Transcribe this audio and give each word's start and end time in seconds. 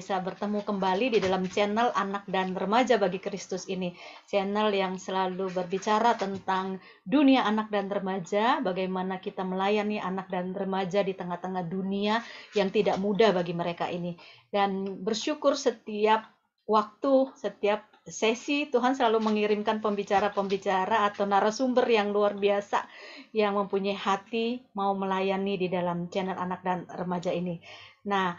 bisa 0.00 0.16
bertemu 0.16 0.64
kembali 0.64 1.12
di 1.12 1.18
dalam 1.20 1.44
channel 1.44 1.92
Anak 1.92 2.24
dan 2.24 2.56
Remaja 2.56 2.96
bagi 2.96 3.20
Kristus 3.20 3.68
ini. 3.68 3.92
Channel 4.24 4.72
yang 4.72 4.96
selalu 4.96 5.52
berbicara 5.52 6.16
tentang 6.16 6.80
dunia 7.04 7.44
anak 7.44 7.68
dan 7.68 7.92
remaja, 7.92 8.64
bagaimana 8.64 9.20
kita 9.20 9.44
melayani 9.44 10.00
anak 10.00 10.32
dan 10.32 10.56
remaja 10.56 11.04
di 11.04 11.12
tengah-tengah 11.12 11.68
dunia 11.68 12.24
yang 12.56 12.72
tidak 12.72 12.96
mudah 12.96 13.36
bagi 13.36 13.52
mereka 13.52 13.92
ini. 13.92 14.16
Dan 14.48 15.04
bersyukur 15.04 15.52
setiap 15.52 16.32
waktu, 16.64 17.36
setiap 17.36 17.84
sesi 18.00 18.72
Tuhan 18.72 18.96
selalu 18.96 19.20
mengirimkan 19.20 19.84
pembicara-pembicara 19.84 21.12
atau 21.12 21.28
narasumber 21.28 21.84
yang 21.84 22.08
luar 22.08 22.40
biasa 22.40 22.88
yang 23.36 23.60
mempunyai 23.60 24.00
hati 24.00 24.64
mau 24.72 24.96
melayani 24.96 25.60
di 25.60 25.68
dalam 25.68 26.08
channel 26.08 26.40
anak 26.40 26.64
dan 26.64 26.88
remaja 26.88 27.28
ini. 27.36 27.60
Nah, 28.08 28.32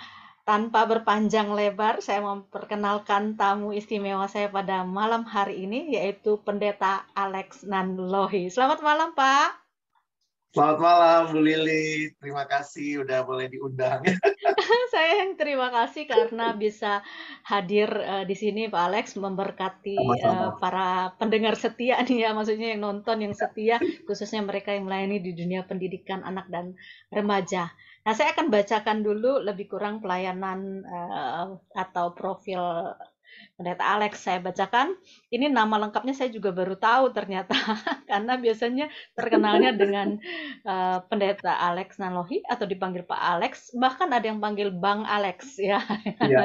tanpa 0.52 0.84
berpanjang 0.84 1.48
lebar, 1.56 2.04
saya 2.04 2.20
memperkenalkan 2.20 3.40
tamu 3.40 3.72
istimewa 3.72 4.28
saya 4.28 4.52
pada 4.52 4.84
malam 4.84 5.24
hari 5.24 5.64
ini, 5.64 5.96
yaitu 5.96 6.44
Pendeta 6.44 7.08
Alex 7.16 7.64
Nanlohi. 7.64 8.52
Selamat 8.52 8.84
malam, 8.84 9.16
Pak. 9.16 9.64
Selamat 10.52 10.78
malam, 10.84 11.20
Bu 11.32 11.40
Lili. 11.40 12.12
Terima 12.20 12.44
kasih 12.44 13.08
udah 13.08 13.24
boleh 13.24 13.48
diundang. 13.48 14.04
saya 14.92 15.24
yang 15.24 15.40
terima 15.40 15.72
kasih 15.72 16.04
karena 16.04 16.52
bisa 16.52 17.00
hadir 17.48 17.88
uh, 17.88 18.28
di 18.28 18.36
sini, 18.36 18.68
Pak 18.68 18.84
Alex, 18.92 19.16
memberkati 19.16 19.96
uh, 19.96 20.60
para 20.60 21.16
pendengar 21.16 21.56
setia 21.56 22.04
nih 22.04 22.28
ya, 22.28 22.36
maksudnya 22.36 22.76
yang 22.76 22.84
nonton 22.84 23.24
yang 23.24 23.32
setia, 23.32 23.80
khususnya 24.04 24.44
mereka 24.44 24.76
yang 24.76 24.84
melayani 24.84 25.24
di 25.24 25.32
dunia 25.32 25.64
pendidikan 25.64 26.28
anak 26.28 26.52
dan 26.52 26.76
remaja. 27.08 27.72
Nah, 28.02 28.14
saya 28.18 28.34
akan 28.34 28.50
bacakan 28.50 29.06
dulu 29.06 29.42
lebih 29.46 29.70
kurang 29.70 30.02
pelayanan 30.02 30.82
uh, 30.86 31.58
atau 31.78 32.14
profil 32.18 32.62
Pendeta 33.56 33.96
Alex 33.96 34.26
saya 34.26 34.42
bacakan. 34.42 34.98
Ini 35.30 35.48
nama 35.48 35.78
lengkapnya 35.78 36.18
saya 36.18 36.34
juga 36.34 36.50
baru 36.52 36.76
tahu 36.76 37.14
ternyata 37.14 37.54
karena 38.10 38.36
biasanya 38.36 38.90
terkenalnya 39.14 39.72
dengan 39.78 40.18
uh, 40.66 41.00
Pendeta 41.06 41.62
Alex 41.62 42.02
Nanlohi 42.02 42.42
atau 42.44 42.66
dipanggil 42.66 43.06
Pak 43.06 43.22
Alex, 43.22 43.72
bahkan 43.78 44.10
ada 44.12 44.26
yang 44.26 44.42
panggil 44.42 44.74
Bang 44.74 45.06
Alex 45.06 45.62
ya. 45.62 45.80
ya. 46.20 46.44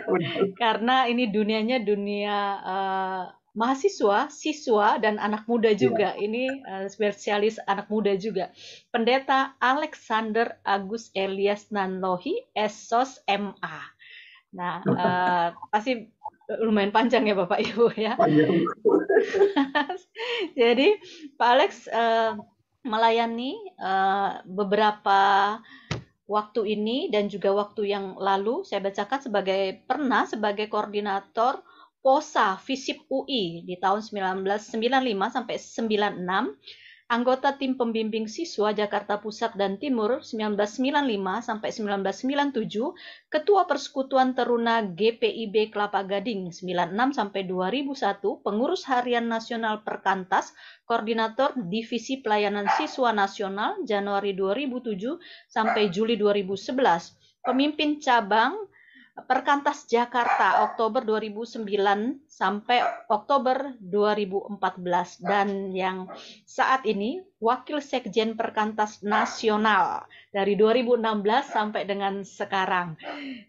karena 0.62 1.10
ini 1.10 1.28
dunianya 1.28 1.82
dunia 1.82 2.36
uh, 2.62 3.24
mahasiswa, 3.52 4.32
siswa 4.32 4.96
dan 4.96 5.20
anak 5.20 5.44
muda 5.44 5.72
iya. 5.72 5.78
juga. 5.78 6.08
Ya. 6.16 6.20
Ini 6.24 6.44
uh, 6.64 6.86
spesialis 6.88 7.60
anak 7.68 7.92
muda 7.92 8.16
juga. 8.16 8.48
Pendeta 8.88 9.56
Alexander 9.60 10.56
Agus 10.64 11.12
Elias 11.12 11.68
Nanlohi, 11.68 12.48
Esos 12.56 13.20
MA. 13.28 13.78
Nah, 14.52 14.84
uh, 14.84 15.48
pasti 15.72 16.12
lumayan 16.60 16.92
panjang 16.92 17.24
ya 17.24 17.36
Bapak 17.36 17.60
Ibu 17.60 17.96
ya. 17.96 18.16
Jadi 20.60 20.88
Pak 21.36 21.48
Alex 21.48 21.88
uh, 21.88 22.36
melayani 22.84 23.56
uh, 23.80 24.42
beberapa 24.44 25.56
waktu 26.26 26.76
ini 26.76 27.12
dan 27.12 27.28
juga 27.28 27.52
waktu 27.52 27.92
yang 27.92 28.16
lalu 28.16 28.64
saya 28.64 28.80
bacakan 28.80 29.20
sebagai 29.20 29.84
pernah 29.84 30.24
sebagai 30.24 30.66
koordinator 30.72 31.60
POSA 32.02 32.58
FISIP 32.58 33.06
UI 33.06 33.62
di 33.62 33.78
tahun 33.78 34.02
1995 34.02 35.38
sampai 35.38 35.56
96 35.56 36.58
anggota 37.12 37.52
tim 37.60 37.76
pembimbing 37.76 38.24
siswa 38.24 38.72
Jakarta 38.72 39.20
Pusat 39.20 39.60
dan 39.60 39.76
Timur 39.76 40.24
1995 40.24 41.44
sampai 41.44 41.68
1997, 41.68 43.28
Ketua 43.28 43.68
Persekutuan 43.68 44.32
Teruna 44.32 44.80
GPIB 44.80 45.76
Kelapa 45.76 46.00
Gading 46.08 46.48
96 46.48 47.12
sampai 47.12 47.44
2001, 47.44 48.40
Pengurus 48.40 48.88
Harian 48.88 49.28
Nasional 49.28 49.84
Perkantas, 49.84 50.56
Koordinator 50.88 51.52
Divisi 51.52 52.24
Pelayanan 52.24 52.64
Siswa 52.80 53.12
Nasional 53.12 53.84
Januari 53.84 54.32
2007 54.32 55.20
sampai 55.52 55.92
Juli 55.92 56.16
2011, 56.16 57.44
Pemimpin 57.44 58.00
Cabang 58.00 58.71
Perkantas 59.12 59.84
Jakarta 59.92 60.64
Oktober 60.64 61.04
2009 61.04 61.68
sampai 62.24 62.80
Oktober 63.12 63.76
2014 63.84 64.56
dan 65.20 65.68
yang 65.76 66.08
saat 66.48 66.88
ini 66.88 67.20
Wakil 67.36 67.84
Sekjen 67.84 68.40
Perkantas 68.40 69.04
Nasional 69.04 70.08
dari 70.32 70.56
2016 70.56 71.04
sampai 71.44 71.84
dengan 71.84 72.24
sekarang. 72.24 72.96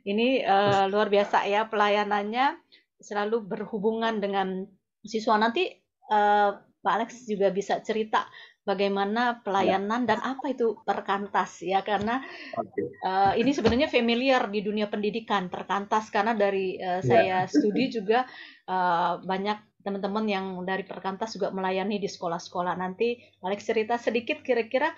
Ini 0.04 0.44
uh, 0.44 0.86
luar 0.92 1.08
biasa 1.08 1.48
ya 1.48 1.64
pelayanannya 1.72 2.60
selalu 3.00 3.48
berhubungan 3.48 4.20
dengan 4.20 4.68
siswa 5.00 5.40
nanti 5.40 5.72
uh, 6.12 6.60
Pak 6.60 6.92
Alex 6.92 7.24
juga 7.24 7.48
bisa 7.56 7.80
cerita 7.80 8.28
bagaimana 8.64 9.44
pelayanan 9.44 10.08
ya. 10.08 10.16
dan 10.16 10.20
apa 10.24 10.56
itu 10.56 10.80
perkantas 10.88 11.60
ya 11.60 11.84
karena 11.84 12.24
okay. 12.56 12.84
uh, 13.04 13.32
eh, 13.36 13.44
ini 13.44 13.52
sebenarnya 13.52 13.92
familiar 13.92 14.48
di 14.48 14.64
dunia 14.64 14.88
pendidikan 14.88 15.52
perkantas 15.52 16.08
karena 16.08 16.32
dari 16.32 16.80
uh, 16.80 17.04
saya 17.04 17.44
studi 17.52 17.92
juga 17.92 18.24
uh, 18.68 19.20
banyak 19.20 19.84
teman-teman 19.84 20.26
yang 20.32 20.46
dari 20.64 20.88
perkantas 20.88 21.36
juga 21.36 21.52
melayani 21.52 22.00
di 22.00 22.08
sekolah-sekolah 22.08 22.80
nanti 22.80 23.20
Alex 23.44 23.68
cerita 23.68 24.00
sedikit 24.00 24.40
kira-kira 24.42 24.96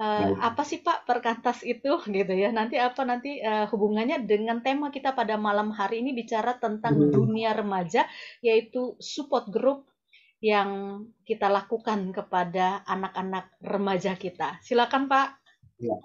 Uh, 0.00 0.32
apa 0.40 0.64
sih 0.64 0.80
Pak 0.80 1.04
perkantas 1.04 1.60
itu 1.60 2.00
gitu 2.16 2.32
ya 2.32 2.48
nanti 2.48 2.80
apa 2.80 3.04
nanti 3.04 3.36
uh, 3.44 3.68
hubungannya 3.68 4.24
dengan 4.24 4.64
tema 4.64 4.88
kita 4.88 5.12
pada 5.12 5.36
malam 5.36 5.68
hari 5.76 6.00
ini 6.00 6.16
bicara 6.16 6.56
tentang 6.56 6.96
hmm. 6.96 7.12
dunia 7.12 7.52
remaja 7.52 8.08
yaitu 8.40 8.96
support 8.96 9.52
group 9.52 9.89
yang 10.40 11.04
kita 11.28 11.52
lakukan 11.52 12.16
kepada 12.16 12.80
anak-anak 12.88 13.52
remaja 13.60 14.16
kita. 14.16 14.56
Silakan 14.64 15.06
Pak. 15.06 15.28
Ya. 15.76 15.96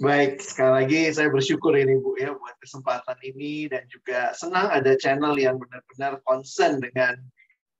Baik, 0.00 0.38
sekali 0.38 0.72
lagi 0.72 1.00
saya 1.10 1.28
bersyukur 1.28 1.74
ini 1.74 1.98
Bu 1.98 2.14
ya 2.14 2.30
buat 2.32 2.56
kesempatan 2.62 3.18
ini 3.26 3.66
dan 3.66 3.84
juga 3.90 4.30
senang 4.32 4.70
ada 4.70 4.94
channel 4.94 5.34
yang 5.34 5.58
benar-benar 5.58 6.22
concern 6.22 6.78
dengan 6.78 7.18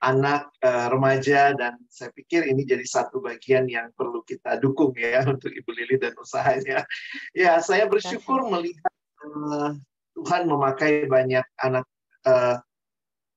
anak 0.00 0.48
uh, 0.64 0.88
remaja 0.88 1.52
dan 1.54 1.76
saya 1.92 2.08
pikir 2.16 2.48
ini 2.48 2.64
jadi 2.64 2.82
satu 2.84 3.20
bagian 3.20 3.68
yang 3.68 3.92
perlu 3.92 4.24
kita 4.24 4.56
dukung 4.58 4.96
ya 4.96 5.22
untuk 5.32 5.52
Ibu 5.52 5.70
Lili 5.70 5.96
dan 6.02 6.12
usahanya. 6.18 6.84
Ya, 7.32 7.62
saya 7.62 7.86
bersyukur 7.86 8.48
melihat 8.50 8.92
uh, 9.22 9.78
Tuhan 10.18 10.50
memakai 10.50 11.06
banyak 11.06 11.46
anak 11.62 11.86
uh, 12.26 12.58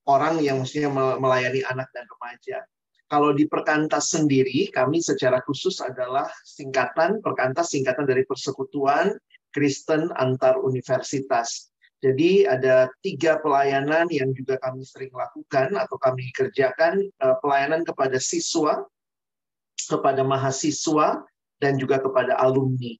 orang 0.07 0.39
yang 0.43 0.59
mestinya 0.63 1.17
melayani 1.17 1.63
anak 1.67 1.87
dan 1.95 2.05
remaja. 2.07 2.59
Kalau 3.07 3.29
di 3.29 3.45
Perkantas 3.45 4.09
sendiri, 4.09 4.73
kami 4.73 4.97
secara 4.97 5.37
khusus 5.45 5.77
adalah 5.83 6.25
singkatan, 6.41 7.21
Perkantas 7.21 7.69
singkatan 7.69 8.09
dari 8.09 8.25
Persekutuan 8.25 9.13
Kristen 9.53 10.09
Antar 10.17 10.57
Universitas. 10.57 11.69
Jadi 12.03 12.43
ada 12.43 12.91
tiga 12.99 13.39
pelayanan 13.39 14.11
yang 14.11 14.35
juga 14.35 14.59
kami 14.59 14.83
sering 14.83 15.13
lakukan 15.15 15.71
atau 15.77 15.95
kami 15.95 16.33
kerjakan, 16.35 16.99
eh, 16.99 17.37
pelayanan 17.39 17.87
kepada 17.87 18.19
siswa, 18.19 18.83
kepada 19.87 20.25
mahasiswa, 20.25 21.23
dan 21.63 21.79
juga 21.79 22.03
kepada 22.03 22.35
alumni. 22.43 22.91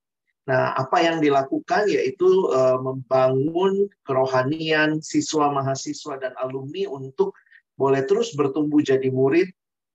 Nah, 0.44 0.76
apa 0.76 1.00
yang 1.00 1.24
dilakukan 1.24 1.88
yaitu 1.88 2.28
uh, 2.52 2.76
membangun 2.76 3.88
kerohanian 4.04 5.00
siswa, 5.00 5.48
mahasiswa, 5.48 6.20
dan 6.20 6.36
alumni 6.36 6.84
untuk 6.92 7.32
boleh 7.80 8.04
terus 8.04 8.36
bertumbuh 8.36 8.84
jadi 8.84 9.08
murid 9.08 9.48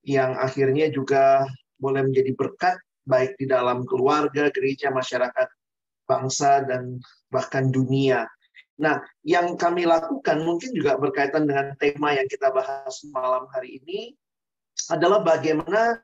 yang 0.09 0.33
akhirnya 0.41 0.89
juga 0.89 1.45
boleh 1.77 2.01
menjadi 2.09 2.33
berkat 2.33 2.77
baik 3.05 3.37
di 3.37 3.45
dalam 3.45 3.85
keluarga, 3.85 4.49
gereja, 4.49 4.89
masyarakat, 4.89 5.49
bangsa, 6.09 6.65
dan 6.65 6.97
bahkan 7.29 7.69
dunia. 7.69 8.25
Nah, 8.79 9.05
yang 9.27 9.59
kami 9.59 9.85
lakukan 9.85 10.45
mungkin 10.45 10.71
juga 10.73 10.97
berkaitan 10.97 11.45
dengan 11.45 11.77
tema 11.77 12.17
yang 12.17 12.25
kita 12.25 12.49
bahas 12.55 13.05
malam 13.11 13.45
hari 13.53 13.83
ini 13.85 14.15
adalah 14.89 15.21
bagaimana 15.21 15.99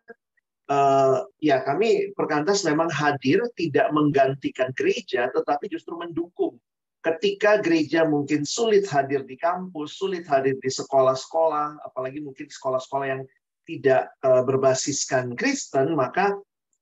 uh, 0.70 1.24
ya 1.40 1.60
kami 1.64 2.12
perkantas 2.16 2.64
memang 2.64 2.88
hadir 2.88 3.44
tidak 3.56 3.90
menggantikan 3.92 4.70
gereja 4.76 5.28
tetapi 5.32 5.68
justru 5.68 5.96
mendukung. 5.98 6.56
Ketika 7.04 7.60
gereja 7.60 8.08
mungkin 8.08 8.48
sulit 8.48 8.88
hadir 8.88 9.28
di 9.28 9.36
kampus 9.36 10.00
sulit 10.00 10.24
hadir 10.24 10.56
di 10.56 10.70
sekolah-sekolah 10.72 11.84
apalagi 11.84 12.24
mungkin 12.24 12.48
sekolah-sekolah 12.48 13.06
yang 13.06 13.22
tidak 13.68 14.12
uh, 14.24 14.40
berbasiskan 14.44 15.36
Kristen 15.36 15.92
maka 15.96 16.32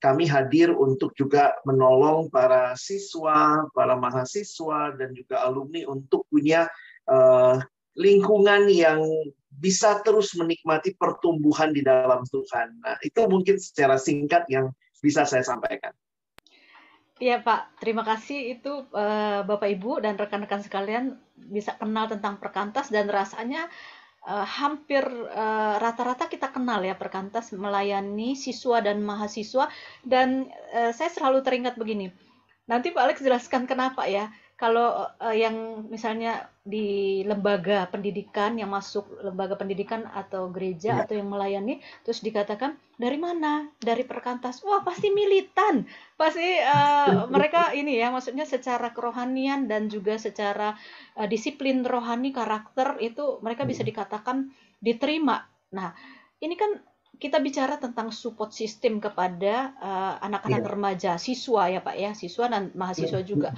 kami 0.03 0.27
hadir 0.27 0.75
untuk 0.75 1.15
juga 1.15 1.55
menolong 1.63 2.27
para 2.27 2.75
siswa, 2.75 3.71
para 3.71 3.95
mahasiswa, 3.95 4.99
dan 4.99 5.15
juga 5.15 5.47
alumni 5.47 5.87
untuk 5.87 6.27
punya 6.27 6.67
uh, 7.07 7.63
lingkungan 7.95 8.67
yang 8.67 8.99
bisa 9.59 10.01
terus 10.01 10.33
menikmati 10.39 10.97
pertumbuhan 10.97 11.71
di 11.77 11.85
dalam 11.85 12.25
Tuhan. 12.25 12.81
Nah, 12.81 12.97
itu 13.05 13.21
mungkin 13.29 13.61
secara 13.61 14.01
singkat 14.01 14.49
yang 14.49 14.73
bisa 15.03 15.29
saya 15.29 15.45
sampaikan. 15.45 15.93
Iya 17.23 17.39
Pak, 17.39 17.79
terima 17.79 18.03
kasih 18.03 18.59
itu 18.59 18.83
uh, 18.91 19.47
Bapak 19.47 19.71
Ibu 19.79 20.03
dan 20.03 20.19
rekan-rekan 20.19 20.65
sekalian 20.67 21.23
bisa 21.39 21.79
kenal 21.79 22.11
tentang 22.11 22.43
perkantas 22.43 22.91
dan 22.91 23.07
rasanya 23.07 23.71
uh, 24.27 24.47
hampir 24.47 25.03
eh, 25.31 25.75
rata-rata 25.79 26.27
uh, 26.27 26.31
kita 26.31 26.51
kenal 26.51 26.83
ya 26.83 26.95
perkantas 26.95 27.51
melayani 27.55 28.39
siswa 28.39 28.83
dan 28.83 29.03
mahasiswa 29.03 29.71
dan 30.03 30.51
uh, 30.75 30.91
saya 30.91 31.11
selalu 31.15 31.47
teringat 31.47 31.79
begini. 31.79 32.11
Nanti 32.67 32.91
Pak 32.91 33.03
Alex 33.03 33.17
jelaskan 33.23 33.71
kenapa 33.71 34.07
ya 34.11 34.31
kalau 34.63 35.11
uh, 35.19 35.35
yang 35.35 35.91
misalnya 35.91 36.47
di 36.63 37.19
lembaga 37.27 37.91
pendidikan 37.91 38.55
yang 38.55 38.71
masuk 38.71 39.11
lembaga 39.19 39.59
pendidikan 39.59 40.07
atau 40.07 40.55
gereja 40.55 40.95
ya. 40.95 41.03
atau 41.03 41.19
yang 41.19 41.27
melayani 41.27 41.83
terus 42.07 42.23
dikatakan 42.23 42.79
dari 42.95 43.19
mana 43.19 43.67
dari 43.83 44.07
perkantas 44.07 44.63
wah 44.63 44.87
pasti 44.87 45.11
militan 45.11 45.83
pasti 46.15 46.63
uh, 46.63 47.27
mereka 47.35 47.75
ini 47.75 47.99
ya 47.99 48.15
maksudnya 48.15 48.47
secara 48.47 48.95
kerohanian 48.95 49.67
dan 49.67 49.91
juga 49.91 50.15
secara 50.15 50.79
uh, 51.19 51.27
disiplin 51.27 51.83
rohani 51.83 52.31
karakter 52.31 53.03
itu 53.03 53.43
mereka 53.43 53.67
bisa 53.67 53.83
iya. 53.83 53.91
dikatakan 53.91 54.55
diterima 54.79 55.43
nah 55.75 55.91
ini 56.39 56.55
kan 56.55 56.79
kita 57.19 57.43
bicara 57.43 57.79
tentang 57.83 58.15
support 58.15 58.55
system 58.55 58.99
kepada 58.99 59.75
anak-anak 60.23 60.63
uh, 60.63 60.67
ya. 60.67 60.71
remaja 60.71 61.13
siswa 61.19 61.71
ya 61.71 61.83
pak 61.83 61.95
ya 61.99 62.15
siswa 62.15 62.47
dan 62.47 62.71
mahasiswa 62.79 63.23
ya. 63.23 63.27
juga 63.27 63.51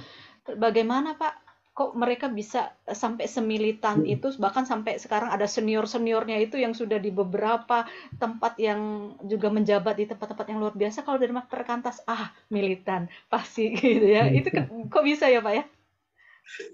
bagaimana 0.53 1.17
Pak? 1.17 1.41
Kok 1.75 1.91
mereka 1.99 2.31
bisa 2.31 2.71
sampai 2.87 3.27
semilitan 3.27 4.07
hmm. 4.07 4.15
itu 4.15 4.31
bahkan 4.39 4.63
sampai 4.63 4.95
sekarang 4.95 5.27
ada 5.27 5.43
senior 5.43 5.83
seniornya 5.83 6.39
itu 6.39 6.55
yang 6.55 6.71
sudah 6.71 6.95
di 7.03 7.11
beberapa 7.11 7.83
tempat 8.15 8.55
yang 8.63 9.11
juga 9.27 9.51
menjabat 9.51 9.99
di 9.99 10.07
tempat-tempat 10.07 10.45
yang 10.47 10.63
luar 10.63 10.71
biasa. 10.71 11.03
Kalau 11.03 11.19
dari 11.19 11.35
perkantas 11.35 11.99
ah 12.07 12.31
militan 12.47 13.11
pasti 13.27 13.75
gitu 13.75 14.07
ya. 14.07 14.31
Itu 14.31 14.55
kok 14.87 15.03
bisa 15.03 15.27
ya 15.27 15.43
pak 15.43 15.53
ya? 15.53 15.63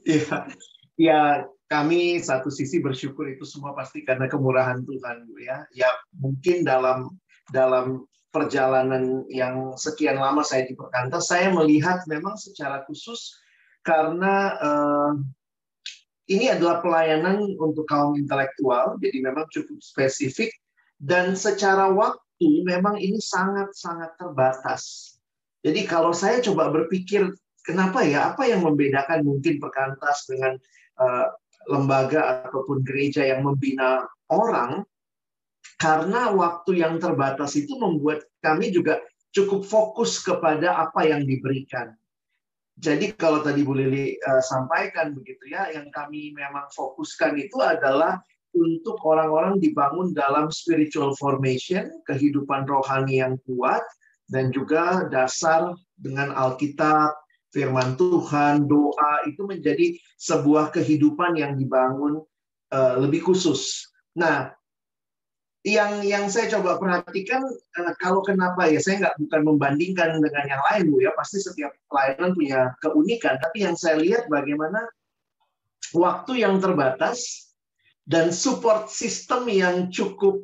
Iya 0.06 0.38
ya 1.02 1.22
kami 1.66 2.22
satu 2.22 2.54
sisi 2.54 2.78
bersyukur 2.78 3.26
itu 3.26 3.42
semua 3.42 3.74
pasti 3.74 4.06
karena 4.06 4.30
kemurahan 4.30 4.86
Tuhan 4.86 5.26
ya. 5.42 5.66
Ya 5.74 5.90
mungkin 6.14 6.62
dalam 6.62 7.18
dalam 7.50 8.06
perjalanan 8.32 9.28
yang 9.28 9.76
sekian 9.76 10.16
lama 10.16 10.42
saya 10.42 10.64
di 10.64 10.74
perkantas 10.74 11.28
saya 11.28 11.52
melihat 11.52 12.04
memang 12.08 12.40
secara 12.40 12.86
khusus 12.88 13.36
karena 13.82 14.36
uh, 14.62 15.12
ini 16.30 16.48
adalah 16.48 16.80
pelayanan 16.80 17.44
untuk 17.60 17.84
kaum 17.90 18.16
intelektual, 18.16 18.96
jadi 19.02 19.20
memang 19.20 19.50
cukup 19.52 19.82
spesifik 19.84 20.54
dan 21.02 21.34
secara 21.34 21.90
waktu 21.92 22.64
memang 22.64 22.96
ini 23.02 23.18
sangat-sangat 23.18 24.16
terbatas. 24.22 25.16
Jadi 25.62 25.86
kalau 25.86 26.14
saya 26.14 26.42
coba 26.42 26.70
berpikir 26.74 27.30
kenapa 27.66 28.02
ya, 28.02 28.34
apa 28.34 28.50
yang 28.50 28.66
membedakan 28.66 29.26
mungkin 29.26 29.62
perkantas 29.62 30.26
dengan 30.26 30.58
uh, 30.98 31.28
lembaga 31.70 32.50
ataupun 32.50 32.82
gereja 32.82 33.22
yang 33.22 33.46
membina 33.46 34.10
orang, 34.30 34.82
karena 35.78 36.34
waktu 36.34 36.82
yang 36.82 36.98
terbatas 36.98 37.54
itu 37.58 37.78
membuat 37.78 38.26
kami 38.42 38.74
juga 38.74 39.02
cukup 39.30 39.62
fokus 39.66 40.18
kepada 40.22 40.82
apa 40.82 41.06
yang 41.06 41.26
diberikan. 41.26 41.94
Jadi 42.82 43.14
kalau 43.14 43.46
tadi 43.46 43.62
Bu 43.62 43.78
Lili 43.78 44.18
uh, 44.18 44.42
sampaikan 44.42 45.14
begitu 45.14 45.54
ya, 45.54 45.70
yang 45.70 45.94
kami 45.94 46.34
memang 46.34 46.66
fokuskan 46.74 47.38
itu 47.38 47.62
adalah 47.62 48.18
untuk 48.58 48.98
orang-orang 49.06 49.62
dibangun 49.62 50.12
dalam 50.18 50.50
spiritual 50.50 51.14
formation, 51.16 51.88
kehidupan 52.10 52.66
rohani 52.66 53.22
yang 53.22 53.38
kuat, 53.46 53.86
dan 54.34 54.50
juga 54.50 55.06
dasar 55.14 55.78
dengan 55.94 56.34
Alkitab, 56.34 57.16
firman 57.54 58.00
Tuhan, 58.02 58.66
doa 58.66 59.30
itu 59.30 59.46
menjadi 59.46 59.94
sebuah 60.18 60.74
kehidupan 60.74 61.38
yang 61.38 61.60
dibangun 61.60 62.24
uh, 62.74 62.96
lebih 62.98 63.22
khusus. 63.30 63.88
Nah, 64.18 64.52
yang 65.62 66.02
yang 66.02 66.26
saya 66.26 66.50
coba 66.58 66.82
perhatikan 66.82 67.46
uh, 67.78 67.94
kalau 68.02 68.26
kenapa 68.26 68.66
ya 68.66 68.82
saya 68.82 69.06
nggak 69.06 69.18
bukan 69.22 69.42
membandingkan 69.46 70.18
dengan 70.18 70.46
yang 70.50 70.62
lain 70.74 70.84
bu 70.90 71.06
ya. 71.06 71.14
Pasti 71.14 71.38
setiap 71.38 71.70
pelayanan 71.86 72.34
punya 72.34 72.60
keunikan. 72.82 73.38
Tapi 73.38 73.70
yang 73.70 73.78
saya 73.78 74.02
lihat 74.02 74.26
bagaimana 74.26 74.90
waktu 75.94 76.42
yang 76.42 76.58
terbatas 76.58 77.52
dan 78.10 78.34
support 78.34 78.90
system 78.90 79.46
yang 79.46 79.94
cukup 79.94 80.42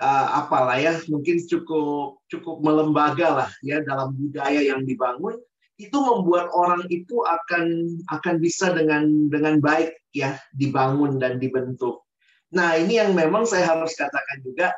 uh, 0.00 0.28
apalah 0.44 0.76
ya 0.76 1.00
mungkin 1.08 1.40
cukup 1.44 2.20
cukup 2.28 2.60
melembaga 2.60 3.44
lah 3.44 3.50
ya 3.64 3.80
dalam 3.84 4.12
budaya 4.12 4.60
yang 4.60 4.84
dibangun 4.84 5.40
itu 5.80 5.96
membuat 5.96 6.52
orang 6.52 6.84
itu 6.92 7.24
akan 7.24 7.88
akan 8.12 8.34
bisa 8.36 8.76
dengan 8.76 9.32
dengan 9.32 9.64
baik 9.64 9.96
ya 10.12 10.36
dibangun 10.52 11.16
dan 11.16 11.40
dibentuk 11.40 12.04
Nah, 12.50 12.74
ini 12.78 12.98
yang 12.98 13.14
memang 13.14 13.46
saya 13.46 13.70
harus 13.70 13.94
katakan 13.94 14.42
juga 14.42 14.74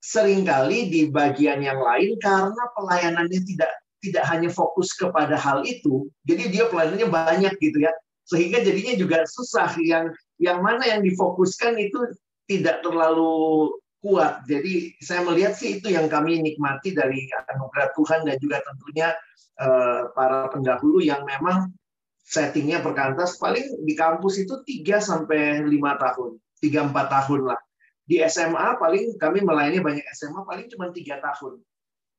sering 0.00 0.48
kali 0.48 0.88
di 0.88 1.12
bagian 1.12 1.60
yang 1.60 1.80
lain 1.80 2.16
karena 2.20 2.62
pelayanannya 2.72 3.40
tidak 3.44 3.72
tidak 4.00 4.24
hanya 4.28 4.48
fokus 4.52 4.92
kepada 4.94 5.34
hal 5.34 5.64
itu, 5.66 6.06
jadi 6.28 6.44
dia 6.52 6.64
pelayanannya 6.68 7.08
banyak 7.10 7.54
gitu 7.58 7.84
ya, 7.84 7.92
sehingga 8.28 8.62
jadinya 8.62 8.94
juga 8.96 9.24
susah. 9.28 9.76
Yang 9.82 10.14
yang 10.40 10.60
mana 10.64 10.84
yang 10.84 11.00
difokuskan 11.04 11.76
itu 11.80 12.16
tidak 12.46 12.80
terlalu 12.80 13.72
kuat. 14.00 14.46
Jadi 14.46 14.94
saya 15.02 15.26
melihat 15.26 15.58
sih 15.58 15.82
itu 15.82 15.90
yang 15.90 16.06
kami 16.06 16.38
nikmati 16.38 16.94
dari 16.94 17.26
anugerah 17.50 17.90
Tuhan 17.98 18.20
dan 18.24 18.36
juga 18.38 18.62
tentunya 18.62 19.08
uh, 19.58 20.12
para 20.14 20.48
pendahulu 20.54 21.02
yang 21.02 21.26
memang 21.26 21.74
settingnya 22.22 22.84
perkantas. 22.84 23.36
Paling 23.42 23.82
di 23.82 23.94
kampus 23.98 24.38
itu 24.38 24.62
3 24.62 25.02
sampai 25.02 25.66
lima 25.66 25.98
tahun 25.98 26.38
tiga 26.60 26.86
empat 26.86 27.06
tahun 27.12 27.52
lah. 27.52 27.60
Di 28.06 28.22
SMA 28.30 28.78
paling 28.78 29.18
kami 29.18 29.42
melayani 29.42 29.82
banyak 29.82 30.06
SMA 30.14 30.46
paling 30.46 30.70
cuma 30.70 30.94
tiga 30.94 31.18
tahun. 31.18 31.58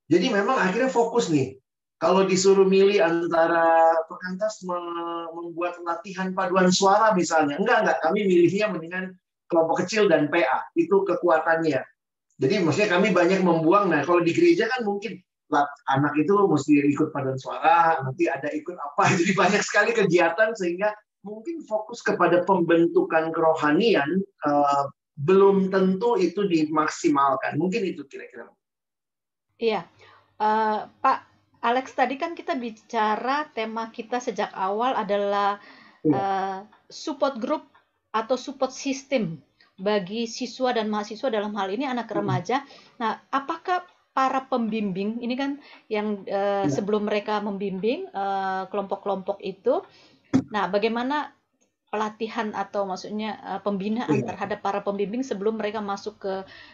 Jadi 0.07 0.28
memang 0.31 0.60
akhirnya 0.60 0.92
fokus 0.92 1.31
nih. 1.31 1.59
Kalau 1.97 2.30
disuruh 2.30 2.68
milih 2.68 3.02
antara 3.02 3.90
perkantas 4.06 4.61
membuat 5.33 5.81
latihan 5.81 6.30
paduan 6.30 6.69
suara 6.69 7.09
misalnya, 7.18 7.57
enggak 7.57 7.81
enggak 7.81 7.97
kami 8.06 8.21
milihnya 8.30 8.69
mendingan 8.69 9.18
kelompok 9.50 9.81
kecil 9.81 10.06
dan 10.06 10.30
PA 10.30 10.61
itu 10.78 10.94
kekuatannya. 10.94 11.81
Jadi 12.38 12.56
maksudnya 12.61 12.90
kami 12.94 13.09
banyak 13.09 13.42
membuang. 13.42 13.90
Nah 13.90 14.06
kalau 14.06 14.21
di 14.21 14.30
gereja 14.30 14.69
kan 14.69 14.85
mungkin 14.85 15.18
anak 15.90 16.14
itu 16.21 16.38
mesti 16.38 16.85
ikut 16.85 17.09
paduan 17.09 17.40
suara, 17.40 17.97
nanti 18.06 18.30
ada 18.30 18.52
ikut 18.54 18.78
apa. 18.78 19.09
Jadi 19.18 19.33
banyak 19.33 19.61
sekali 19.66 19.92
kegiatan 19.97 20.54
sehingga 20.54 20.94
mungkin 21.26 21.64
fokus 21.66 22.06
kepada 22.06 22.44
pembentukan 22.45 23.33
kerohanian 23.33 24.21
uh, 24.45 24.86
belum 25.18 25.74
tentu 25.74 26.16
itu 26.21 26.45
dimaksimalkan. 26.45 27.57
Mungkin 27.57 27.81
itu 27.90 28.06
kira-kira. 28.06 28.54
Iya, 29.57 29.90
uh, 30.38 30.86
Pak 31.02 31.19
Alex 31.66 31.97
tadi 31.97 32.21
kan 32.21 32.38
kita 32.38 32.54
bicara 32.54 33.50
tema 33.50 33.90
kita 33.90 34.21
sejak 34.21 34.54
awal 34.54 34.94
adalah 34.94 35.57
uh, 36.06 36.62
support 36.86 37.42
group 37.42 37.66
atau 38.14 38.38
support 38.38 38.69
system 38.69 39.42
bagi 39.78 40.30
siswa 40.30 40.74
dan 40.74 40.90
mahasiswa 40.90 41.30
dalam 41.33 41.54
hal 41.57 41.74
ini 41.74 41.90
anak 41.90 42.09
remaja. 42.14 42.62
Nah, 43.02 43.18
apakah 43.33 43.86
para 44.14 44.50
pembimbing 44.50 45.21
ini 45.21 45.38
kan 45.38 45.62
yang 45.90 46.26
uh, 46.26 46.66
sebelum 46.66 47.06
mereka 47.06 47.38
membimbing 47.38 48.09
kelompok-kelompok 48.74 49.38
uh, 49.38 49.45
itu 49.45 49.86
Nah, 50.54 50.72
bagaimana 50.72 51.38
pelatihan 51.88 52.52
atau 52.52 52.84
maksudnya 52.84 53.40
uh, 53.44 53.62
pembinaan 53.64 54.19
iya. 54.19 54.28
terhadap 54.28 54.60
para 54.60 54.84
pembimbing 54.84 55.24
sebelum 55.24 55.56
mereka 55.56 55.80
masuk 55.80 56.19
ke 56.19 56.34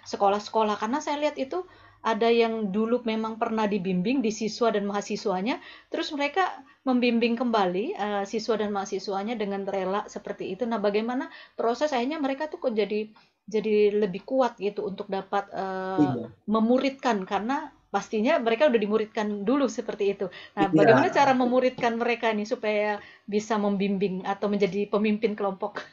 sekolah-sekolah 0.10 0.82
karena 0.82 0.98
saya 1.06 1.22
lihat 1.22 1.38
itu 1.38 1.62
ada 2.04 2.28
yang 2.28 2.74
dulu 2.74 3.00
memang 3.08 3.40
pernah 3.40 3.64
dibimbing 3.64 4.20
di 4.20 4.34
siswa 4.34 4.74
dan 4.74 4.84
mahasiswanya 4.90 5.62
terus 5.88 6.12
mereka 6.12 6.52
membimbing 6.84 7.40
kembali 7.40 7.96
uh, 7.96 8.24
siswa 8.28 8.60
dan 8.60 8.74
mahasiswanya 8.76 9.38
dengan 9.38 9.64
rela 9.64 10.04
seperti 10.10 10.52
itu 10.52 10.66
nah 10.66 10.82
bagaimana 10.82 11.30
proses 11.56 11.94
akhirnya 11.94 12.20
mereka 12.20 12.52
tuh 12.52 12.60
kok 12.60 12.76
jadi 12.76 13.08
jadi 13.48 13.94
lebih 13.94 14.26
kuat 14.28 14.58
gitu 14.60 14.88
untuk 14.88 15.08
dapat 15.08 15.48
uh, 15.54 16.00
iya. 16.00 16.28
memuridkan 16.50 17.24
karena 17.24 17.72
pastinya 17.94 18.42
mereka 18.42 18.74
udah 18.74 18.82
dimuridkan 18.82 19.46
dulu 19.46 19.70
seperti 19.70 20.18
itu. 20.18 20.26
Nah, 20.58 20.66
ya. 20.66 20.74
bagaimana 20.74 21.14
cara 21.14 21.38
memuridkan 21.38 21.94
mereka 21.94 22.34
ini 22.34 22.50
supaya 22.50 22.98
bisa 23.30 23.62
membimbing 23.62 24.26
atau 24.26 24.50
menjadi 24.50 24.90
pemimpin 24.90 25.38
kelompok? 25.38 25.86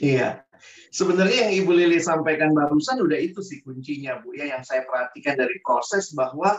Iya, 0.00 0.44
sebenarnya 0.88 1.48
yang 1.48 1.52
Ibu 1.64 1.72
Lili 1.76 2.00
sampaikan 2.00 2.56
barusan 2.56 3.04
udah 3.04 3.20
itu 3.20 3.44
sih 3.44 3.60
kuncinya 3.60 4.24
Bu 4.24 4.32
ya 4.32 4.48
yang 4.56 4.64
saya 4.64 4.88
perhatikan 4.88 5.36
dari 5.36 5.60
proses 5.60 6.12
bahwa 6.16 6.56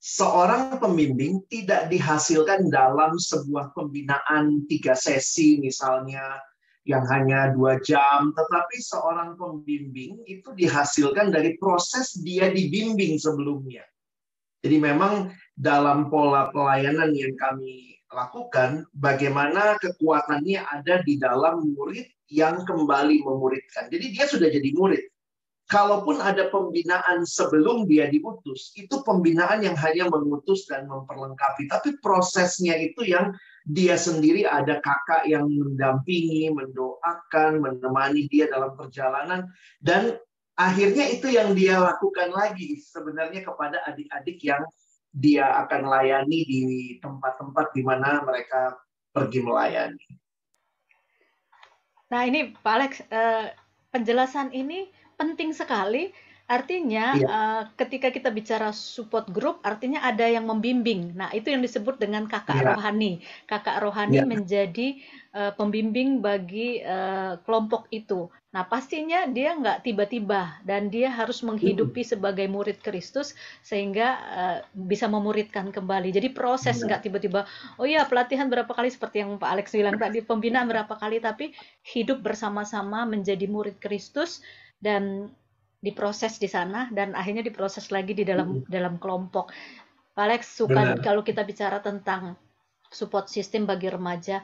seorang 0.00 0.76
pembimbing 0.80 1.44
tidak 1.48 1.88
dihasilkan 1.88 2.68
dalam 2.68 3.16
sebuah 3.16 3.72
pembinaan 3.72 4.68
tiga 4.68 4.92
sesi 4.92 5.60
misalnya 5.60 6.40
yang 6.84 7.04
hanya 7.08 7.52
dua 7.56 7.80
jam, 7.80 8.32
tetapi 8.36 8.76
seorang 8.80 9.40
pembimbing 9.40 10.20
itu 10.28 10.52
dihasilkan 10.52 11.32
dari 11.32 11.56
proses 11.56 12.12
dia 12.20 12.52
dibimbing 12.52 13.16
sebelumnya. 13.16 13.84
Jadi 14.60 14.76
memang 14.80 15.32
dalam 15.56 16.08
pola 16.08 16.48
pelayanan 16.52 17.12
yang 17.12 17.36
kami 17.36 18.00
lakukan, 18.12 18.84
bagaimana 18.96 19.76
kekuatannya 19.80 20.60
ada 20.60 21.04
di 21.04 21.20
dalam 21.20 21.74
murid 21.76 22.08
yang 22.32 22.64
kembali 22.64 23.20
memuridkan. 23.24 23.88
Jadi 23.92 24.06
dia 24.12 24.24
sudah 24.28 24.48
jadi 24.48 24.70
murid 24.72 25.04
kalaupun 25.68 26.20
ada 26.20 26.52
pembinaan 26.52 27.24
sebelum 27.24 27.88
dia 27.88 28.08
diutus, 28.12 28.76
itu 28.76 29.00
pembinaan 29.02 29.64
yang 29.64 29.76
hanya 29.76 30.08
mengutus 30.12 30.68
dan 30.68 30.84
memperlengkapi. 30.88 31.68
Tapi 31.68 31.96
prosesnya 32.04 32.76
itu 32.76 33.08
yang 33.08 33.32
dia 33.64 33.96
sendiri 33.96 34.44
ada 34.44 34.76
kakak 34.84 35.24
yang 35.24 35.48
mendampingi, 35.48 36.52
mendoakan, 36.52 37.64
menemani 37.64 38.28
dia 38.28 38.52
dalam 38.52 38.76
perjalanan. 38.76 39.48
Dan 39.80 40.20
akhirnya 40.60 41.08
itu 41.08 41.32
yang 41.32 41.56
dia 41.56 41.80
lakukan 41.80 42.28
lagi 42.30 42.76
sebenarnya 42.76 43.40
kepada 43.40 43.80
adik-adik 43.88 44.38
yang 44.44 44.60
dia 45.14 45.48
akan 45.64 45.88
layani 45.88 46.40
di 46.44 46.62
tempat-tempat 47.00 47.72
di 47.72 47.82
mana 47.86 48.20
mereka 48.20 48.76
pergi 49.14 49.40
melayani. 49.40 50.06
Nah 52.12 52.22
ini 52.28 52.52
Pak 52.52 52.74
Alex, 52.74 52.92
eh, 53.08 53.54
penjelasan 53.94 54.52
ini 54.52 54.92
penting 55.16 55.54
sekali. 55.56 56.12
Artinya 56.44 57.16
iya. 57.16 57.28
uh, 57.28 57.62
ketika 57.72 58.12
kita 58.12 58.28
bicara 58.28 58.68
support 58.76 59.32
group, 59.32 59.64
artinya 59.64 60.04
ada 60.04 60.28
yang 60.28 60.44
membimbing. 60.44 61.16
Nah 61.16 61.32
itu 61.32 61.48
yang 61.48 61.64
disebut 61.64 61.96
dengan 61.96 62.28
kakak 62.28 62.60
iya. 62.60 62.76
rohani. 62.76 63.12
Kakak 63.48 63.80
rohani 63.80 64.20
iya. 64.20 64.28
menjadi 64.28 65.00
uh, 65.32 65.56
pembimbing 65.56 66.20
bagi 66.20 66.84
uh, 66.84 67.40
kelompok 67.48 67.88
itu. 67.88 68.28
Nah 68.52 68.68
pastinya 68.68 69.24
dia 69.24 69.56
nggak 69.56 69.88
tiba-tiba 69.88 70.60
dan 70.68 70.92
dia 70.92 71.08
harus 71.08 71.40
menghidupi 71.40 72.04
sebagai 72.04 72.44
murid 72.44 72.84
Kristus 72.84 73.32
sehingga 73.64 74.08
uh, 74.28 74.58
bisa 74.76 75.08
memuridkan 75.08 75.72
kembali. 75.72 76.12
Jadi 76.12 76.28
proses 76.28 76.76
iya. 76.76 76.92
nggak 76.92 77.08
tiba-tiba. 77.08 77.48
Oh 77.80 77.88
ya 77.88 78.04
pelatihan 78.04 78.52
berapa 78.52 78.68
kali 78.68 78.92
seperti 78.92 79.24
yang 79.24 79.40
Pak 79.40 79.48
Alex 79.48 79.72
bilang 79.72 79.96
tadi, 79.96 80.20
pembinaan 80.20 80.68
berapa 80.68 80.92
kali, 80.92 81.24
tapi 81.24 81.56
hidup 81.88 82.20
bersama-sama 82.20 83.08
menjadi 83.08 83.48
murid 83.48 83.80
Kristus 83.80 84.44
dan 84.84 85.32
diproses 85.84 86.40
di 86.40 86.48
sana 86.48 86.88
dan 86.88 87.12
akhirnya 87.12 87.44
diproses 87.44 87.92
lagi 87.92 88.16
di 88.16 88.24
dalam 88.24 88.64
hmm. 88.64 88.72
dalam 88.72 88.96
kelompok. 88.96 89.52
Alex 90.16 90.56
suka 90.56 90.96
Benar. 90.96 91.04
kalau 91.04 91.20
kita 91.20 91.44
bicara 91.44 91.84
tentang 91.84 92.38
support 92.88 93.28
system 93.28 93.66
bagi 93.66 93.90
remaja, 93.90 94.40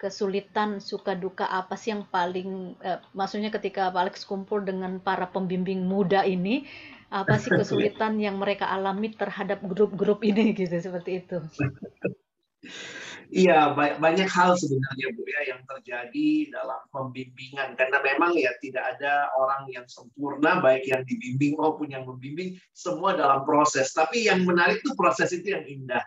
kesulitan 0.00 0.80
suka 0.80 1.12
duka 1.12 1.44
apa 1.46 1.76
sih 1.76 1.92
yang 1.92 2.08
paling 2.08 2.74
eh, 2.80 2.98
maksudnya 3.12 3.52
ketika 3.52 3.92
Pak 3.92 4.00
Alex 4.00 4.24
kumpul 4.24 4.64
dengan 4.64 4.96
para 4.98 5.28
pembimbing 5.28 5.84
muda 5.84 6.24
ini 6.24 6.64
apa 7.12 7.36
sih 7.36 7.52
kesulitan 7.60 8.16
yang 8.16 8.40
mereka 8.40 8.66
alami 8.66 9.12
terhadap 9.12 9.60
grup-grup 9.62 10.24
ini 10.26 10.56
gitu 10.56 10.74
seperti 10.74 11.22
itu. 11.22 11.38
Iya, 13.30 13.78
banyak 13.78 14.26
hal 14.26 14.58
sebenarnya 14.58 15.14
Bu 15.14 15.22
ya 15.22 15.54
yang 15.54 15.62
terjadi 15.62 16.50
dalam 16.50 16.82
pembimbingan 16.90 17.78
karena 17.78 18.02
memang 18.02 18.34
ya 18.34 18.50
tidak 18.58 18.98
ada 18.98 19.30
orang 19.38 19.70
yang 19.70 19.86
sempurna 19.86 20.58
baik 20.58 20.82
yang 20.90 21.06
dibimbing 21.06 21.54
maupun 21.54 21.94
yang 21.94 22.02
membimbing 22.02 22.58
semua 22.74 23.14
dalam 23.14 23.46
proses. 23.46 23.94
Tapi 23.94 24.26
yang 24.26 24.42
menarik 24.42 24.82
itu 24.82 24.98
proses 24.98 25.30
itu 25.30 25.54
yang 25.54 25.62
indah. 25.62 26.02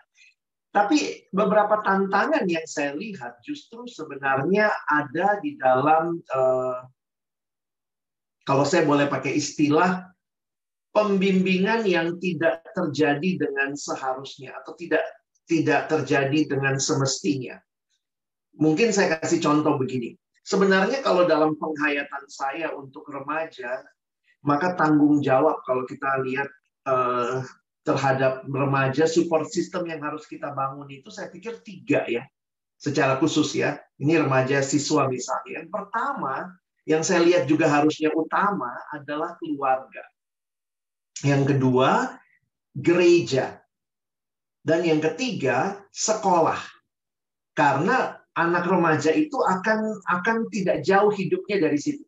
Tapi 0.68 1.24
beberapa 1.32 1.80
tantangan 1.80 2.44
yang 2.44 2.68
saya 2.68 2.92
lihat 2.92 3.40
justru 3.40 3.88
sebenarnya 3.88 4.68
ada 4.84 5.40
di 5.40 5.56
dalam 5.56 6.20
uh, 6.28 6.84
kalau 8.44 8.68
saya 8.68 8.84
boleh 8.84 9.08
pakai 9.08 9.32
istilah 9.32 10.12
pembimbingan 10.92 11.88
yang 11.88 12.20
tidak 12.20 12.68
terjadi 12.76 13.48
dengan 13.48 13.72
seharusnya 13.72 14.60
atau 14.60 14.76
tidak 14.76 15.00
tidak 15.44 15.92
terjadi 15.92 16.56
dengan 16.56 16.80
semestinya. 16.80 17.60
Mungkin 18.54 18.94
saya 18.94 19.18
kasih 19.20 19.42
contoh 19.42 19.76
begini. 19.76 20.14
Sebenarnya 20.44 21.00
kalau 21.00 21.24
dalam 21.24 21.56
penghayatan 21.56 22.24
saya 22.28 22.70
untuk 22.76 23.08
remaja, 23.08 23.80
maka 24.44 24.76
tanggung 24.76 25.24
jawab 25.24 25.64
kalau 25.64 25.88
kita 25.88 26.20
lihat 26.20 26.48
uh, 26.84 27.40
terhadap 27.84 28.44
remaja, 28.44 29.08
support 29.08 29.48
system 29.48 29.88
yang 29.88 30.04
harus 30.04 30.28
kita 30.28 30.52
bangun 30.52 30.88
itu 30.92 31.08
saya 31.08 31.32
pikir 31.32 31.64
tiga 31.64 32.04
ya. 32.04 32.24
Secara 32.76 33.16
khusus 33.16 33.56
ya. 33.56 33.80
Ini 33.96 34.20
remaja 34.20 34.60
siswa 34.60 35.08
misalnya. 35.08 35.64
Yang 35.64 35.68
pertama, 35.72 36.52
yang 36.84 37.00
saya 37.00 37.24
lihat 37.24 37.48
juga 37.48 37.72
harusnya 37.72 38.12
utama 38.12 38.68
adalah 38.92 39.40
keluarga. 39.40 40.04
Yang 41.24 41.56
kedua, 41.56 42.20
gereja. 42.76 43.63
Dan 44.64 44.80
yang 44.80 45.04
ketiga, 45.04 45.84
sekolah. 45.92 46.56
Karena 47.52 48.16
anak 48.34 48.64
remaja 48.66 49.12
itu 49.12 49.36
akan 49.36 50.00
akan 50.08 50.48
tidak 50.48 50.80
jauh 50.82 51.12
hidupnya 51.12 51.68
dari 51.68 51.76
situ. 51.76 52.02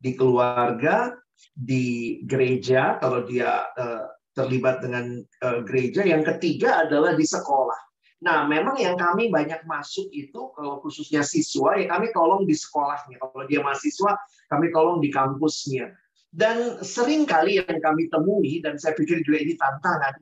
Di 0.00 0.14
keluarga, 0.14 1.18
di 1.52 2.16
gereja 2.24 2.96
kalau 3.02 3.26
dia 3.26 3.66
uh, 3.74 4.06
terlibat 4.32 4.80
dengan 4.80 5.20
uh, 5.42 5.60
gereja, 5.66 6.06
yang 6.06 6.22
ketiga 6.22 6.86
adalah 6.86 7.18
di 7.18 7.26
sekolah. 7.26 7.90
Nah, 8.20 8.44
memang 8.44 8.76
yang 8.76 9.00
kami 9.00 9.32
banyak 9.32 9.64
masuk 9.64 10.12
itu 10.12 10.52
kalau 10.52 10.78
khususnya 10.84 11.24
siswa 11.24 11.74
ya 11.80 11.88
kami 11.88 12.12
tolong 12.12 12.44
di 12.44 12.52
sekolahnya. 12.52 13.16
Kalau 13.18 13.44
dia 13.48 13.64
mahasiswa, 13.64 14.14
kami 14.46 14.70
tolong 14.70 15.02
di 15.02 15.10
kampusnya. 15.10 15.90
Dan 16.30 16.78
sering 16.86 17.26
kali 17.26 17.58
yang 17.58 17.80
kami 17.82 18.06
temui 18.06 18.62
dan 18.62 18.78
saya 18.78 18.94
pikir 18.94 19.24
juga 19.26 19.42
ini 19.42 19.58
tantangan, 19.58 20.14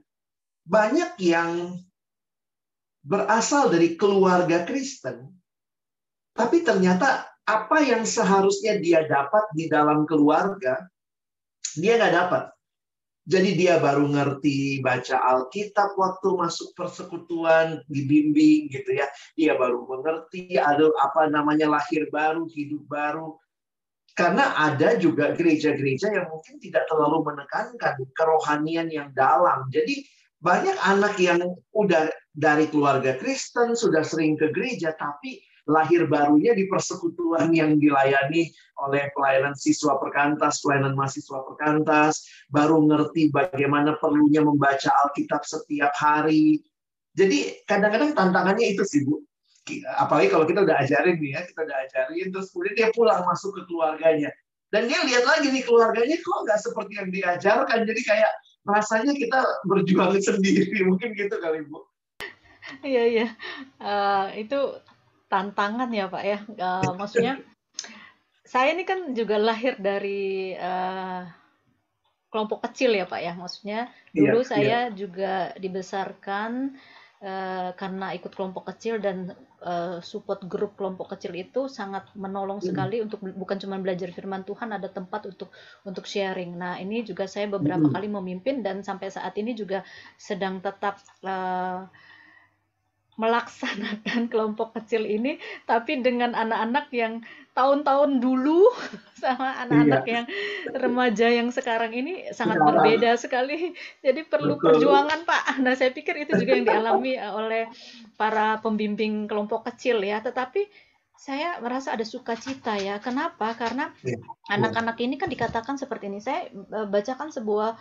banyak 0.68 1.16
yang 1.24 1.80
berasal 3.00 3.72
dari 3.72 3.96
keluarga 3.96 4.68
Kristen, 4.68 5.32
tapi 6.36 6.60
ternyata 6.60 7.24
apa 7.48 7.80
yang 7.80 8.04
seharusnya 8.04 8.76
dia 8.76 9.08
dapat 9.08 9.48
di 9.56 9.72
dalam 9.72 10.04
keluarga, 10.04 10.84
dia 11.72 11.96
nggak 11.96 12.14
dapat. 12.14 12.44
Jadi 13.28 13.60
dia 13.60 13.76
baru 13.76 14.08
ngerti 14.08 14.80
baca 14.80 15.20
Alkitab 15.20 15.96
waktu 16.00 16.28
masuk 16.32 16.72
persekutuan, 16.72 17.84
dibimbing 17.88 18.72
gitu 18.72 18.96
ya. 18.96 19.04
Dia 19.36 19.52
baru 19.56 19.84
mengerti 19.84 20.56
ada 20.56 20.88
apa 20.96 21.28
namanya 21.28 21.68
lahir 21.68 22.08
baru, 22.08 22.48
hidup 22.48 22.88
baru. 22.88 23.36
Karena 24.16 24.56
ada 24.56 24.96
juga 24.96 25.36
gereja-gereja 25.36 26.08
yang 26.08 26.32
mungkin 26.32 26.56
tidak 26.56 26.88
terlalu 26.88 27.20
menekankan 27.28 28.00
kerohanian 28.16 28.88
yang 28.88 29.12
dalam. 29.12 29.68
Jadi 29.68 30.08
banyak 30.38 30.76
anak 30.86 31.18
yang 31.18 31.42
udah 31.74 32.10
dari 32.30 32.70
keluarga 32.70 33.18
Kristen, 33.18 33.74
sudah 33.74 34.06
sering 34.06 34.38
ke 34.38 34.54
gereja, 34.54 34.94
tapi 34.94 35.42
lahir 35.68 36.08
barunya 36.08 36.56
di 36.56 36.64
persekutuan 36.64 37.52
yang 37.52 37.76
dilayani 37.76 38.48
oleh 38.80 39.10
pelayanan 39.12 39.52
siswa 39.52 40.00
perkantas, 40.00 40.64
pelayanan 40.64 40.96
mahasiswa 40.96 41.44
perkantas, 41.44 42.24
baru 42.48 42.80
ngerti 42.88 43.28
bagaimana 43.28 43.98
perlunya 44.00 44.40
membaca 44.40 44.88
Alkitab 45.04 45.44
setiap 45.44 45.92
hari. 45.92 46.62
Jadi 47.12 47.66
kadang-kadang 47.68 48.16
tantangannya 48.16 48.78
itu 48.78 48.86
sih 48.86 49.04
Bu. 49.04 49.20
Apalagi 50.00 50.32
kalau 50.32 50.48
kita 50.48 50.64
udah 50.64 50.80
ajarin 50.80 51.20
nih 51.20 51.36
ya, 51.36 51.40
kita 51.44 51.60
udah 51.68 51.76
ajarin, 51.84 52.26
terus 52.32 52.48
kemudian 52.54 52.74
dia 52.78 52.88
pulang 52.96 53.20
masuk 53.28 53.52
ke 53.58 53.62
keluarganya. 53.68 54.32
Dan 54.72 54.88
dia 54.88 55.00
lihat 55.04 55.24
lagi 55.24 55.52
nih 55.52 55.64
keluarganya 55.64 56.16
kok 56.16 56.40
nggak 56.48 56.60
seperti 56.60 56.92
yang 56.96 57.08
diajarkan. 57.12 57.84
Jadi 57.84 58.00
kayak 58.04 58.32
rasanya 58.68 59.16
kita 59.16 59.40
berjuang 59.64 60.20
sendiri 60.20 60.76
mungkin 60.88 61.16
gitu 61.16 61.40
kali 61.40 61.64
bu. 61.64 61.80
Iya 62.84 63.04
iya. 63.08 63.28
Uh, 63.80 64.28
itu 64.36 64.76
tantangan 65.32 65.88
ya 65.88 66.12
pak 66.12 66.24
ya. 66.24 66.38
Uh, 66.60 66.92
maksudnya 67.00 67.40
saya 68.44 68.76
ini 68.76 68.84
kan 68.84 69.12
juga 69.16 69.40
lahir 69.40 69.76
dari 69.80 70.52
uh, 70.56 71.24
kelompok 72.28 72.68
kecil 72.68 72.92
ya 72.92 73.08
pak 73.08 73.20
ya. 73.24 73.32
Maksudnya 73.32 73.88
iya, 74.12 74.20
dulu 74.20 74.40
iya, 74.44 74.48
saya 74.48 74.80
iya. 74.88 74.92
juga 74.92 75.56
dibesarkan 75.56 76.76
uh, 76.76 76.97
karena 77.74 78.14
ikut 78.14 78.30
kelompok 78.30 78.70
kecil 78.70 79.02
dan 79.02 79.34
uh, 79.66 79.98
support 79.98 80.46
grup 80.46 80.78
kelompok 80.78 81.18
kecil 81.18 81.34
itu 81.34 81.66
sangat 81.66 82.06
menolong 82.14 82.62
hmm. 82.62 82.68
sekali 82.70 82.96
untuk 83.02 83.18
bukan 83.22 83.58
cuma 83.58 83.74
belajar 83.82 84.14
firman 84.14 84.46
Tuhan 84.46 84.70
ada 84.70 84.86
tempat 84.86 85.26
untuk 85.26 85.50
untuk 85.82 86.06
sharing. 86.06 86.54
Nah 86.54 86.78
ini 86.78 87.02
juga 87.02 87.26
saya 87.26 87.50
beberapa 87.50 87.90
hmm. 87.90 87.94
kali 87.94 88.06
memimpin 88.06 88.62
dan 88.62 88.86
sampai 88.86 89.10
saat 89.10 89.34
ini 89.34 89.58
juga 89.58 89.82
sedang 90.14 90.62
tetap 90.62 91.02
uh, 91.26 91.90
melaksanakan 93.18 94.20
kelompok 94.32 94.78
kecil 94.78 95.02
ini 95.02 95.42
tapi 95.66 95.98
dengan 95.98 96.38
anak-anak 96.38 96.86
yang 96.94 97.26
tahun-tahun 97.58 98.22
dulu 98.22 98.70
sama 99.22 99.58
anak-anak 99.66 100.04
iya. 100.06 100.14
yang 100.14 100.26
remaja 100.78 101.26
yang 101.26 101.48
sekarang 101.50 101.90
ini 101.90 102.30
sangat 102.30 102.62
sekarang. 102.62 102.78
berbeda 102.78 103.10
sekali. 103.18 103.74
Jadi 103.98 104.20
perlu 104.30 104.54
Betul. 104.54 104.78
perjuangan, 104.78 105.26
Pak. 105.26 105.42
Nah, 105.58 105.74
saya 105.74 105.90
pikir 105.90 106.22
itu 106.22 106.38
juga 106.38 106.54
yang 106.54 106.66
dialami 106.70 107.18
oleh 107.18 107.66
para 108.14 108.62
pembimbing 108.62 109.26
kelompok 109.26 109.66
kecil 109.66 109.98
ya. 110.06 110.22
Tetapi 110.22 110.86
saya 111.18 111.58
merasa 111.58 111.98
ada 111.98 112.06
sukacita 112.06 112.78
ya. 112.78 113.02
Kenapa? 113.02 113.50
Karena 113.58 113.90
iya, 114.06 114.22
anak-anak 114.54 114.94
ya. 115.02 115.04
ini 115.10 115.14
kan 115.18 115.26
dikatakan 115.26 115.74
seperti 115.74 116.06
ini. 116.06 116.22
Saya 116.22 116.46
uh, 116.70 116.86
bacakan 116.86 117.34
sebuah 117.34 117.74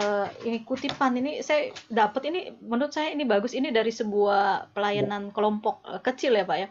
uh, 0.00 0.26
ini 0.48 0.64
kutipan 0.64 1.12
ini 1.20 1.44
saya 1.44 1.76
dapat 1.92 2.32
ini 2.32 2.56
menurut 2.64 2.96
saya 2.96 3.12
ini 3.12 3.28
bagus 3.28 3.52
ini 3.52 3.68
dari 3.68 3.92
sebuah 3.92 4.72
pelayanan 4.72 5.28
ya. 5.28 5.32
kelompok 5.36 5.84
kecil 6.00 6.40
ya, 6.40 6.48
Pak 6.48 6.56
ya. 6.56 6.68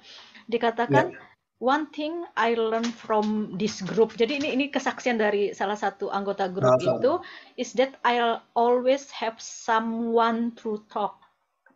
Dikatakan 0.50 1.06
ya. 1.14 1.29
One 1.60 1.92
thing 1.92 2.24
I 2.40 2.56
learn 2.56 2.88
from 2.88 3.56
this 3.60 3.84
group. 3.84 4.16
Jadi 4.16 4.40
ini 4.40 4.56
ini 4.56 4.66
kesaksian 4.72 5.20
dari 5.20 5.52
salah 5.52 5.76
satu 5.76 6.08
anggota 6.08 6.48
grup 6.48 6.80
nah, 6.80 6.96
itu 6.96 7.20
is 7.60 7.76
that 7.76 8.00
I'll 8.08 8.40
always 8.56 9.12
have 9.12 9.36
someone 9.44 10.56
to 10.64 10.80
talk 10.88 11.20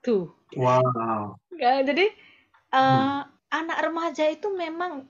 to. 0.08 0.32
Wow. 0.56 1.36
Ya, 1.60 1.84
jadi 1.84 2.16
uh, 2.72 3.28
anak 3.52 3.78
remaja 3.84 4.32
itu 4.32 4.56
memang 4.56 5.04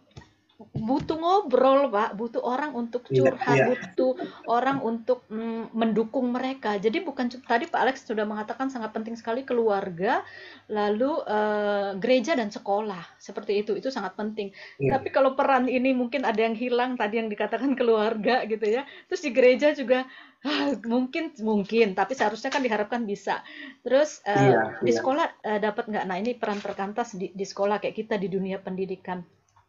butuh 0.71 1.19
ngobrol 1.19 1.91
pak. 1.91 2.15
Butuh 2.15 2.39
orang 2.39 2.71
untuk 2.71 3.03
iya, 3.11 3.27
curhat 3.27 3.43
yeah, 3.43 3.57
yeah. 3.59 3.67
butuh 3.69 4.11
orang 4.47 4.77
untuk 4.79 5.27
mm, 5.27 5.75
mendukung 5.75 6.31
mereka. 6.31 6.79
Jadi 6.79 7.03
bukan 7.03 7.27
tadi 7.43 7.67
pak 7.67 7.79
Alex 7.83 8.07
sudah 8.07 8.23
mengatakan 8.23 8.71
sangat 8.71 8.95
penting 8.95 9.19
sekali 9.19 9.43
keluarga 9.43 10.23
lalu 10.71 11.19
uh, 11.27 11.95
gereja 11.99 12.33
dan 12.33 12.49
sekolah. 12.49 13.03
Seperti 13.19 13.63
itu 13.65 13.75
itu 13.75 13.91
sangat 13.91 14.15
penting. 14.15 14.55
Yeah. 14.79 14.97
tapi 14.97 15.09
kalau 15.13 15.37
peran 15.37 15.69
ini 15.69 15.91
mungkin 15.91 16.23
ada 16.23 16.39
yang 16.39 16.55
hilang 16.57 16.95
tadi 16.95 17.19
yang 17.19 17.27
dikatakan 17.27 17.75
keluarga 17.79 18.47
gitu 18.47 18.63
ya. 18.63 18.87
Terus 19.11 19.21
di 19.23 19.31
gereja 19.35 19.75
juga 19.75 20.07
ah, 20.43 20.75
mungkin 20.83 21.31
mungkin 21.39 21.95
tapi 21.95 22.15
seharusnya 22.15 22.49
kan 22.49 22.63
diharapkan 22.63 23.03
bisa. 23.03 23.43
Terus 23.83 24.23
uh, 24.23 24.33
yeah, 24.33 24.65
di 24.79 24.91
yeah. 24.91 24.97
sekolah 24.97 25.25
uh, 25.43 25.59
dapat 25.59 25.85
nggak? 25.91 26.05
Nah 26.07 26.17
ini 26.19 26.35
peran 26.35 26.59
perkantas 26.63 27.15
di, 27.15 27.29
di 27.31 27.45
sekolah 27.45 27.79
kayak 27.83 27.95
kita 27.95 28.15
di 28.19 28.27
dunia 28.27 28.59
pendidikan 28.59 29.23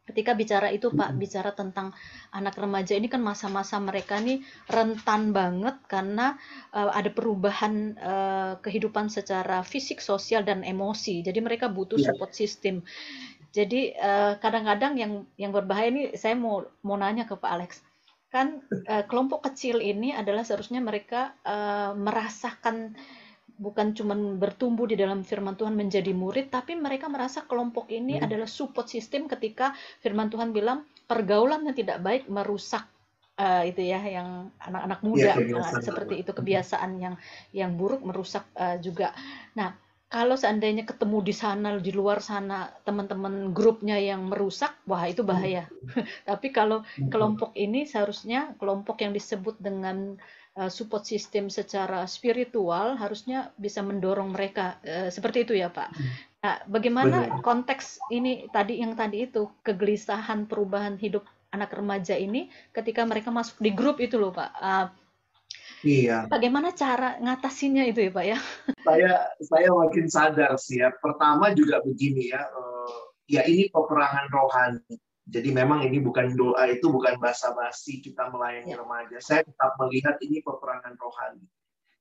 ketika 0.04 0.36
bicara 0.36 0.68
itu 0.68 0.92
Pak 0.92 1.16
bicara 1.16 1.50
tentang 1.56 1.96
anak 2.28 2.60
remaja 2.60 2.92
ini 2.92 3.08
kan 3.08 3.24
masa-masa 3.24 3.80
mereka 3.80 4.20
nih 4.20 4.44
rentan 4.68 5.32
banget 5.32 5.80
karena 5.88 6.36
uh, 6.76 6.92
ada 6.92 7.08
perubahan 7.08 7.96
uh, 7.96 8.52
kehidupan 8.60 9.08
secara 9.08 9.64
fisik, 9.64 10.04
sosial 10.04 10.44
dan 10.44 10.60
emosi. 10.60 11.24
Jadi 11.24 11.40
mereka 11.40 11.72
butuh 11.72 11.96
yeah. 11.96 12.12
support 12.12 12.36
system. 12.36 12.84
Jadi 13.54 13.94
kadang 13.94 14.42
kadang-kadang 14.42 14.92
yang 14.98 15.12
yang 15.38 15.54
berbahaya 15.54 15.86
ini 15.86 16.02
saya 16.18 16.34
mau 16.34 16.66
mau 16.82 16.98
nanya 16.98 17.22
ke 17.22 17.38
Pak 17.38 17.50
Alex. 17.54 17.86
Kan 18.26 18.66
uh, 18.90 19.06
kelompok 19.06 19.46
kecil 19.46 19.78
ini 19.78 20.10
adalah 20.10 20.42
seharusnya 20.42 20.82
mereka 20.82 21.38
uh, 21.46 21.94
merasakan 21.94 22.98
bukan 23.54 23.94
cuma 23.94 24.14
bertumbuh 24.14 24.90
di 24.90 24.98
dalam 24.98 25.22
firman 25.22 25.54
Tuhan 25.54 25.78
menjadi 25.78 26.10
murid, 26.10 26.50
tapi 26.50 26.74
mereka 26.74 27.06
merasa 27.06 27.46
kelompok 27.46 27.86
ini 27.90 28.18
hmm. 28.18 28.26
adalah 28.26 28.48
support 28.50 28.90
system 28.90 29.30
ketika 29.30 29.72
firman 30.02 30.30
Tuhan 30.30 30.50
bilang 30.50 30.82
pergaulan 31.06 31.62
yang 31.62 31.76
tidak 31.76 32.02
baik 32.02 32.26
merusak 32.26 32.88
uh, 33.38 33.62
itu 33.62 33.82
ya 33.82 34.00
yang 34.02 34.50
anak-anak 34.58 35.00
iya, 35.00 35.06
muda 35.06 35.32
ya, 35.38 35.82
seperti 35.82 36.14
itu 36.22 36.30
kebiasaan 36.34 36.90
yang 36.98 37.14
yang 37.50 37.74
buruk 37.74 38.02
merusak 38.02 38.46
uh, 38.58 38.78
juga. 38.78 39.14
Nah, 39.58 39.74
kalau 40.14 40.38
seandainya 40.38 40.86
ketemu 40.86 41.18
di 41.26 41.34
sana 41.34 41.74
di 41.82 41.90
luar 41.90 42.22
sana 42.22 42.70
teman-teman 42.86 43.50
grupnya 43.50 43.98
yang 43.98 44.30
merusak, 44.30 44.78
wah 44.86 45.02
itu 45.10 45.26
bahaya. 45.26 45.66
Hmm. 45.66 46.06
tapi 46.30 46.54
kalau 46.54 46.82
hmm. 46.82 47.10
kelompok 47.10 47.50
ini 47.58 47.86
seharusnya 47.86 48.54
kelompok 48.58 49.02
yang 49.02 49.10
disebut 49.10 49.58
dengan 49.58 50.18
support 50.70 51.02
system 51.02 51.50
secara 51.50 52.06
spiritual 52.06 52.94
harusnya 52.94 53.50
bisa 53.58 53.82
mendorong 53.82 54.30
mereka 54.30 54.78
uh, 54.86 55.10
seperti 55.10 55.42
itu 55.42 55.58
ya 55.58 55.70
Pak. 55.70 55.90
Hmm. 55.90 56.10
Nah, 56.44 56.56
bagaimana 56.68 57.18
Benar. 57.26 57.42
konteks 57.42 57.98
ini 58.14 58.46
tadi 58.52 58.78
yang 58.78 58.94
tadi 58.94 59.26
itu 59.26 59.50
kegelisahan 59.66 60.46
perubahan 60.46 60.94
hidup 61.00 61.26
anak 61.50 61.74
remaja 61.74 62.14
ini 62.14 62.50
ketika 62.70 63.02
mereka 63.02 63.34
masuk 63.34 63.58
di 63.58 63.74
grup 63.74 63.98
itu 63.98 64.14
loh 64.14 64.30
Pak. 64.30 64.50
Uh, 64.58 64.88
Iya. 65.84 66.24
Bagaimana 66.32 66.72
cara 66.72 67.20
ngatasinya 67.20 67.84
itu 67.84 68.08
ya 68.08 68.10
Pak 68.10 68.24
ya? 68.24 68.38
Saya 68.88 69.12
saya 69.44 69.68
makin 69.68 70.08
sadar 70.08 70.56
sih 70.56 70.80
ya. 70.80 70.88
Pertama 70.96 71.52
juga 71.52 71.84
begini 71.84 72.32
ya, 72.32 72.40
uh, 72.40 73.12
ya 73.28 73.44
ini 73.44 73.68
peperangan 73.68 74.32
rohani 74.32 74.96
jadi 75.24 75.56
memang 75.56 75.88
ini 75.88 76.04
bukan 76.04 76.36
doa 76.36 76.68
itu 76.68 76.92
bukan 76.92 77.16
basa-basi 77.16 78.04
kita 78.04 78.28
melayani 78.28 78.76
ya. 78.76 78.84
remaja. 78.84 79.16
Saya 79.24 79.40
tetap 79.40 79.72
melihat 79.80 80.20
ini 80.20 80.44
peperangan 80.44 81.00
rohani. 81.00 81.48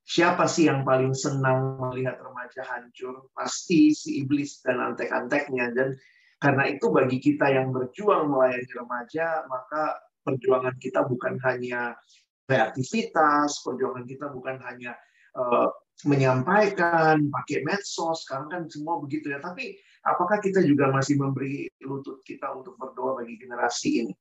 Siapa 0.03 0.43
sih 0.43 0.67
yang 0.67 0.83
paling 0.83 1.15
senang 1.15 1.79
melihat 1.79 2.19
remaja 2.19 2.67
hancur? 2.67 3.31
Pasti 3.31 3.95
si 3.95 4.19
iblis 4.19 4.59
dan 4.59 4.83
antek-anteknya. 4.83 5.71
Dan 5.71 5.95
karena 6.35 6.67
itu 6.67 6.91
bagi 6.91 7.23
kita 7.23 7.47
yang 7.47 7.71
berjuang 7.71 8.27
melayani 8.27 8.67
remaja, 8.75 9.47
maka 9.47 10.03
perjuangan 10.27 10.75
kita 10.75 11.07
bukan 11.07 11.39
hanya 11.47 11.95
kreativitas, 12.43 13.63
perjuangan 13.63 14.03
kita 14.03 14.27
bukan 14.35 14.59
hanya 14.67 14.99
uh, 15.39 15.71
menyampaikan 16.03 17.31
pakai 17.31 17.63
medsos, 17.63 18.27
sekarang 18.27 18.51
kan 18.51 18.61
semua 18.67 18.99
begitu 18.99 19.31
ya. 19.31 19.39
Tapi 19.39 19.79
apakah 20.03 20.43
kita 20.43 20.59
juga 20.61 20.91
masih 20.91 21.15
memberi 21.15 21.71
lutut 21.81 22.21
kita 22.27 22.51
untuk 22.51 22.75
berdoa 22.75 23.23
bagi 23.23 23.39
generasi 23.39 23.89
ini? 24.03 24.13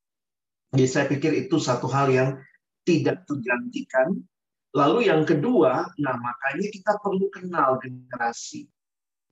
Jadi 0.72 0.86
saya 0.88 1.04
pikir 1.10 1.36
itu 1.36 1.60
satu 1.60 1.90
hal 1.90 2.08
yang 2.08 2.30
tidak 2.86 3.28
tergantikan. 3.28 4.16
Lalu 4.72 5.12
yang 5.12 5.28
kedua, 5.28 5.84
nah 6.00 6.16
makanya 6.16 6.68
kita 6.72 6.96
perlu 6.96 7.28
kenal 7.28 7.76
generasi. 7.76 8.64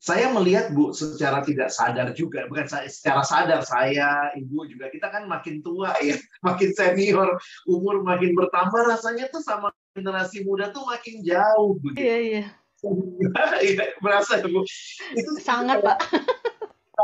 Saya 0.00 0.32
melihat 0.32 0.72
Bu 0.72 0.96
secara 0.96 1.44
tidak 1.44 1.72
sadar 1.72 2.12
juga, 2.16 2.48
bukan 2.48 2.68
saya 2.68 2.88
secara 2.88 3.20
sadar 3.24 3.60
saya, 3.64 4.32
Ibu 4.32 4.68
juga 4.68 4.88
kita 4.88 5.12
kan 5.12 5.28
makin 5.28 5.60
tua 5.60 5.92
ya, 6.00 6.16
makin 6.48 6.72
senior, 6.76 7.36
umur 7.68 8.00
makin 8.04 8.32
bertambah 8.32 8.84
rasanya 8.88 9.28
tuh 9.32 9.44
sama 9.44 9.72
generasi 9.92 10.44
muda 10.44 10.72
tuh 10.72 10.84
makin 10.88 11.24
jauh 11.24 11.76
begitu. 11.80 12.04
Iya, 12.04 12.16
iya. 12.20 12.44
Iya, 13.60 13.92
berasa 14.00 14.40
Bu. 14.40 14.64
Itu 15.12 15.32
sangat, 15.40 15.84
Pak. 15.84 16.00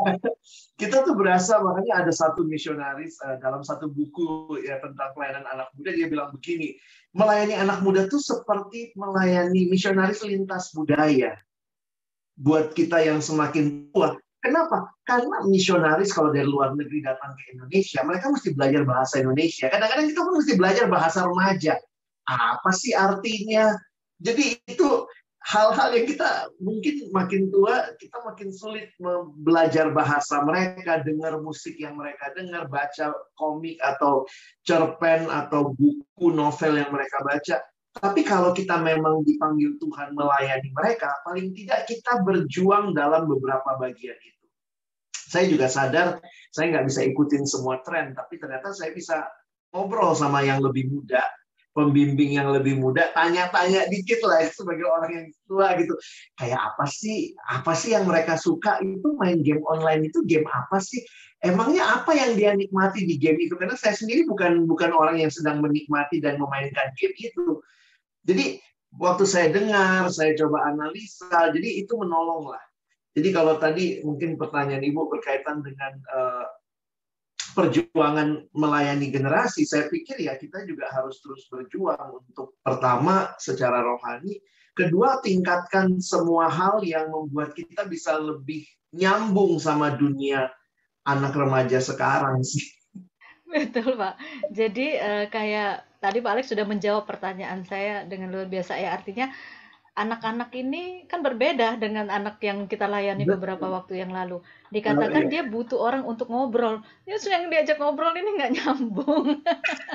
kita 0.81 1.03
tuh 1.05 1.15
berasa 1.17 1.59
makanya 1.63 2.05
ada 2.05 2.13
satu 2.13 2.45
misionaris 2.45 3.17
uh, 3.25 3.41
dalam 3.41 3.65
satu 3.65 3.89
buku 3.89 4.61
ya 4.65 4.79
tentang 4.81 5.13
pelayanan 5.17 5.45
anak 5.49 5.69
muda 5.77 5.91
dia 5.93 6.07
bilang 6.07 6.31
begini 6.33 6.77
melayani 7.17 7.55
anak 7.57 7.81
muda 7.81 8.07
tuh 8.07 8.21
seperti 8.21 8.93
melayani 8.95 9.69
misionaris 9.73 10.21
lintas 10.23 10.73
budaya 10.77 11.37
buat 12.37 12.77
kita 12.77 13.01
yang 13.01 13.25
semakin 13.25 13.89
tua 13.91 14.17
Kenapa? 14.47 14.95
Karena 15.03 15.43
misionaris 15.43 16.15
kalau 16.15 16.31
dari 16.31 16.47
luar 16.47 16.71
negeri 16.79 17.03
datang 17.03 17.35
ke 17.35 17.59
Indonesia, 17.59 17.99
mereka 18.07 18.31
mesti 18.31 18.55
belajar 18.55 18.87
bahasa 18.87 19.19
Indonesia. 19.19 19.67
Kadang-kadang 19.67 20.07
kita 20.07 20.21
pun 20.23 20.35
mesti 20.39 20.55
belajar 20.55 20.87
bahasa 20.87 21.19
remaja. 21.27 21.75
Apa 22.31 22.71
sih 22.71 22.95
artinya? 22.95 23.75
Jadi 24.23 24.55
itu 24.71 24.89
hal-hal 25.47 25.95
yang 25.95 26.07
kita 26.11 26.51
mungkin 26.59 27.07
makin 27.15 27.47
tua 27.55 27.95
kita 28.03 28.19
makin 28.27 28.51
sulit 28.51 28.91
belajar 29.47 29.95
bahasa 29.95 30.43
mereka, 30.43 31.07
dengar 31.07 31.39
musik 31.39 31.79
yang 31.79 31.95
mereka 31.95 32.35
dengar, 32.35 32.67
baca 32.67 33.15
komik 33.39 33.79
atau 33.79 34.27
cerpen 34.67 35.31
atau 35.31 35.71
buku 35.79 36.27
novel 36.35 36.83
yang 36.83 36.91
mereka 36.91 37.23
baca. 37.23 37.63
Tapi 37.97 38.21
kalau 38.27 38.53
kita 38.53 38.77
memang 38.83 39.25
dipanggil 39.25 39.79
Tuhan 39.81 40.13
melayani 40.13 40.69
mereka, 40.75 41.09
paling 41.25 41.55
tidak 41.57 41.89
kita 41.89 42.21
berjuang 42.27 42.93
dalam 42.93 43.25
beberapa 43.25 43.79
bagian 43.81 44.19
itu. 44.21 44.47
Saya 45.15 45.49
juga 45.49 45.71
sadar 45.71 46.21
saya 46.53 46.75
nggak 46.75 46.87
bisa 46.91 47.01
ikutin 47.07 47.47
semua 47.47 47.81
tren, 47.87 48.13
tapi 48.13 48.37
ternyata 48.37 48.75
saya 48.75 48.91
bisa 48.93 49.25
ngobrol 49.71 50.13
sama 50.13 50.43
yang 50.43 50.61
lebih 50.61 50.91
muda 50.91 51.23
pembimbing 51.77 52.41
yang 52.41 52.49
lebih 52.49 52.81
muda 52.81 53.13
tanya-tanya 53.13 53.85
dikit 53.93 54.25
lah 54.25 54.41
ya, 54.41 54.49
sebagai 54.49 54.89
orang 54.89 55.11
yang 55.13 55.27
tua 55.45 55.77
gitu. 55.77 55.93
Kayak 56.41 56.73
apa 56.73 56.89
sih? 56.89 57.37
Apa 57.53 57.77
sih 57.77 57.93
yang 57.93 58.09
mereka 58.09 58.41
suka? 58.41 58.81
Itu 58.81 59.13
main 59.21 59.45
game 59.45 59.61
online 59.69 60.09
itu 60.09 60.25
game 60.25 60.49
apa 60.49 60.81
sih? 60.81 61.05
Emangnya 61.45 62.01
apa 62.01 62.17
yang 62.17 62.33
dia 62.33 62.57
nikmati 62.57 63.05
di 63.05 63.21
game 63.21 63.37
itu? 63.37 63.61
Karena 63.61 63.77
saya 63.77 63.93
sendiri 63.93 64.25
bukan 64.25 64.65
bukan 64.65 64.97
orang 64.97 65.21
yang 65.21 65.29
sedang 65.29 65.61
menikmati 65.61 66.25
dan 66.25 66.41
memainkan 66.41 66.97
game 66.97 67.13
itu. 67.21 67.61
Jadi 68.25 68.57
waktu 68.97 69.29
saya 69.29 69.53
dengar 69.53 70.09
saya 70.09 70.33
coba 70.41 70.73
analisa 70.73 71.53
jadi 71.53 71.85
itu 71.85 71.93
menolong 71.93 72.49
lah. 72.57 72.65
Jadi 73.17 73.29
kalau 73.33 73.61
tadi 73.61 74.01
mungkin 74.01 74.41
pertanyaan 74.41 74.85
ibu 74.85 75.09
berkaitan 75.13 75.61
dengan 75.61 75.93
uh, 76.09 76.45
perjuangan 77.57 78.45
melayani 78.53 79.09
generasi, 79.09 79.65
saya 79.65 79.89
pikir 79.89 80.21
ya 80.21 80.37
kita 80.37 80.69
juga 80.69 80.93
harus 80.93 81.17
terus 81.25 81.49
berjuang 81.49 82.21
untuk 82.21 82.61
pertama 82.61 83.33
secara 83.41 83.81
rohani, 83.81 84.37
kedua 84.77 85.25
tingkatkan 85.25 85.97
semua 86.05 86.53
hal 86.53 86.85
yang 86.85 87.09
membuat 87.09 87.57
kita 87.57 87.89
bisa 87.89 88.21
lebih 88.21 88.69
nyambung 88.93 89.57
sama 89.57 89.97
dunia 89.97 90.53
anak 91.09 91.33
remaja 91.33 91.81
sekarang 91.81 92.45
sih. 92.45 92.69
Betul, 93.49 93.97
Pak. 93.97 94.21
Jadi 94.53 95.01
uh, 95.01 95.25
kayak 95.33 95.87
tadi 96.03 96.19
Pak 96.21 96.33
Alex 96.37 96.53
sudah 96.53 96.67
menjawab 96.69 97.09
pertanyaan 97.09 97.65
saya 97.65 98.05
dengan 98.05 98.35
luar 98.35 98.51
biasa 98.51 98.77
ya. 98.77 98.93
Artinya 98.93 99.33
anak-anak 99.97 100.53
ini 100.53 101.09
kan 101.09 101.25
berbeda 101.25 101.81
dengan 101.81 102.13
anak 102.13 102.37
yang 102.45 102.69
kita 102.69 102.85
layani 102.85 103.25
beberapa 103.25 103.65
waktu 103.71 104.05
yang 104.05 104.13
lalu. 104.13 104.45
Dikatakan 104.73 105.27
oh, 105.27 105.29
iya. 105.29 105.33
dia 105.33 105.43
butuh 105.47 105.79
orang 105.79 106.03
untuk 106.03 106.31
ngobrol. 106.31 106.83
Ya 107.07 107.17
yang 107.19 107.51
diajak 107.51 107.79
ngobrol 107.79 108.15
ini 108.15 108.31
nggak 108.35 108.53
nyambung. 108.59 109.41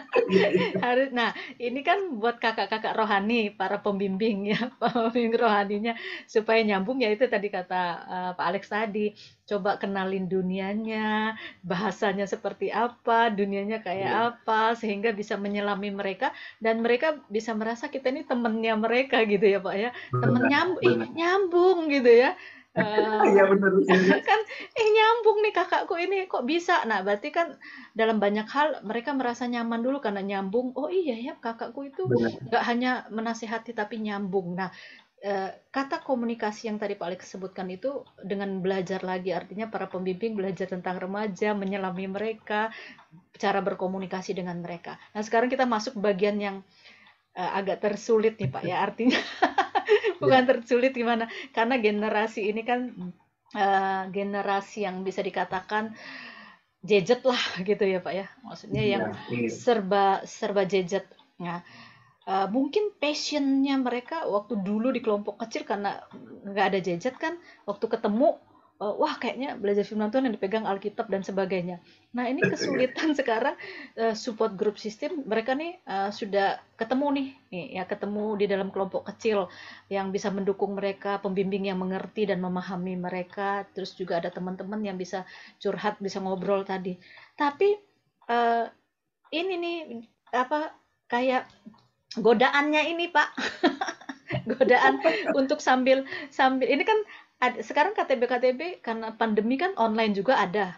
Harus. 0.83 1.09
nah, 1.11 1.35
ini 1.59 1.83
kan 1.83 2.19
buat 2.19 2.39
kakak-kakak 2.39 2.95
rohani, 2.95 3.51
para 3.51 3.83
pembimbing 3.83 4.55
ya, 4.55 4.71
pembimbing 4.81 5.35
rohaninya 5.35 5.93
supaya 6.23 6.63
nyambung 6.63 7.03
ya 7.03 7.11
itu 7.11 7.27
tadi 7.27 7.51
kata 7.51 7.81
uh, 8.07 8.31
Pak 8.35 8.45
Alex 8.45 8.63
tadi. 8.71 9.11
Coba 9.51 9.75
kenalin 9.75 10.31
dunianya, 10.31 11.35
bahasanya 11.59 12.23
seperti 12.23 12.71
apa, 12.71 13.27
dunianya 13.27 13.83
kayak 13.83 14.07
yeah. 14.07 14.31
apa 14.31 14.79
sehingga 14.79 15.11
bisa 15.11 15.35
menyelami 15.35 15.91
mereka 15.91 16.31
dan 16.63 16.79
mereka 16.79 17.19
bisa 17.27 17.51
merasa 17.51 17.91
kita 17.91 18.07
ini 18.15 18.23
temennya 18.23 18.79
mereka 18.79 19.27
gitu 19.27 19.43
ya, 19.43 19.59
Pak 19.59 19.75
ya 19.75 19.91
temen 20.11 20.43
nyambung 20.47 20.83
ih, 20.83 21.09
nyambung 21.15 21.77
gitu 21.89 22.11
ya 22.11 22.31
uh, 22.77 23.23
ya 23.27 23.43
benar 23.51 23.71
kan 24.23 24.39
eh 24.79 24.87
nyambung 24.95 25.37
nih 25.43 25.53
kakakku 25.53 25.95
ini 25.99 26.27
kok 26.31 26.47
bisa? 26.47 26.83
Nah 26.87 27.03
berarti 27.03 27.29
kan 27.33 27.59
dalam 27.91 28.17
banyak 28.17 28.47
hal 28.47 28.79
mereka 28.87 29.11
merasa 29.11 29.47
nyaman 29.47 29.83
dulu 29.83 29.99
karena 29.99 30.23
nyambung. 30.23 30.71
Oh 30.79 30.87
iya 30.87 31.19
ya 31.19 31.33
kakakku 31.35 31.91
itu 31.91 32.07
nggak 32.47 32.63
hanya 32.63 33.07
menasehati 33.11 33.75
tapi 33.75 33.99
nyambung. 33.99 34.55
Nah 34.55 34.71
uh, 35.25 35.49
kata 35.69 35.99
komunikasi 36.01 36.71
yang 36.71 36.79
tadi 36.79 36.95
Pak 36.95 37.07
Alex 37.07 37.21
sebutkan 37.27 37.67
itu 37.67 38.07
dengan 38.23 38.63
belajar 38.63 39.03
lagi 39.03 39.35
artinya 39.35 39.67
para 39.67 39.91
pembimbing 39.91 40.39
belajar 40.39 40.71
tentang 40.71 40.97
remaja 40.97 41.51
menyelami 41.51 42.07
mereka 42.07 42.71
cara 43.35 43.59
berkomunikasi 43.59 44.31
dengan 44.37 44.59
mereka. 44.63 44.95
Nah 45.11 45.21
sekarang 45.25 45.51
kita 45.51 45.67
masuk 45.67 45.97
bagian 45.99 46.37
yang 46.39 46.57
uh, 47.35 47.51
agak 47.57 47.83
tersulit 47.83 48.37
nih 48.39 48.49
Pak 48.51 48.63
ya 48.63 48.77
artinya 48.85 49.19
bukan 50.21 50.43
tersulit 50.45 50.93
gimana. 50.93 51.25
Karena 51.51 51.81
generasi 51.81 52.45
ini 52.45 52.61
kan 52.61 52.93
uh, 53.57 54.03
generasi 54.13 54.85
yang 54.85 55.01
bisa 55.01 55.25
dikatakan 55.25 55.97
jejet 56.85 57.25
lah 57.25 57.41
gitu 57.65 57.81
ya 57.83 57.99
pak 57.99 58.13
ya. 58.13 58.27
Maksudnya 58.45 58.83
yang 58.85 59.03
iya, 59.33 59.49
iya. 59.49 59.51
serba 59.51 60.21
serba 60.29 60.63
jejet 60.69 61.09
nah 61.41 61.65
uh, 62.29 62.47
mungkin 62.53 62.93
passionnya 63.01 63.77
mereka 63.81 64.29
waktu 64.29 64.61
dulu 64.61 64.93
di 64.93 65.01
kelompok 65.01 65.41
kecil 65.41 65.65
karena 65.65 66.01
nggak 66.45 66.65
ada 66.73 66.79
jejet 66.79 67.15
kan 67.17 67.37
waktu 67.65 67.85
ketemu 67.89 68.37
uh, 68.81 68.93
wah 68.97 69.13
kayaknya 69.21 69.53
belajar 69.55 69.85
firman 69.85 70.09
Tuhan 70.09 70.25
yang 70.25 70.35
dipegang 70.35 70.65
Alkitab 70.65 71.05
dan 71.07 71.21
sebagainya. 71.21 71.77
Nah 72.17 72.25
ini 72.25 72.41
kesulitan 72.41 73.13
sekarang 73.19 73.53
uh, 74.01 74.17
support 74.17 74.57
group 74.57 74.81
system 74.81 75.21
mereka 75.29 75.53
nih 75.53 75.77
uh, 75.85 76.09
sudah 76.09 76.57
ketemu 76.81 77.07
nih, 77.13 77.27
nih 77.53 77.65
ya 77.77 77.83
ketemu 77.85 78.25
di 78.41 78.45
dalam 78.49 78.73
kelompok 78.73 79.05
kecil 79.13 79.45
yang 79.93 80.09
bisa 80.09 80.33
mendukung 80.33 80.73
mereka, 80.73 81.21
pembimbing 81.21 81.69
yang 81.69 81.77
mengerti 81.77 82.25
dan 82.25 82.41
memahami 82.41 82.97
mereka, 82.97 83.69
terus 83.77 83.93
juga 83.93 84.17
ada 84.17 84.33
teman-teman 84.33 84.81
yang 84.81 84.97
bisa 84.97 85.29
curhat, 85.61 86.01
bisa 86.01 86.17
ngobrol 86.17 86.65
tadi. 86.65 86.97
Tapi 87.37 87.77
uh, 88.33 88.65
ini 89.29 89.53
nih 89.61 89.77
apa 90.33 90.73
kayak 91.05 91.45
godaannya 92.17 92.81
ini 92.97 93.05
Pak. 93.13 93.29
godaan 94.47 95.03
untuk 95.35 95.59
sambil 95.59 96.07
sambil 96.31 96.71
ini 96.71 96.87
kan 96.87 96.95
ada, 97.41 97.57
sekarang 97.65 97.97
KTB 97.97 98.21
KTB 98.29 98.61
karena 98.85 99.17
pandemi 99.17 99.57
kan 99.57 99.73
online 99.81 100.13
juga 100.13 100.37
ada 100.37 100.77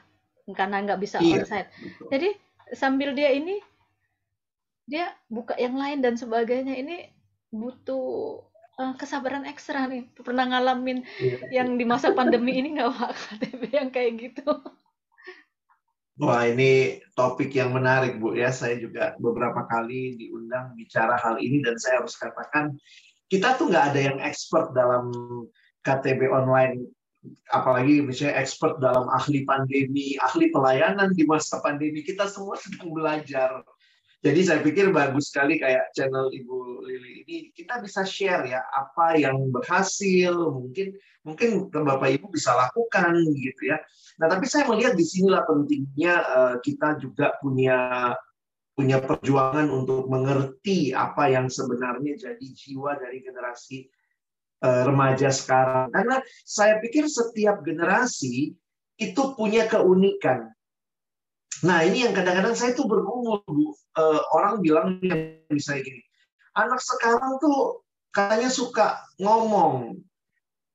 karena 0.51 0.83
nggak 0.83 0.99
bisa 1.03 1.19
iya, 1.19 1.43
onsite. 1.43 1.69
Betul. 1.71 2.07
Jadi 2.11 2.29
sambil 2.71 3.09
dia 3.11 3.29
ini 3.35 3.59
dia 4.87 5.11
buka 5.27 5.55
yang 5.59 5.75
lain 5.75 6.03
dan 6.03 6.15
sebagainya 6.15 6.75
ini 6.75 7.07
butuh 7.51 8.39
uh, 8.79 8.93
kesabaran 8.95 9.43
ekstra 9.47 9.87
nih. 9.91 10.07
Pernah 10.15 10.55
ngalamin 10.55 11.03
iya, 11.19 11.63
yang 11.63 11.75
di 11.75 11.83
masa 11.83 12.15
pandemi 12.15 12.55
ini 12.55 12.79
nggak 12.79 12.91
pak 12.95 13.11
KTB 13.11 13.61
yang 13.71 13.89
kayak 13.91 14.11
gitu? 14.19 14.47
Wah 16.21 16.45
ini 16.45 17.01
topik 17.17 17.51
yang 17.51 17.75
menarik 17.75 18.21
Bu 18.21 18.39
ya. 18.39 18.55
Saya 18.55 18.79
juga 18.79 19.19
beberapa 19.19 19.65
kali 19.67 20.15
diundang 20.15 20.79
bicara 20.79 21.19
hal 21.19 21.41
ini 21.43 21.59
dan 21.59 21.75
saya 21.75 22.03
harus 22.03 22.15
katakan 22.15 22.77
kita 23.27 23.57
tuh 23.57 23.71
nggak 23.71 23.85
ada 23.95 23.99
yang 24.13 24.19
expert 24.21 24.71
dalam 24.77 25.09
KTB 25.83 26.31
online 26.31 26.89
apalagi 27.55 28.03
misalnya 28.03 28.35
expert 28.39 28.79
dalam 28.83 29.07
ahli 29.07 29.47
pandemi, 29.47 30.19
ahli 30.19 30.51
pelayanan 30.51 31.15
di 31.15 31.23
masa 31.23 31.63
pandemi, 31.63 32.03
kita 32.03 32.27
semua 32.27 32.59
sedang 32.59 32.91
belajar. 32.91 33.63
Jadi 34.23 34.39
saya 34.39 34.63
pikir 34.63 34.95
bagus 34.95 35.35
sekali 35.35 35.59
kayak 35.59 35.91
channel 35.91 36.31
Ibu 36.31 36.87
Lili 36.87 37.27
ini 37.27 37.37
kita 37.51 37.83
bisa 37.83 38.07
share 38.07 38.47
ya 38.47 38.63
apa 38.71 39.19
yang 39.19 39.51
berhasil, 39.51 40.31
mungkin 40.31 40.95
mungkin 41.27 41.67
Bapak 41.67 42.07
Ibu 42.19 42.31
bisa 42.31 42.55
lakukan 42.55 43.19
gitu 43.35 43.61
ya. 43.67 43.83
Nah, 44.23 44.31
tapi 44.31 44.47
saya 44.47 44.63
melihat 44.71 44.95
di 44.95 45.03
sinilah 45.03 45.43
pentingnya 45.43 46.13
uh, 46.23 46.55
kita 46.63 47.03
juga 47.03 47.35
punya 47.43 48.11
punya 48.73 49.03
perjuangan 49.03 49.67
untuk 49.69 50.07
mengerti 50.07 50.95
apa 50.95 51.27
yang 51.29 51.51
sebenarnya 51.51 52.15
jadi 52.15 52.47
jiwa 52.47 52.95
dari 52.97 53.21
generasi 53.21 53.85
Eh, 53.85 54.02
remaja 54.63 55.27
sekarang. 55.29 55.91
Karena 55.91 56.23
saya 56.47 56.79
pikir 56.79 57.05
setiap 57.11 57.61
generasi 57.67 58.55
itu 58.95 59.23
punya 59.35 59.67
keunikan. 59.67 60.47
Nah 61.63 61.83
ini 61.83 62.07
yang 62.07 62.15
kadang-kadang 62.15 62.55
saya 62.55 62.71
tuh 62.71 62.87
bergumul, 62.87 63.43
Bu. 63.43 63.75
Uh, 63.93 64.19
orang 64.33 64.63
bilang 64.63 64.99
misalnya 65.51 65.85
gini, 65.85 66.01
anak 66.57 66.81
sekarang 66.81 67.37
tuh 67.39 67.83
katanya 68.09 68.49
suka 68.49 68.99
ngomong, 69.21 69.99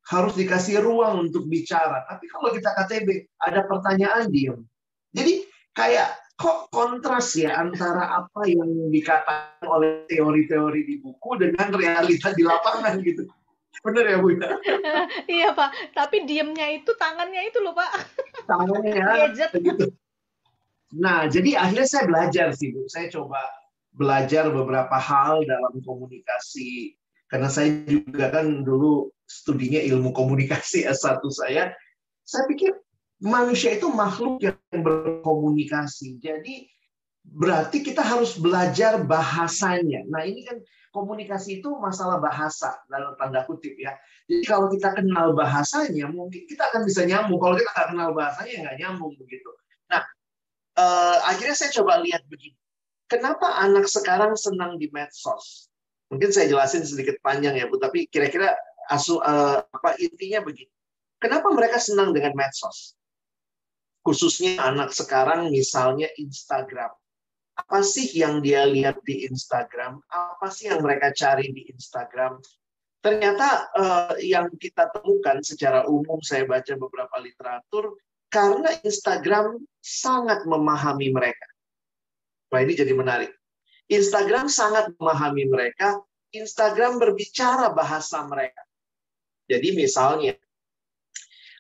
harus 0.09 0.33
dikasih 0.37 0.81
ruang 0.81 1.29
untuk 1.29 1.45
bicara. 1.49 2.05
Tapi 2.09 2.25
kalau 2.33 2.49
kita 2.55 2.71
KTB, 2.73 3.09
ada 3.45 3.69
pertanyaan 3.69 4.33
diem. 4.33 4.65
Jadi 5.13 5.45
kayak 5.77 6.17
kok 6.39 6.71
kontras 6.71 7.35
ya 7.35 7.59
antara 7.59 8.25
apa 8.25 8.47
yang 8.47 8.89
dikatakan 8.95 9.67
oleh 9.67 10.07
teori-teori 10.07 10.81
di 10.87 10.95
buku 11.03 11.31
dengan 11.37 11.69
realita 11.75 12.31
di 12.33 12.47
lapangan 12.47 13.03
gitu. 13.03 13.27
Bener 13.87 14.05
ya 14.11 14.17
Bu? 14.19 14.29
Ya? 14.35 14.51
iya 15.39 15.49
Pak, 15.55 15.95
tapi 15.95 16.27
diemnya 16.27 16.67
itu 16.75 16.91
tangannya 16.99 17.47
itu 17.47 17.59
loh 17.63 17.75
Pak. 17.77 17.91
Tangannya 18.47 18.93
ya. 18.95 19.07
Gadget. 19.29 19.51
Gitu. 19.55 19.87
Nah, 20.99 21.29
jadi 21.29 21.61
akhirnya 21.61 21.89
saya 21.89 22.05
belajar 22.09 22.47
sih 22.57 22.75
Bu. 22.75 22.89
Saya 22.91 23.07
coba 23.13 23.39
belajar 23.95 24.51
beberapa 24.51 24.97
hal 24.99 25.45
dalam 25.47 25.79
komunikasi. 25.83 26.97
Karena 27.29 27.53
saya 27.53 27.85
juga 27.85 28.33
kan 28.33 28.65
dulu 28.65 29.13
studinya 29.29 29.79
ilmu 29.85 30.17
komunikasi 30.17 30.89
S1 30.89 31.21
saya. 31.29 31.77
Saya 32.25 32.45
pikir 32.49 32.73
manusia 33.21 33.77
itu 33.77 33.93
makhluk 33.93 34.41
yang 34.41 34.57
berkomunikasi. 34.73 36.17
Jadi 36.25 36.71
berarti 37.35 37.85
kita 37.85 38.01
harus 38.01 38.41
belajar 38.41 39.01
bahasanya. 39.05 40.09
Nah 40.09 40.25
ini 40.25 40.45
kan 40.49 40.57
komunikasi 40.93 41.61
itu 41.61 41.69
masalah 41.77 42.17
bahasa 42.19 42.81
dalam 42.89 43.15
tanda 43.21 43.45
kutip 43.45 43.77
ya. 43.77 43.93
Jadi 44.29 44.45
kalau 44.45 44.73
kita 44.73 44.97
kenal 44.97 45.37
bahasanya, 45.37 46.09
mungkin 46.09 46.49
kita 46.49 46.69
akan 46.73 46.89
bisa 46.89 47.05
nyambung. 47.05 47.41
Kalau 47.41 47.55
kita 47.57 47.71
nggak 47.73 47.89
kenal 47.93 48.11
bahasanya, 48.17 48.55
nggak 48.65 48.77
nyambung 48.81 49.13
begitu. 49.21 49.51
Nah, 49.93 50.03
eh, 50.77 51.17
akhirnya 51.29 51.57
saya 51.57 51.71
coba 51.81 52.01
lihat 52.01 52.25
begini. 52.29 52.57
Kenapa 53.09 53.57
anak 53.65 53.89
sekarang 53.89 54.37
senang 54.37 54.77
di 54.77 54.93
medsos? 54.93 55.73
Mungkin 56.13 56.29
saya 56.33 56.49
jelasin 56.49 56.85
sedikit 56.85 57.21
panjang 57.21 57.57
ya, 57.57 57.69
Bu. 57.69 57.81
Tapi 57.81 58.09
kira-kira 58.09 58.53
asu 58.89 59.21
eh, 59.21 59.59
apa 59.65 59.97
intinya 60.01 60.45
begini. 60.45 60.73
Kenapa 61.19 61.51
mereka 61.51 61.81
senang 61.83 62.15
dengan 62.15 62.33
medsos? 62.37 62.95
Khususnya 64.07 64.61
anak 64.63 64.95
sekarang, 64.95 65.51
misalnya 65.53 66.09
Instagram 66.17 66.89
apa 67.59 67.83
sih 67.83 68.07
yang 68.15 68.39
dia 68.39 68.63
lihat 68.63 69.03
di 69.03 69.27
Instagram? 69.27 69.99
Apa 70.07 70.47
sih 70.47 70.71
yang 70.71 70.79
mereka 70.79 71.11
cari 71.11 71.51
di 71.51 71.67
Instagram? 71.75 72.39
Ternyata 73.03 73.49
uh, 73.75 74.15
yang 74.23 74.51
kita 74.55 74.91
temukan 74.95 75.43
secara 75.43 75.87
umum, 75.91 76.23
saya 76.23 76.47
baca 76.47 76.79
beberapa 76.79 77.17
literatur, 77.19 77.99
karena 78.31 78.71
Instagram 78.87 79.59
sangat 79.83 80.47
memahami 80.47 81.11
mereka. 81.11 81.49
Nah 82.55 82.61
ini 82.63 82.79
jadi 82.79 82.95
menarik. 82.95 83.35
Instagram 83.91 84.47
sangat 84.47 84.95
memahami 84.95 85.49
mereka, 85.49 85.99
Instagram 86.31 87.01
berbicara 87.01 87.73
bahasa 87.73 88.23
mereka. 88.29 88.61
Jadi 89.49 89.73
misalnya, 89.73 90.37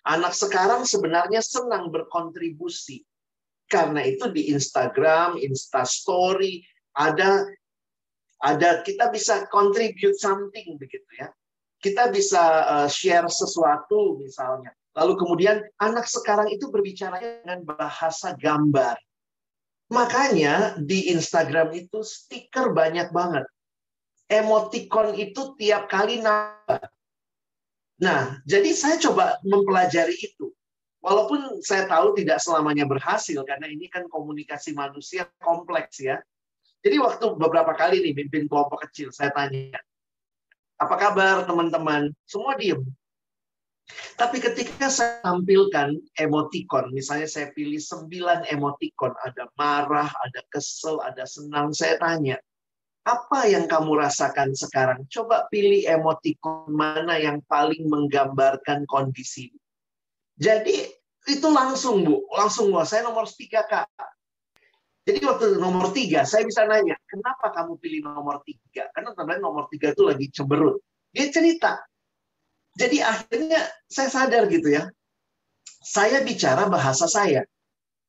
anak 0.04 0.36
sekarang 0.36 0.84
sebenarnya 0.84 1.40
senang 1.40 1.88
berkontribusi 1.88 3.07
karena 3.68 4.00
itu 4.04 4.32
di 4.32 4.50
Instagram, 4.50 5.36
Insta 5.38 5.84
Story 5.84 6.64
ada 6.96 7.44
ada 8.40 8.82
kita 8.82 9.12
bisa 9.12 9.46
contribute 9.52 10.16
something 10.18 10.80
begitu 10.80 11.06
ya. 11.20 11.28
Kita 11.78 12.10
bisa 12.10 12.42
uh, 12.66 12.88
share 12.90 13.30
sesuatu 13.30 14.18
misalnya. 14.18 14.74
Lalu 14.98 15.14
kemudian 15.14 15.62
anak 15.78 16.10
sekarang 16.10 16.50
itu 16.50 16.66
berbicara 16.74 17.22
dengan 17.22 17.62
bahasa 17.62 18.34
gambar. 18.34 18.98
Makanya 19.94 20.74
di 20.82 21.14
Instagram 21.14 21.70
itu 21.70 22.02
stiker 22.02 22.74
banyak 22.74 23.14
banget. 23.14 23.46
Emoticon 24.26 25.14
itu 25.16 25.54
tiap 25.56 25.86
kali 25.86 26.18
nambah. 26.20 26.82
Nah, 28.02 28.42
jadi 28.44 28.70
saya 28.74 28.98
coba 29.00 29.38
mempelajari 29.46 30.14
itu. 30.18 30.52
Walaupun 31.08 31.64
saya 31.64 31.88
tahu 31.88 32.12
tidak 32.20 32.36
selamanya 32.44 32.84
berhasil, 32.84 33.40
karena 33.48 33.64
ini 33.64 33.88
kan 33.88 34.04
komunikasi 34.12 34.76
manusia 34.76 35.24
kompleks 35.40 36.04
ya. 36.04 36.20
Jadi 36.84 37.00
waktu 37.00 37.32
beberapa 37.40 37.72
kali 37.72 38.04
nih 38.04 38.12
mimpin 38.12 38.44
kelompok 38.44 38.84
kecil, 38.84 39.08
saya 39.08 39.32
tanya, 39.32 39.80
apa 40.76 40.94
kabar 41.00 41.48
teman-teman? 41.48 42.12
Semua 42.28 42.54
diem. 42.60 42.84
Tapi 44.20 44.36
ketika 44.36 44.92
saya 44.92 45.24
tampilkan 45.24 45.96
emoticon, 46.20 46.92
misalnya 46.92 47.24
saya 47.24 47.48
pilih 47.56 47.80
sembilan 47.80 48.44
emoticon, 48.52 49.16
ada 49.24 49.48
marah, 49.56 50.12
ada 50.12 50.44
kesel, 50.52 51.00
ada 51.00 51.24
senang, 51.24 51.72
saya 51.72 51.96
tanya, 51.96 52.36
apa 53.08 53.48
yang 53.48 53.64
kamu 53.64 53.96
rasakan 53.96 54.52
sekarang? 54.52 55.08
Coba 55.08 55.48
pilih 55.48 55.88
emoticon 55.88 56.68
mana 56.68 57.16
yang 57.16 57.40
paling 57.48 57.88
menggambarkan 57.88 58.84
kondisi. 58.84 59.48
Jadi 60.36 60.97
itu 61.28 61.48
langsung 61.52 62.02
Bu, 62.02 62.24
langsung 62.32 62.72
Bu, 62.72 62.80
saya 62.88 63.04
nomor 63.04 63.28
tiga 63.28 63.62
Kak. 63.68 63.86
Jadi 65.04 65.24
waktu 65.24 65.56
nomor 65.56 65.92
tiga, 65.92 66.24
saya 66.28 66.44
bisa 66.44 66.68
nanya, 66.68 66.96
kenapa 67.08 67.52
kamu 67.52 67.80
pilih 67.80 68.00
nomor 68.04 68.44
tiga? 68.44 68.88
Karena 68.92 69.16
teman 69.16 69.40
nomor 69.40 69.68
tiga 69.72 69.96
itu 69.96 70.04
lagi 70.04 70.28
cemberut. 70.28 70.84
Dia 71.12 71.32
cerita, 71.32 71.80
jadi 72.78 73.02
akhirnya 73.02 73.60
saya 73.90 74.08
sadar 74.08 74.46
gitu 74.46 74.70
ya. 74.70 74.86
Saya 75.82 76.22
bicara 76.22 76.70
bahasa 76.70 77.10
saya. 77.10 77.42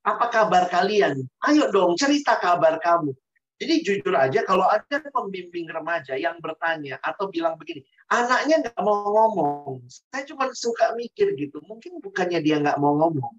Apa 0.06 0.30
kabar 0.30 0.70
kalian? 0.70 1.26
Ayo 1.50 1.74
dong 1.74 1.98
cerita 1.98 2.38
kabar 2.38 2.78
kamu. 2.78 3.18
Jadi 3.60 3.74
jujur 3.84 4.16
aja 4.16 4.46
kalau 4.48 4.64
ada 4.70 5.04
pembimbing 5.12 5.68
remaja 5.68 6.16
yang 6.16 6.40
bertanya 6.40 6.96
atau 7.04 7.28
bilang 7.28 7.60
begini, 7.60 7.84
anaknya 8.10 8.56
nggak 8.66 8.82
mau 8.82 9.06
ngomong, 9.06 9.86
saya 9.88 10.26
cuma 10.26 10.50
suka 10.52 10.98
mikir 10.98 11.38
gitu. 11.38 11.62
Mungkin 11.64 12.02
bukannya 12.02 12.42
dia 12.42 12.58
nggak 12.58 12.82
mau 12.82 12.98
ngomong, 12.98 13.38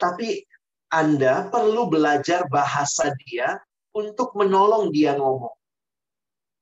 tapi 0.00 0.44
Anda 0.90 1.46
perlu 1.52 1.86
belajar 1.86 2.48
bahasa 2.50 3.14
dia 3.28 3.60
untuk 3.94 4.34
menolong 4.34 4.90
dia 4.90 5.14
ngomong. 5.14 5.54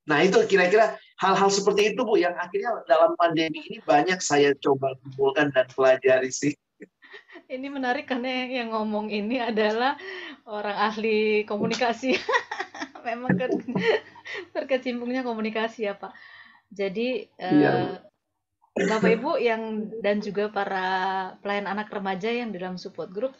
Nah 0.09 0.25
itu 0.25 0.41
kira-kira 0.49 0.97
hal-hal 1.21 1.49
seperti 1.53 1.93
itu 1.93 2.01
Bu 2.01 2.17
yang 2.17 2.33
akhirnya 2.33 2.81
dalam 2.89 3.13
pandemi 3.13 3.61
ini 3.69 3.77
banyak 3.85 4.17
saya 4.17 4.57
coba 4.57 4.97
kumpulkan 5.05 5.53
dan 5.53 5.69
pelajari 5.69 6.33
sih. 6.33 6.53
Ini 7.49 7.65
menarik 7.65 8.05
karena 8.05 8.45
yang 8.45 8.69
ngomong 8.69 9.09
ini 9.09 9.41
adalah 9.41 9.97
orang 10.45 10.77
ahli 10.77 11.41
komunikasi. 11.49 12.13
Memang 13.09 13.33
kan 13.33 13.49
berkecimpungnya 14.53 15.25
komunikasi 15.25 15.89
ya 15.89 15.97
Pak. 15.97 16.13
Jadi 16.69 17.25
iya, 17.41 17.99
eh, 18.77 18.85
Bapak 18.87 19.11
Ibu 19.19 19.31
yang 19.41 19.91
dan 19.99 20.21
juga 20.21 20.47
para 20.53 20.87
pelayan 21.41 21.67
anak 21.67 21.89
remaja 21.89 22.29
yang 22.29 22.53
dalam 22.53 22.77
support 22.77 23.09
group, 23.09 23.33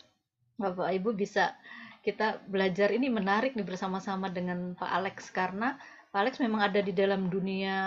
Bapak 0.58 0.90
Ibu 0.92 1.16
bisa 1.16 1.56
kita 2.02 2.42
belajar 2.50 2.90
ini 2.90 3.08
menarik 3.08 3.54
nih 3.54 3.68
bersama-sama 3.68 4.28
dengan 4.34 4.74
Pak 4.76 4.90
Alex. 4.90 5.30
Karena 5.30 5.78
Pak 6.10 6.20
Alex 6.20 6.34
memang 6.42 6.66
ada 6.66 6.82
di 6.82 6.92
dalam 6.92 7.30
dunia 7.30 7.78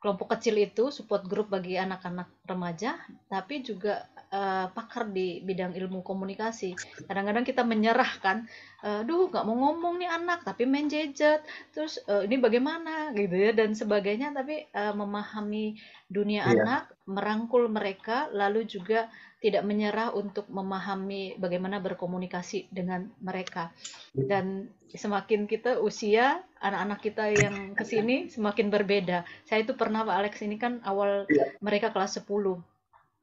kelompok 0.00 0.32
kecil 0.32 0.56
itu 0.56 0.88
support 0.88 1.28
group 1.28 1.52
bagi 1.52 1.76
anak-anak 1.76 2.32
remaja 2.48 2.96
tapi 3.28 3.60
juga 3.60 4.08
uh, 4.32 4.72
pakar 4.72 5.12
di 5.12 5.44
bidang 5.44 5.76
ilmu 5.76 6.00
komunikasi. 6.00 6.72
Kadang-kadang 7.04 7.44
kita 7.44 7.62
menyerahkan 7.62 8.48
aduh 8.80 9.28
nggak 9.28 9.44
mau 9.44 9.56
ngomong 9.68 10.00
nih 10.00 10.08
anak 10.08 10.40
tapi 10.42 10.64
main 10.64 10.88
gadget. 10.88 11.44
Terus 11.76 12.00
uh, 12.08 12.24
ini 12.24 12.40
bagaimana? 12.40 13.12
Gitu 13.12 13.36
ya 13.36 13.52
dan 13.52 13.76
sebagainya. 13.76 14.32
Tapi 14.32 14.72
uh, 14.72 14.96
memahami 14.96 15.76
dunia 16.08 16.48
yeah. 16.48 16.52
anak 16.56 16.82
merangkul 17.04 17.68
mereka 17.68 18.32
lalu 18.32 18.64
juga 18.64 19.12
tidak 19.40 19.64
menyerah 19.64 20.12
untuk 20.12 20.44
memahami 20.52 21.40
bagaimana 21.40 21.80
berkomunikasi 21.80 22.68
dengan 22.68 23.08
mereka. 23.24 23.72
Dan 24.12 24.68
semakin 24.92 25.48
kita 25.48 25.80
usia, 25.80 26.44
anak-anak 26.60 27.00
kita 27.00 27.24
yang 27.32 27.72
ke 27.72 27.88
sini 27.88 28.28
semakin 28.28 28.68
berbeda. 28.68 29.24
Saya 29.48 29.64
itu 29.64 29.72
pernah 29.72 30.04
Pak 30.04 30.16
Alex 30.20 30.34
ini 30.44 30.60
kan 30.60 30.84
awal 30.84 31.24
yeah. 31.32 31.56
mereka 31.64 31.88
kelas 31.88 32.20
10. 32.20 32.28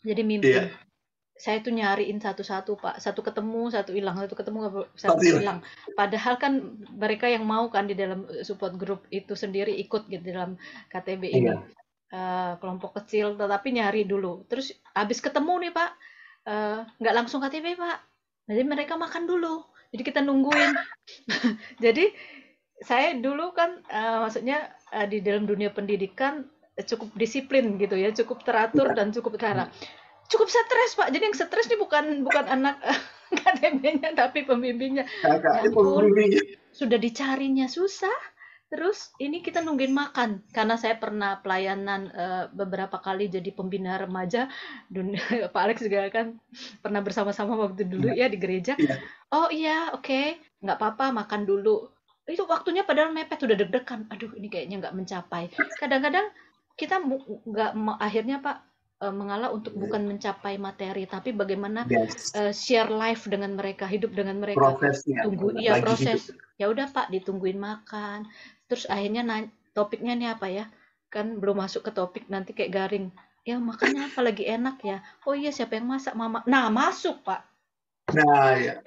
Jadi 0.01 0.21
mimpi. 0.25 0.57
Yeah. 0.57 0.73
Saya 1.37 1.61
itu 1.61 1.69
nyariin 1.69 2.17
satu-satu 2.17 2.81
Pak, 2.81 2.97
satu 2.97 3.21
ketemu, 3.21 3.69
satu 3.69 3.93
hilang, 3.93 4.17
satu 4.17 4.33
ketemu, 4.33 4.89
satu 4.97 5.21
hilang. 5.21 5.61
Padahal 5.93 6.41
kan 6.41 6.81
mereka 6.97 7.29
yang 7.29 7.45
mau 7.45 7.69
kan 7.69 7.85
di 7.85 7.93
dalam 7.93 8.25
support 8.41 8.73
group 8.73 9.05
itu 9.13 9.37
sendiri 9.37 9.69
ikut 9.77 10.09
gitu 10.09 10.33
dalam 10.33 10.57
KTB 10.89 11.23
ini. 11.29 11.53
Yeah. 11.53 11.61
Uh, 12.07 12.55
kelompok 12.63 13.03
kecil 13.03 13.35
tetapi 13.35 13.75
nyari 13.75 14.07
dulu. 14.07 14.47
Terus 14.47 14.71
habis 14.95 15.19
ketemu 15.19 15.67
nih 15.67 15.73
pak 15.75 15.91
Eh, 16.47 16.79
nggak 17.03 17.13
uh, 17.13 17.17
langsung 17.19 17.43
KTP 17.43 17.75
pak. 17.75 17.99
Jadi 18.47 18.63
mereka 18.63 18.95
makan 18.95 19.27
dulu. 19.27 19.67
Jadi 19.91 20.03
kita 20.07 20.23
nungguin. 20.23 20.71
Jadi 21.83 22.07
saya 22.79 23.11
dulu 23.19 23.51
kan 23.51 23.83
uh, 23.91 24.23
maksudnya 24.23 24.71
uh, 24.95 25.03
di 25.03 25.19
dalam 25.19 25.43
dunia 25.43 25.75
pendidikan 25.75 26.47
cukup 26.77 27.09
disiplin 27.17 27.73
gitu 27.81 27.97
ya 27.97 28.13
cukup 28.13 28.45
teratur 28.45 28.93
dan 28.93 29.09
cukup 29.09 29.35
cara 29.35 29.67
cukup 30.31 30.47
stres 30.47 30.95
pak. 30.95 31.11
Jadi 31.11 31.23
yang 31.27 31.35
stres 31.35 31.67
ini 31.67 31.75
bukan 31.83 32.23
bukan 32.23 32.47
anak 32.47 32.79
KTP-nya 33.43 34.15
tapi 34.15 34.47
pembimbingnya. 34.47 35.03
Ya 35.27 35.43
ampun, 35.67 36.15
sudah 36.71 36.95
dicarinya 36.95 37.67
susah 37.67 38.15
Terus 38.67 39.15
ini 39.23 39.39
kita 39.39 39.63
nungguin 39.63 39.95
makan 39.95 40.43
karena 40.51 40.75
saya 40.75 40.99
pernah 40.99 41.39
pelayanan 41.39 42.11
uh, 42.11 42.43
beberapa 42.51 42.99
kali 42.99 43.31
jadi 43.31 43.55
pembina 43.55 43.95
remaja. 43.95 44.51
Dunia, 44.91 45.23
Pak 45.55 45.61
Alex 45.63 45.87
juga 45.87 46.11
kan 46.11 46.35
pernah 46.83 46.99
bersama-sama 46.99 47.55
waktu 47.55 47.87
dulu 47.87 48.11
iya. 48.11 48.27
ya 48.27 48.33
di 48.33 48.37
gereja. 48.37 48.73
Yeah. 48.75 48.99
Oh 49.31 49.47
iya, 49.47 49.95
oke, 49.95 50.03
okay. 50.03 50.43
nggak 50.59 50.77
apa-apa 50.83 51.15
makan 51.15 51.47
dulu. 51.47 51.87
Itu 52.27 52.43
waktunya 52.43 52.83
padahal 52.83 53.15
mepet 53.15 53.39
udah 53.39 53.55
deg-degan. 53.55 54.11
Aduh, 54.11 54.35
ini 54.35 54.51
kayaknya 54.51 54.83
nggak 54.83 54.95
mencapai. 54.99 55.47
Kadang-kadang 55.79 56.27
kita 56.75 56.99
nggak 57.47 57.71
akhirnya 58.03 58.43
Pak 58.43 58.57
uh, 59.01 59.13
mengalah 59.13 59.53
untuk 59.53 59.73
iya. 59.77 59.81
bukan 59.87 60.01
mencapai 60.11 60.55
materi, 60.57 61.05
tapi 61.05 61.33
bagaimana 61.33 61.85
yes. 61.89 62.33
uh, 62.33 62.51
share 62.53 62.89
life 62.89 63.29
dengan 63.29 63.53
mereka, 63.55 63.85
hidup 63.85 64.13
dengan 64.13 64.41
mereka. 64.41 64.75
Prosesnya. 64.75 65.25
Tunggu, 65.25 65.55
iya 65.57 65.79
proses. 65.81 66.33
Ya 66.57 66.67
udah 66.67 66.89
Pak, 66.89 67.13
ditungguin 67.13 67.61
makan, 67.61 68.25
terus 68.67 68.85
akhirnya 68.87 69.23
nanya, 69.23 69.49
topiknya 69.73 70.13
nih 70.15 70.29
apa 70.35 70.47
ya? 70.47 70.65
Kan 71.09 71.39
belum 71.39 71.63
masuk 71.63 71.87
ke 71.87 71.91
topik 71.95 72.27
nanti 72.27 72.51
kayak 72.51 72.71
garing. 72.71 73.07
Ya 73.47 73.57
makannya 73.57 74.11
apa? 74.11 74.19
Lagi 74.21 74.43
enak 74.43 74.77
ya? 74.83 74.99
Oh 75.23 75.35
iya 75.35 75.55
siapa 75.55 75.79
yang 75.79 75.87
masak? 75.87 76.13
Mama. 76.13 76.43
Nah 76.45 76.67
masuk 76.67 77.23
pak. 77.23 77.47
Nah 78.11 78.55
ya 78.59 78.79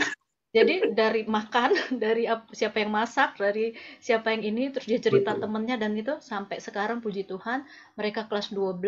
jadi 0.51 0.91
dari 0.91 1.23
makan 1.31 1.71
dari 2.05 2.27
siapa 2.51 2.83
yang 2.83 2.91
masak 2.91 3.39
dari 3.39 3.75
siapa 4.03 4.35
yang 4.35 4.43
ini 4.43 4.75
terus 4.75 4.87
dia 4.87 4.99
cerita 4.99 5.35
Betul. 5.35 5.43
temennya 5.47 5.77
dan 5.79 5.95
itu 5.95 6.19
sampai 6.19 6.59
sekarang 6.59 6.99
puji 6.99 7.27
Tuhan 7.27 7.65
mereka 7.95 8.27
kelas 8.27 8.51
12 8.51 8.83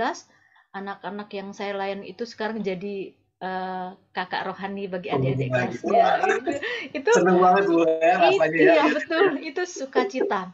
anak-anak 0.73 1.29
yang 1.31 1.49
saya 1.55 1.77
layan 1.77 2.03
itu 2.03 2.25
sekarang 2.27 2.65
jadi 2.65 3.15
uh, 3.45 3.95
kakak 4.11 4.49
rohani 4.49 4.89
bagi 4.89 5.13
adik-adik 5.13 5.53
kelasnya. 5.53 6.05
Itu 6.25 6.53
itu 6.99 7.11
seneng 7.13 7.39
banget 7.39 7.65
bu 7.69 7.85
ya 7.85 8.15
rasanya 8.17 8.57
ya. 8.57 8.73
iya 8.73 8.85
betul. 8.89 9.25
Itu 9.45 9.63
sukacita 9.69 10.51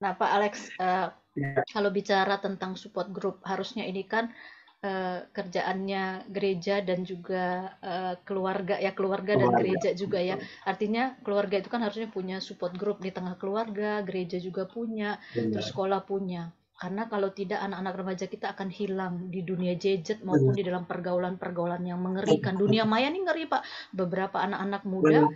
Nah, 0.00 0.16
Pak 0.16 0.30
Alex, 0.32 0.54
uh, 0.80 1.12
ya. 1.36 1.60
kalau 1.68 1.92
bicara 1.92 2.40
tentang 2.40 2.74
support 2.74 3.12
group, 3.12 3.44
harusnya 3.44 3.84
ini 3.84 4.08
kan 4.08 4.32
uh, 4.80 5.28
kerjaannya 5.28 6.32
gereja 6.32 6.80
dan 6.80 7.04
juga 7.04 7.76
uh, 7.84 8.16
keluarga 8.24 8.80
ya 8.80 8.96
keluarga, 8.96 9.36
keluarga 9.36 9.44
dan 9.44 9.50
gereja 9.60 9.90
juga 9.92 10.18
ya. 10.24 10.36
Artinya 10.64 11.20
keluarga 11.20 11.60
itu 11.60 11.68
kan 11.68 11.84
harusnya 11.84 12.08
punya 12.08 12.40
support 12.40 12.74
group 12.80 13.04
di 13.04 13.12
tengah 13.12 13.36
keluarga, 13.36 14.00
gereja 14.00 14.40
juga 14.40 14.64
punya, 14.64 15.20
Benar. 15.36 15.60
terus 15.60 15.68
sekolah 15.68 16.00
punya. 16.08 16.48
Karena 16.80 17.12
kalau 17.12 17.28
tidak 17.28 17.60
anak-anak 17.60 17.92
remaja 17.92 18.24
kita 18.24 18.56
akan 18.56 18.72
hilang 18.72 19.28
di 19.28 19.44
dunia 19.44 19.76
gadget 19.76 20.24
maupun 20.24 20.56
Benar. 20.56 20.56
di 20.56 20.62
dalam 20.64 20.84
pergaulan-pergaulan 20.88 21.84
yang 21.84 22.00
mengerikan. 22.00 22.56
Dunia 22.56 22.88
maya 22.88 23.12
ini 23.12 23.20
ngeri 23.20 23.44
pak. 23.52 23.60
Beberapa 23.92 24.40
anak-anak 24.40 24.88
muda 24.88 25.28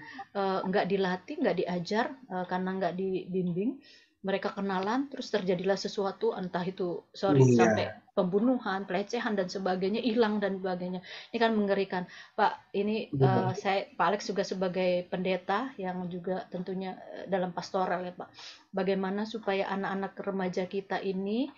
nggak 0.65 0.87
uh, 0.89 0.89
dilatih, 0.89 1.37
nggak 1.45 1.57
diajar 1.61 2.17
uh, 2.33 2.49
karena 2.49 2.81
nggak 2.81 2.97
dibimbing 2.97 3.77
mereka 4.25 4.57
kenalan 4.57 5.13
terus 5.13 5.29
terjadilah 5.29 5.77
sesuatu 5.77 6.33
entah 6.33 6.65
itu 6.65 7.05
sorry 7.13 7.45
iya. 7.45 7.57
sampai 7.61 7.87
pembunuhan, 8.15 8.87
pelecehan 8.87 9.35
dan 9.35 9.51
sebagainya 9.51 9.99
hilang 9.99 10.39
dan 10.39 10.63
sebagainya. 10.63 11.03
Ini 11.35 11.39
kan 11.43 11.53
mengerikan. 11.59 12.03
Pak, 12.39 12.71
ini 12.73 13.11
uh, 13.11 13.51
saya 13.59 13.91
Pak 13.91 14.07
Alex 14.07 14.31
juga 14.31 14.47
sebagai 14.47 15.11
pendeta 15.11 15.75
yang 15.77 16.07
juga 16.07 16.47
tentunya 16.49 16.95
eh, 17.11 17.27
dalam 17.27 17.51
pastoral 17.51 18.07
ya, 18.07 18.15
Pak. 18.15 18.31
Bagaimana 18.71 19.27
supaya 19.27 19.67
anak-anak 19.67 20.15
remaja 20.23 20.65
kita 20.71 21.03
ini 21.03 21.51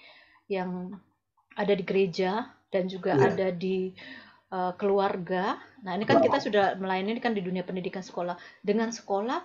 yang 0.48 0.96
ada 1.60 1.72
di 1.76 1.84
gereja 1.84 2.48
dan 2.72 2.88
juga 2.88 3.20
yeah. 3.20 3.28
ada 3.28 3.48
di 3.52 3.92
uh, 4.50 4.72
keluarga. 4.80 5.60
Nah, 5.84 5.92
ini 5.92 6.08
kan 6.08 6.24
kita 6.24 6.40
sudah 6.40 6.80
melayani 6.80 7.20
kan 7.20 7.36
di 7.36 7.44
dunia 7.44 7.68
pendidikan 7.68 8.00
sekolah. 8.00 8.34
Dengan 8.64 8.88
sekolah 8.88 9.44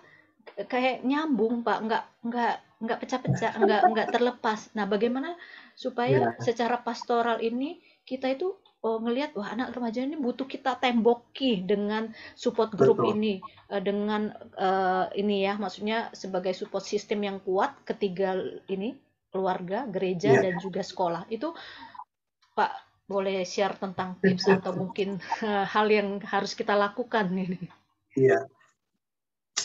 kayak 0.71 1.03
nyambung, 1.03 1.59
Pak. 1.67 1.77
Nggak 1.83 2.03
nggak 2.23 2.55
nggak 2.81 2.99
pecah-pecah, 3.05 3.51
nggak 3.61 3.81
nggak 3.93 4.07
terlepas. 4.09 4.73
Nah, 4.73 4.89
bagaimana 4.89 5.37
supaya 5.77 6.33
ya. 6.33 6.41
secara 6.41 6.81
pastoral 6.81 7.37
ini 7.39 7.77
kita 8.03 8.33
itu 8.33 8.57
oh, 8.81 8.97
ngelihat 8.97 9.37
wah 9.37 9.53
anak 9.53 9.77
remaja 9.77 10.01
ini 10.01 10.17
butuh 10.17 10.49
kita 10.49 10.81
temboki 10.81 11.61
dengan 11.61 12.09
support 12.33 12.73
group 12.73 13.05
Betul. 13.05 13.13
ini 13.17 13.33
uh, 13.69 13.81
dengan 13.81 14.33
uh, 14.57 15.07
ini 15.13 15.45
ya 15.45 15.55
maksudnya 15.61 16.09
sebagai 16.11 16.51
support 16.57 16.83
system 16.83 17.21
yang 17.21 17.37
kuat 17.45 17.77
ketiga 17.85 18.35
ini 18.67 18.97
keluarga, 19.31 19.87
gereja 19.87 20.35
ya. 20.35 20.41
dan 20.43 20.59
juga 20.59 20.83
sekolah. 20.83 21.29
Itu 21.31 21.55
Pak 22.51 22.71
boleh 23.07 23.43
share 23.43 23.75
tentang 23.75 24.19
tips 24.23 24.47
atau 24.47 24.71
mungkin 24.75 25.19
uh, 25.43 25.67
hal 25.67 25.87
yang 25.87 26.19
harus 26.23 26.57
kita 26.57 26.75
lakukan 26.75 27.31
ini. 27.31 27.69
Iya. 28.17 28.47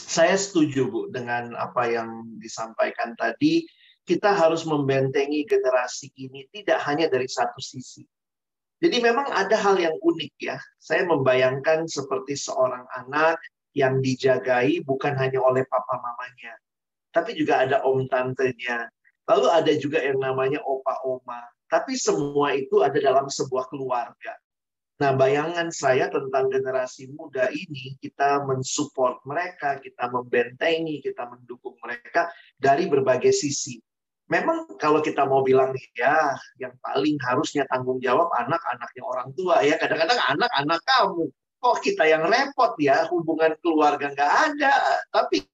Saya 0.07 0.39
setuju 0.39 0.87
Bu 0.87 1.01
dengan 1.11 1.51
apa 1.59 1.91
yang 1.91 2.39
disampaikan 2.39 3.19
tadi. 3.19 3.67
Kita 4.07 4.39
harus 4.39 4.63
membentengi 4.63 5.43
generasi 5.51 6.15
ini 6.15 6.47
tidak 6.55 6.79
hanya 6.87 7.11
dari 7.11 7.27
satu 7.27 7.59
sisi. 7.59 8.07
Jadi 8.79 9.03
memang 9.03 9.27
ada 9.35 9.59
hal 9.59 9.75
yang 9.83 9.99
unik 9.99 10.33
ya. 10.39 10.63
Saya 10.79 11.11
membayangkan 11.11 11.91
seperti 11.91 12.39
seorang 12.39 12.87
anak 12.95 13.35
yang 13.75 13.99
dijagai 13.99 14.87
bukan 14.87 15.11
hanya 15.19 15.43
oleh 15.43 15.67
papa 15.67 15.99
mamanya, 15.99 16.55
tapi 17.11 17.35
juga 17.35 17.67
ada 17.67 17.83
om 17.83 18.07
tantenya. 18.07 18.87
Lalu 19.27 19.47
ada 19.51 19.73
juga 19.75 19.99
yang 19.99 20.23
namanya 20.23 20.63
opa 20.63 21.03
oma 21.03 21.43
tapi 21.67 21.99
semua 21.99 22.55
itu 22.55 22.83
ada 22.83 22.97
dalam 22.99 23.27
sebuah 23.27 23.67
keluarga. 23.71 24.35
Nah, 24.97 25.13
bayangan 25.13 25.69
saya 25.69 26.09
tentang 26.09 26.49
generasi 26.49 27.13
muda 27.13 27.53
ini, 27.53 28.01
kita 28.01 28.41
mensupport 28.49 29.21
mereka, 29.29 29.77
kita 29.77 30.09
membentengi, 30.09 31.05
kita 31.05 31.29
mendukung 31.29 31.77
mereka 31.85 32.33
dari 32.57 32.89
berbagai 32.89 33.29
sisi. 33.29 33.77
Memang 34.33 34.81
kalau 34.81 35.05
kita 35.05 35.29
mau 35.29 35.45
bilang 35.45 35.77
ya, 35.93 36.33
yang 36.57 36.73
paling 36.81 37.21
harusnya 37.29 37.69
tanggung 37.69 38.01
jawab 38.01 38.33
anak-anaknya 38.41 39.03
orang 39.05 39.29
tua 39.37 39.61
ya. 39.61 39.77
Kadang-kadang 39.77 40.17
anak-anak 40.17 40.81
kamu, 40.83 41.29
kok 41.61 41.77
kita 41.85 42.05
yang 42.09 42.25
repot 42.27 42.73
ya, 42.81 43.05
hubungan 43.13 43.53
keluarga 43.61 44.11
nggak 44.17 44.33
ada. 44.51 44.75
Tapi 45.13 45.45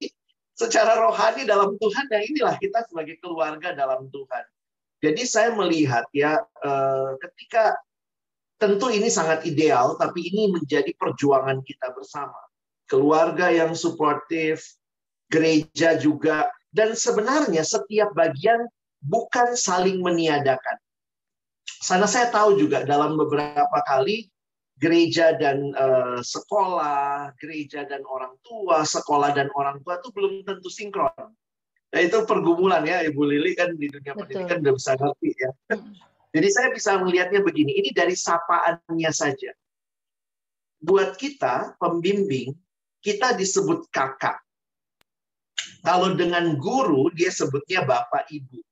secara 0.54 1.02
rohani 1.02 1.42
dalam 1.44 1.74
Tuhan, 1.82 2.06
ya 2.14 2.20
inilah 2.22 2.54
kita 2.62 2.86
sebagai 2.86 3.18
keluarga 3.18 3.74
dalam 3.74 4.06
Tuhan. 4.06 4.44
Jadi 5.02 5.22
saya 5.26 5.50
melihat 5.50 6.06
ya 6.14 6.38
eh, 6.62 7.10
ketika 7.18 7.74
tentu 8.62 8.86
ini 8.94 9.10
sangat 9.10 9.42
ideal, 9.42 9.98
tapi 9.98 10.30
ini 10.30 10.54
menjadi 10.54 10.94
perjuangan 10.94 11.58
kita 11.66 11.90
bersama. 11.90 12.38
Keluarga 12.86 13.50
yang 13.50 13.74
suportif, 13.74 14.62
gereja 15.26 15.98
juga, 15.98 16.46
dan 16.70 16.94
sebenarnya 16.94 17.66
setiap 17.66 18.14
bagian 18.14 18.70
bukan 19.02 19.58
saling 19.58 19.98
meniadakan. 19.98 20.78
Sana 21.82 22.06
saya 22.06 22.30
tahu 22.30 22.62
juga 22.62 22.86
dalam 22.86 23.18
beberapa 23.18 23.82
kali 23.82 24.30
gereja 24.78 25.34
dan 25.34 25.74
uh, 25.74 26.22
sekolah, 26.22 27.34
gereja 27.42 27.82
dan 27.82 28.06
orang 28.06 28.38
tua, 28.46 28.86
sekolah 28.86 29.34
dan 29.34 29.50
orang 29.58 29.82
tua 29.82 29.98
itu 29.98 30.14
belum 30.14 30.46
tentu 30.46 30.70
sinkron. 30.70 31.34
Nah 31.92 32.00
itu 32.00 32.22
pergumulan 32.24 32.86
ya 32.86 33.02
Ibu 33.04 33.22
Lili 33.26 33.52
kan 33.58 33.74
di 33.74 33.90
dunia 33.90 34.14
Betul. 34.14 34.46
pendidikan 34.46 34.58
udah 34.62 34.74
bisa 34.78 34.92
ngerti 34.96 35.28
ya. 35.34 35.50
Jadi 36.32 36.48
saya 36.48 36.68
bisa 36.72 36.96
melihatnya 36.96 37.44
begini, 37.44 37.76
ini 37.76 37.90
dari 37.92 38.16
sapaannya 38.16 39.12
saja. 39.12 39.52
Buat 40.80 41.20
kita, 41.20 41.76
pembimbing, 41.76 42.56
kita 43.04 43.36
disebut 43.36 43.86
kakak. 43.92 44.40
Kalau 45.84 46.16
dengan 46.16 46.56
guru, 46.56 47.12
dia 47.12 47.28
sebutnya 47.28 47.84
bapak 47.84 48.32
ibu. 48.32 48.64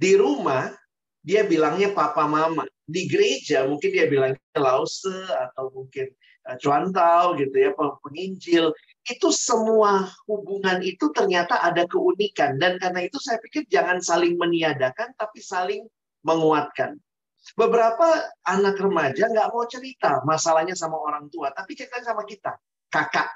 Di 0.00 0.16
rumah, 0.16 0.72
dia 1.20 1.44
bilangnya 1.44 1.92
papa 1.92 2.24
mama. 2.24 2.64
Di 2.86 3.04
gereja, 3.04 3.68
mungkin 3.68 3.90
dia 3.92 4.06
bilangnya 4.08 4.40
lause 4.56 5.10
atau 5.28 5.68
mungkin 5.74 6.08
eh, 6.46 6.56
cuantau 6.62 7.36
gitu 7.36 7.52
ya, 7.52 7.74
penginjil 7.76 8.72
itu 9.06 9.30
semua 9.30 10.10
hubungan 10.26 10.82
itu 10.82 11.14
ternyata 11.14 11.62
ada 11.62 11.86
keunikan 11.86 12.58
dan 12.58 12.74
karena 12.82 13.06
itu 13.06 13.22
saya 13.22 13.38
pikir 13.38 13.62
jangan 13.70 14.02
saling 14.02 14.34
meniadakan 14.34 15.14
tapi 15.14 15.38
saling 15.38 15.86
menguatkan. 16.26 16.98
Beberapa 17.54 18.26
anak 18.42 18.74
remaja 18.82 19.30
nggak 19.30 19.54
mau 19.54 19.62
cerita 19.70 20.18
masalahnya 20.26 20.74
sama 20.74 20.98
orang 20.98 21.30
tua, 21.30 21.54
tapi 21.54 21.78
cerita 21.78 22.02
sama 22.02 22.26
kita, 22.26 22.58
kakak, 22.90 23.30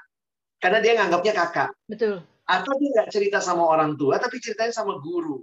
karena 0.59 0.83
dia 0.83 0.99
nganggapnya 0.99 1.31
kakak. 1.31 1.71
Betul. 1.87 2.19
Atau 2.43 2.75
dia 2.75 2.91
nggak 2.91 3.09
cerita 3.15 3.39
sama 3.39 3.63
orang 3.63 3.95
tua, 3.95 4.19
tapi 4.19 4.43
ceritanya 4.43 4.75
sama 4.75 4.99
guru, 4.99 5.39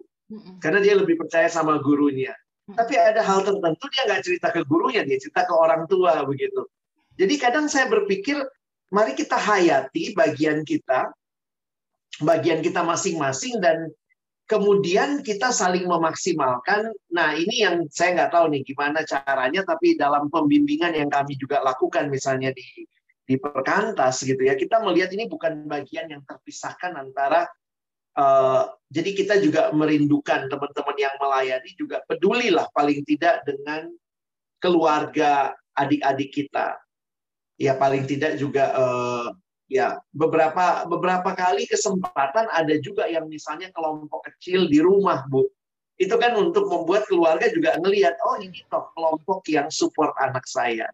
karena 0.60 0.84
dia 0.84 0.92
lebih 1.00 1.16
percaya 1.16 1.48
sama 1.48 1.80
gurunya. 1.80 2.36
Tapi 2.68 3.00
ada 3.00 3.24
hal 3.24 3.40
tertentu 3.48 3.88
dia 3.88 4.02
nggak 4.04 4.22
cerita 4.28 4.52
ke 4.52 4.60
gurunya, 4.68 5.00
dia 5.00 5.16
cerita 5.16 5.48
ke 5.48 5.54
orang 5.56 5.88
tua 5.88 6.20
begitu. 6.28 6.68
Jadi 7.16 7.34
kadang 7.40 7.72
saya 7.72 7.88
berpikir 7.88 8.36
mari 8.92 9.16
kita 9.16 9.40
hayati 9.40 10.12
bagian 10.12 10.60
kita, 10.68 11.08
bagian 12.20 12.60
kita 12.60 12.84
masing-masing 12.84 13.56
dan 13.64 13.88
kemudian 14.48 15.20
kita 15.20 15.52
saling 15.52 15.84
memaksimalkan. 15.84 16.90
Nah 17.12 17.36
ini 17.36 17.62
yang 17.62 17.84
saya 17.92 18.16
nggak 18.16 18.32
tahu 18.32 18.50
nih 18.50 18.64
gimana 18.64 19.04
caranya, 19.04 19.62
tapi 19.62 19.94
dalam 19.94 20.32
pembimbingan 20.32 20.96
yang 20.96 21.12
kami 21.12 21.36
juga 21.36 21.60
lakukan 21.60 22.08
misalnya 22.08 22.50
di 22.56 22.88
di 23.28 23.36
perkantas 23.36 24.24
gitu 24.24 24.40
ya, 24.40 24.56
kita 24.56 24.80
melihat 24.80 25.12
ini 25.12 25.28
bukan 25.28 25.68
bagian 25.68 26.08
yang 26.08 26.24
terpisahkan 26.24 26.96
antara 26.96 27.46
Uh, 28.18 28.66
jadi 28.90 29.14
kita 29.14 29.34
juga 29.38 29.70
merindukan 29.70 30.50
teman-teman 30.50 30.96
yang 30.98 31.14
melayani 31.22 31.70
juga 31.78 32.02
pedulilah 32.02 32.66
paling 32.74 33.06
tidak 33.06 33.46
dengan 33.46 33.94
keluarga 34.58 35.54
adik-adik 35.78 36.34
kita 36.34 36.82
ya 37.54 37.78
paling 37.78 38.10
tidak 38.10 38.34
juga 38.34 38.74
uh, 38.74 39.30
ya 39.68 40.00
beberapa 40.16 40.88
beberapa 40.88 41.36
kali 41.36 41.68
kesempatan 41.68 42.48
ada 42.48 42.74
juga 42.80 43.04
yang 43.06 43.28
misalnya 43.28 43.68
kelompok 43.70 44.32
kecil 44.32 44.66
di 44.66 44.80
rumah 44.80 45.28
bu. 45.28 45.44
Itu 46.00 46.16
kan 46.16 46.34
untuk 46.40 46.66
membuat 46.66 47.06
keluarga 47.06 47.46
juga 47.52 47.76
ngelihat 47.76 48.16
oh 48.24 48.40
ini 48.40 48.64
toh 48.72 48.88
kelompok 48.96 49.44
yang 49.46 49.68
support 49.68 50.16
anak 50.18 50.48
saya. 50.48 50.88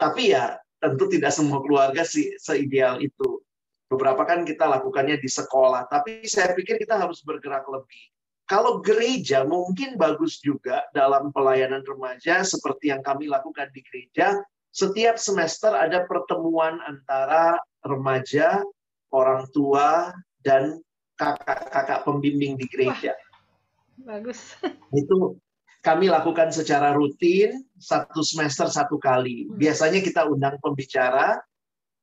Tapi 0.00 0.32
ya 0.32 0.56
tentu 0.80 1.06
tidak 1.12 1.30
semua 1.30 1.60
keluarga 1.62 2.02
sih 2.02 2.34
seideal 2.40 2.98
itu. 3.04 3.44
Beberapa 3.92 4.24
kan 4.24 4.48
kita 4.48 4.64
lakukannya 4.64 5.20
di 5.20 5.28
sekolah 5.28 5.84
tapi 5.86 6.24
saya 6.24 6.56
pikir 6.56 6.80
kita 6.80 6.96
harus 6.96 7.20
bergerak 7.20 7.68
lebih. 7.68 8.02
Kalau 8.48 8.82
gereja 8.82 9.46
mungkin 9.46 9.94
bagus 9.94 10.42
juga 10.42 10.82
dalam 10.90 11.30
pelayanan 11.30 11.84
remaja 11.86 12.42
seperti 12.42 12.90
yang 12.90 13.00
kami 13.04 13.30
lakukan 13.30 13.70
di 13.70 13.80
gereja 13.84 14.42
setiap 14.72 15.20
semester 15.20 15.68
ada 15.76 16.08
pertemuan 16.08 16.80
antara 16.88 17.60
remaja, 17.84 18.64
orang 19.12 19.44
tua, 19.52 20.16
dan 20.40 20.80
kakak-kakak 21.20 22.02
pembimbing 22.08 22.56
di 22.56 22.66
gereja. 22.72 23.12
Wah, 23.12 24.16
bagus. 24.16 24.56
Itu 24.96 25.36
kami 25.84 26.08
lakukan 26.08 26.50
secara 26.50 26.96
rutin, 26.96 27.68
satu 27.76 28.24
semester 28.24 28.66
satu 28.72 28.96
kali. 28.96 29.46
Hmm. 29.46 29.60
Biasanya 29.60 30.00
kita 30.00 30.24
undang 30.24 30.56
pembicara 30.58 31.36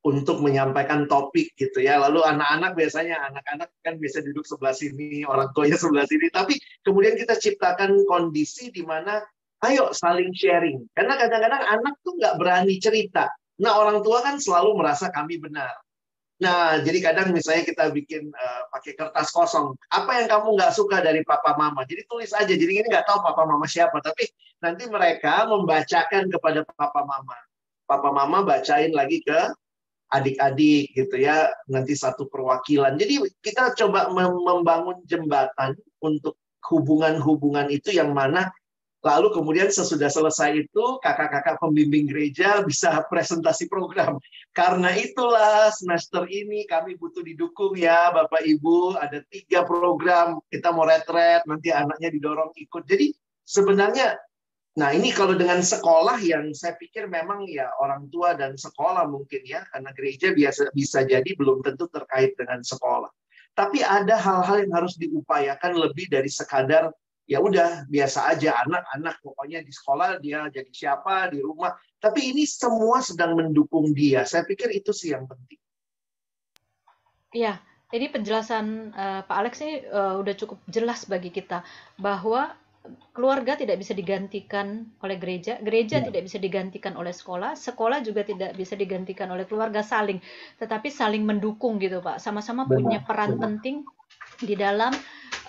untuk 0.06 0.40
menyampaikan 0.40 1.10
topik 1.10 1.58
gitu 1.58 1.84
ya. 1.84 2.00
Lalu 2.00 2.24
anak-anak 2.24 2.78
biasanya 2.78 3.34
anak-anak 3.34 3.68
kan 3.84 4.00
biasa 4.00 4.24
duduk 4.24 4.46
sebelah 4.48 4.76
sini, 4.78 5.26
orang 5.26 5.50
tuanya 5.52 5.76
sebelah 5.82 6.06
sini. 6.06 6.30
Tapi 6.32 6.54
kemudian 6.86 7.18
kita 7.18 7.36
ciptakan 7.36 8.06
kondisi 8.06 8.70
di 8.70 8.86
mana 8.86 9.20
ayo 9.68 9.92
saling 9.92 10.32
sharing. 10.32 10.86
Karena 10.96 11.20
kadang-kadang 11.20 11.64
anak 11.64 11.96
tuh 12.06 12.16
nggak 12.16 12.36
berani 12.40 12.76
cerita. 12.80 13.28
Nah 13.60 13.76
orang 13.76 14.00
tua 14.06 14.24
kan 14.24 14.40
selalu 14.40 14.80
merasa 14.80 15.12
kami 15.12 15.40
benar. 15.42 15.72
Nah 16.40 16.80
jadi 16.80 17.00
kadang 17.04 17.36
misalnya 17.36 17.68
kita 17.68 17.92
bikin 17.92 18.32
uh, 18.32 18.62
pakai 18.72 18.96
kertas 18.96 19.28
kosong, 19.36 19.76
apa 19.92 20.24
yang 20.24 20.28
kamu 20.32 20.56
nggak 20.56 20.72
suka 20.72 21.04
dari 21.04 21.20
papa 21.28 21.60
mama? 21.60 21.84
Jadi 21.84 22.08
tulis 22.08 22.32
aja. 22.32 22.52
Jadi 22.52 22.72
ini 22.80 22.88
nggak 22.88 23.04
tahu 23.04 23.20
papa 23.20 23.44
mama 23.44 23.68
siapa, 23.68 24.00
tapi 24.00 24.32
nanti 24.64 24.88
mereka 24.88 25.44
membacakan 25.52 26.32
kepada 26.32 26.64
papa 26.64 27.04
mama. 27.04 27.36
Papa 27.84 28.10
mama 28.16 28.46
bacain 28.46 28.94
lagi 28.96 29.20
ke 29.26 29.52
adik-adik 30.10 30.90
gitu 30.98 31.22
ya 31.22 31.54
nanti 31.70 31.94
satu 31.94 32.26
perwakilan 32.26 32.98
jadi 32.98 33.30
kita 33.46 33.78
coba 33.78 34.10
membangun 34.42 35.06
jembatan 35.06 35.78
untuk 36.02 36.34
hubungan-hubungan 36.66 37.70
itu 37.70 37.94
yang 37.94 38.12
mana 38.18 38.50
Lalu 39.00 39.32
kemudian 39.32 39.72
sesudah 39.72 40.12
selesai 40.12 40.68
itu 40.68 40.86
kakak-kakak 41.00 41.56
pembimbing 41.64 42.04
gereja 42.12 42.60
bisa 42.68 43.00
presentasi 43.08 43.72
program. 43.72 44.20
Karena 44.52 44.92
itulah 44.92 45.72
semester 45.72 46.28
ini 46.28 46.68
kami 46.68 47.00
butuh 47.00 47.24
didukung 47.24 47.80
ya 47.80 48.12
Bapak 48.12 48.44
Ibu. 48.44 49.00
Ada 49.00 49.24
tiga 49.32 49.64
program 49.64 50.44
kita 50.52 50.76
mau 50.76 50.84
retret 50.84 51.48
nanti 51.48 51.72
anaknya 51.72 52.12
didorong 52.12 52.52
ikut. 52.60 52.84
Jadi 52.84 53.16
sebenarnya 53.48 54.20
Nah, 54.78 54.96
ini 54.96 55.12
kalau 55.12 55.36
dengan 55.36 55.60
sekolah 55.60 56.24
yang 56.24 56.56
saya 56.56 56.78
pikir 56.80 57.12
memang 57.12 57.44
ya 57.52 57.68
orang 57.84 58.08
tua 58.08 58.32
dan 58.32 58.56
sekolah 58.56 59.12
mungkin 59.12 59.44
ya, 59.44 59.68
karena 59.68 59.92
gereja 59.92 60.32
biasa 60.32 60.72
bisa 60.72 61.04
jadi 61.04 61.28
belum 61.36 61.60
tentu 61.66 61.92
terkait 61.92 62.38
dengan 62.40 62.64
sekolah. 62.64 63.12
Tapi 63.58 63.84
ada 63.84 64.16
hal-hal 64.16 64.64
yang 64.64 64.74
harus 64.78 64.96
diupayakan 64.96 65.76
lebih 65.76 66.08
dari 66.08 66.32
sekadar 66.32 66.96
ya 67.30 67.38
udah 67.38 67.86
biasa 67.86 68.34
aja 68.34 68.58
anak-anak 68.66 69.22
pokoknya 69.22 69.62
di 69.62 69.70
sekolah 69.70 70.18
dia 70.18 70.50
jadi 70.50 70.72
siapa 70.74 71.30
di 71.30 71.46
rumah. 71.46 71.78
Tapi 72.02 72.34
ini 72.34 72.50
semua 72.50 73.06
sedang 73.06 73.38
mendukung 73.38 73.94
dia. 73.94 74.26
Saya 74.26 74.42
pikir 74.50 74.74
itu 74.74 74.90
sih 74.90 75.14
yang 75.14 75.30
penting. 75.30 75.62
Iya, 77.30 77.62
ini 77.94 78.10
penjelasan 78.10 78.98
uh, 78.98 79.22
Pak 79.30 79.38
Alex 79.38 79.54
ini 79.62 79.86
uh, 79.86 80.18
udah 80.18 80.34
cukup 80.34 80.58
jelas 80.66 81.06
bagi 81.06 81.30
kita 81.30 81.62
bahwa 82.02 82.58
keluarga 83.14 83.54
tidak 83.54 83.78
bisa 83.78 83.94
digantikan 83.94 84.90
oleh 85.06 85.22
gereja, 85.22 85.62
gereja 85.62 86.02
ya. 86.02 86.06
tidak 86.10 86.26
bisa 86.26 86.42
digantikan 86.42 86.98
oleh 86.98 87.14
sekolah, 87.14 87.54
sekolah 87.54 88.02
juga 88.02 88.26
tidak 88.26 88.58
bisa 88.58 88.74
digantikan 88.74 89.30
oleh 89.30 89.46
keluarga 89.46 89.86
saling, 89.86 90.18
tetapi 90.58 90.90
saling 90.90 91.22
mendukung 91.22 91.78
gitu 91.78 92.02
Pak, 92.02 92.18
sama-sama 92.18 92.66
punya 92.66 93.06
peran 93.06 93.38
benar. 93.38 93.42
penting 93.46 93.86
di 94.42 94.56
dalam 94.58 94.90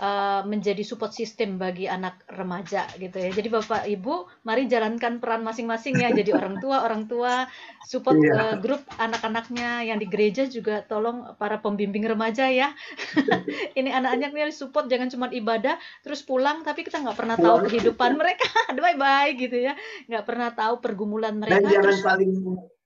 uh, 0.00 0.42
menjadi 0.48 0.80
support 0.80 1.12
system 1.12 1.60
bagi 1.60 1.84
anak 1.84 2.24
remaja 2.32 2.88
gitu 2.96 3.20
ya. 3.20 3.30
Jadi 3.30 3.48
Bapak 3.52 3.84
Ibu, 3.84 4.42
mari 4.48 4.64
jalankan 4.66 5.20
peran 5.20 5.44
masing-masing 5.44 6.00
ya. 6.00 6.08
Jadi 6.10 6.32
orang 6.32 6.56
tua, 6.58 6.82
orang 6.82 7.04
tua 7.06 7.44
support 7.84 8.16
yeah. 8.18 8.56
uh, 8.56 8.56
grup 8.56 8.80
anak-anaknya 8.96 9.84
yang 9.84 10.00
di 10.00 10.08
gereja 10.08 10.48
juga 10.48 10.80
tolong 10.88 11.36
para 11.36 11.60
pembimbing 11.60 12.08
remaja 12.08 12.48
ya. 12.48 12.72
Ini 13.78 13.92
anak-anaknya 13.92 14.50
support 14.50 14.88
jangan 14.88 15.12
cuma 15.12 15.28
ibadah 15.28 15.76
terus 16.00 16.24
pulang 16.24 16.64
tapi 16.64 16.82
kita 16.82 17.04
nggak 17.04 17.18
pernah 17.20 17.36
tahu 17.36 17.68
kehidupan 17.68 18.16
mereka. 18.16 18.48
bye 18.80 18.96
bye 18.96 19.30
gitu 19.36 19.54
ya. 19.60 19.76
Nggak 20.08 20.24
pernah 20.24 20.48
tahu 20.56 20.80
pergumulan 20.80 21.36
mereka. 21.36 21.60
Dan 21.60 21.76
jangan 21.76 21.84
terus, 21.84 22.00
saling 22.00 22.32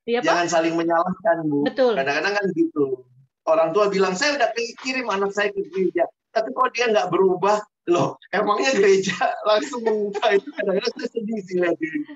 ya, 0.04 0.20
jangan 0.20 0.48
saling 0.50 0.74
menyalahkan 0.74 1.36
Bu. 1.46 1.62
Betul. 1.62 1.94
Kadang-kadang 1.94 2.34
kan 2.42 2.44
gitu. 2.52 3.06
Orang 3.44 3.76
tua 3.76 3.92
bilang 3.92 4.16
saya 4.16 4.40
udah 4.40 4.56
kirim 4.80 5.04
anak 5.12 5.28
saya 5.36 5.52
ke 5.52 5.60
gereja 5.68 6.08
tapi 6.35 6.51
kok 6.51 6.74
dia 6.74 6.91
nggak 6.91 7.09
berubah? 7.14 7.62
Loh 7.85 8.16
emangnya 8.32 8.72
gereja 8.80 9.12
langsung 9.49 9.85
mengubah 9.85 10.41
itu? 10.41 10.49
Kadang-kadang 10.57 10.93
saya 10.97 11.09
sedih 11.12 11.41
sih 11.45 11.57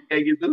kayak 0.09 0.23
gitu. 0.35 0.49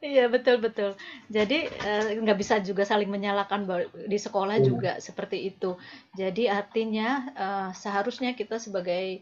Iya 0.00 0.24
betul 0.32 0.56
betul. 0.58 0.96
Jadi 1.28 1.68
eh, 1.68 2.04
nggak 2.18 2.38
bisa 2.40 2.58
juga 2.64 2.82
saling 2.88 3.12
menyalahkan 3.12 3.68
di 4.08 4.18
sekolah 4.18 4.58
hmm. 4.58 4.66
juga 4.66 4.92
seperti 4.98 5.52
itu. 5.52 5.76
Jadi 6.16 6.48
artinya 6.48 7.08
uh, 7.36 7.70
seharusnya 7.76 8.32
kita 8.32 8.56
sebagai 8.56 9.20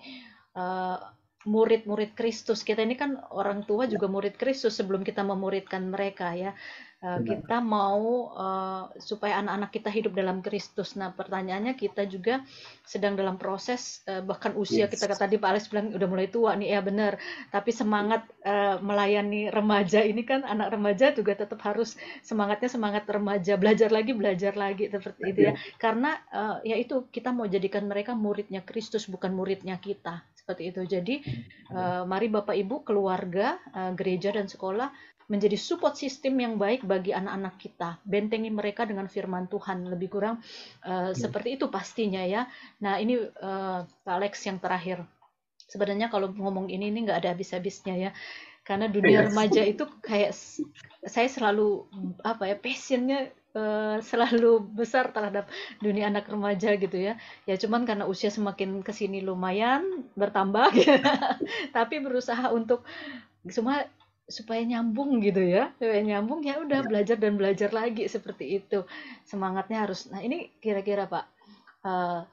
uh, 0.54 0.98
murid-murid 1.42 2.14
Kristus 2.14 2.62
kita 2.62 2.86
ini 2.86 2.94
kan 2.94 3.18
orang 3.34 3.66
tua 3.66 3.90
juga 3.90 4.06
murid 4.06 4.38
Kristus 4.38 4.78
sebelum 4.78 5.02
kita 5.02 5.26
memuridkan 5.26 5.90
mereka 5.90 6.30
ya 6.38 6.54
Uh, 7.02 7.18
kita 7.26 7.58
mau 7.58 8.30
uh, 8.30 8.86
supaya 8.94 9.42
anak-anak 9.42 9.74
kita 9.74 9.90
hidup 9.90 10.14
dalam 10.14 10.38
Kristus. 10.38 10.94
Nah, 10.94 11.10
pertanyaannya 11.10 11.74
kita 11.74 12.06
juga 12.06 12.46
sedang 12.86 13.18
dalam 13.18 13.42
proses 13.42 14.06
uh, 14.06 14.22
bahkan 14.22 14.54
usia 14.54 14.86
yes. 14.86 14.94
kita 14.94 15.10
tadi 15.18 15.34
Pak 15.34 15.50
Alex 15.50 15.66
bilang 15.66 15.90
udah 15.90 16.06
mulai 16.06 16.30
tua 16.30 16.54
nih 16.54 16.78
ya 16.78 16.80
benar. 16.80 17.18
Tapi 17.50 17.74
semangat 17.74 18.22
uh, 18.46 18.78
melayani 18.78 19.50
remaja 19.50 19.98
ini 19.98 20.22
kan 20.22 20.46
anak 20.46 20.78
remaja 20.78 21.10
juga 21.10 21.34
tetap 21.34 21.58
harus 21.66 21.98
semangatnya 22.22 22.70
semangat 22.70 23.02
remaja, 23.10 23.58
belajar 23.58 23.90
lagi, 23.90 24.14
belajar 24.14 24.54
lagi 24.54 24.86
seperti 24.86 25.22
itu 25.26 25.40
ya. 25.50 25.58
Karena 25.82 26.14
uh, 26.30 26.62
ya 26.62 26.78
itu 26.78 27.10
kita 27.10 27.34
mau 27.34 27.50
jadikan 27.50 27.82
mereka 27.90 28.14
muridnya 28.14 28.62
Kristus 28.62 29.10
bukan 29.10 29.34
muridnya 29.34 29.74
kita. 29.82 30.22
Seperti 30.38 30.70
itu. 30.70 30.86
Jadi 30.86 31.14
uh, 31.74 32.06
mari 32.06 32.30
Bapak 32.30 32.54
Ibu 32.54 32.86
keluarga, 32.86 33.58
uh, 33.74 33.90
gereja 33.90 34.30
dan 34.30 34.46
sekolah 34.46 34.90
menjadi 35.32 35.56
support 35.56 35.96
system 35.96 36.36
yang 36.36 36.60
baik 36.60 36.84
bagi 36.84 37.16
anak-anak 37.16 37.56
kita. 37.56 37.96
Bentengi 38.04 38.52
mereka 38.52 38.84
dengan 38.84 39.08
firman 39.08 39.48
Tuhan. 39.48 39.88
Lebih 39.88 40.12
kurang 40.12 40.44
uh, 40.84 41.08
hmm. 41.08 41.16
seperti 41.16 41.56
itu 41.56 41.72
pastinya 41.72 42.20
ya. 42.20 42.44
Nah 42.84 43.00
ini 43.00 43.16
uh, 43.16 43.80
Pak 43.88 44.12
Alex 44.12 44.44
yang 44.44 44.60
terakhir. 44.60 45.00
Sebenarnya 45.64 46.12
kalau 46.12 46.28
ngomong 46.28 46.68
ini 46.68 46.92
ini 46.92 47.08
nggak 47.08 47.24
ada 47.24 47.32
habis-habisnya 47.32 47.96
ya. 47.96 48.10
Karena 48.60 48.92
dunia 48.92 49.24
remaja 49.26 49.64
itu 49.64 49.88
kayak 50.04 50.36
saya 51.08 51.28
selalu 51.32 51.88
apa 52.20 52.52
ya 52.52 52.56
passionnya 52.60 53.32
Uh, 53.52 54.00
selalu 54.00 54.64
besar 54.72 55.12
terhadap 55.12 55.44
dunia 55.76 56.08
anak 56.08 56.24
remaja 56.24 56.72
gitu 56.72 56.96
ya 56.96 57.20
ya 57.44 57.52
cuman 57.60 57.84
karena 57.84 58.08
usia 58.08 58.32
semakin 58.32 58.80
ke 58.80 58.96
sini 58.96 59.20
lumayan 59.20 60.08
bertambah 60.16 60.72
gitu. 60.72 60.96
tapi 61.76 62.00
berusaha 62.00 62.48
untuk 62.48 62.80
semua 63.52 63.84
supaya 64.32 64.64
nyambung 64.64 65.20
gitu 65.20 65.44
ya. 65.44 65.76
Supaya 65.76 66.00
nyambung 66.00 66.40
ya 66.40 66.56
udah 66.64 66.80
ya. 66.80 66.88
belajar 66.88 67.16
dan 67.20 67.36
belajar 67.36 67.70
lagi 67.70 68.08
seperti 68.08 68.64
itu. 68.64 68.88
Semangatnya 69.28 69.84
harus 69.84 70.08
nah 70.08 70.24
ini 70.24 70.48
kira-kira 70.64 71.04
pak 71.04 71.28
uh, 71.84 72.24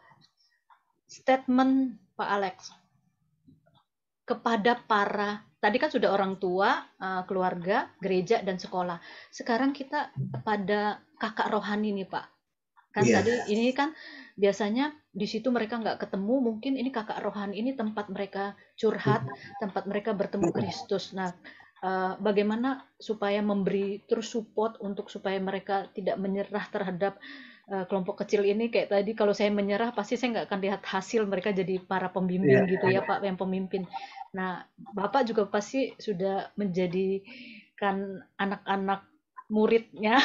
statement 1.11 1.99
pak 2.15 2.29
Alex 2.29 2.55
kepada 4.23 4.77
para 4.85 5.41
tadi 5.57 5.81
kan 5.81 5.89
sudah 5.91 6.13
orang 6.13 6.37
tua 6.37 6.85
uh, 7.01 7.25
keluarga 7.25 7.89
gereja 7.99 8.39
dan 8.45 8.61
sekolah. 8.61 9.01
Sekarang 9.33 9.75
kita 9.75 10.13
kepada 10.15 11.01
kakak 11.19 11.51
rohani 11.51 11.91
nih 11.97 12.07
pak. 12.07 12.29
Kan 12.89 13.05
yeah. 13.05 13.21
tadi 13.21 13.33
ini 13.53 13.73
kan 13.73 13.93
biasanya 14.39 14.95
di 15.09 15.27
situ 15.27 15.51
mereka 15.51 15.81
nggak 15.81 15.99
ketemu 15.99 16.35
mungkin 16.41 16.79
ini 16.79 16.89
kakak 16.93 17.19
rohani 17.19 17.59
ini 17.59 17.75
tempat 17.75 18.07
mereka 18.07 18.55
curhat 18.79 19.25
tempat 19.59 19.83
mereka 19.89 20.15
bertemu 20.15 20.53
Kristus. 20.53 21.11
Nah 21.11 21.33
uh, 21.83 22.13
bagaimana 22.19 22.83
supaya 22.99 23.39
memberi 23.39 24.03
terus 24.05 24.31
support 24.31 24.79
untuk 24.83 25.07
supaya 25.07 25.39
mereka 25.39 25.87
tidak 25.95 26.19
menyerah 26.19 26.65
terhadap 26.71 27.17
uh, 27.71 27.85
kelompok 27.87 28.25
kecil 28.25 28.43
ini 28.43 28.67
kayak 28.67 28.91
tadi 28.91 29.11
kalau 29.15 29.31
saya 29.31 29.53
menyerah 29.53 29.93
pasti 29.95 30.19
saya 30.19 30.39
nggak 30.39 30.47
akan 30.49 30.59
lihat 30.59 30.81
hasil 30.83 31.23
mereka 31.29 31.55
jadi 31.55 31.79
para 31.83 32.11
pembimbing 32.11 32.65
yeah. 32.65 32.71
gitu 32.71 32.85
ya 32.89 33.01
Pak 33.05 33.23
yang 33.23 33.39
pemimpin. 33.39 33.87
Nah 34.35 34.65
Bapak 34.75 35.29
juga 35.29 35.47
pasti 35.47 35.93
sudah 35.95 36.51
menjadikan 36.59 38.19
anak-anak 38.35 39.07
muridnya 39.49 40.21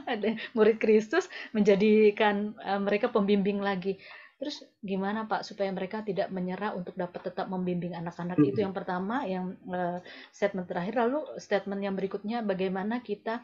murid 0.56 0.80
Kristus 0.80 1.28
menjadikan 1.52 2.56
uh, 2.64 2.80
mereka 2.80 3.12
pembimbing 3.12 3.60
lagi. 3.60 4.00
Terus 4.42 4.66
gimana 4.82 5.22
Pak 5.30 5.46
supaya 5.46 5.70
mereka 5.70 6.02
tidak 6.02 6.26
menyerah 6.34 6.74
untuk 6.74 6.98
dapat 6.98 7.30
tetap 7.30 7.46
membimbing 7.46 7.94
anak-anak 7.94 8.42
hmm. 8.42 8.50
itu 8.50 8.58
yang 8.58 8.74
pertama 8.74 9.22
yang 9.22 9.54
uh, 9.70 10.02
statement 10.34 10.66
terakhir 10.66 10.98
lalu 10.98 11.22
statement 11.38 11.78
yang 11.78 11.94
berikutnya 11.94 12.42
bagaimana 12.42 12.98
kita 13.06 13.38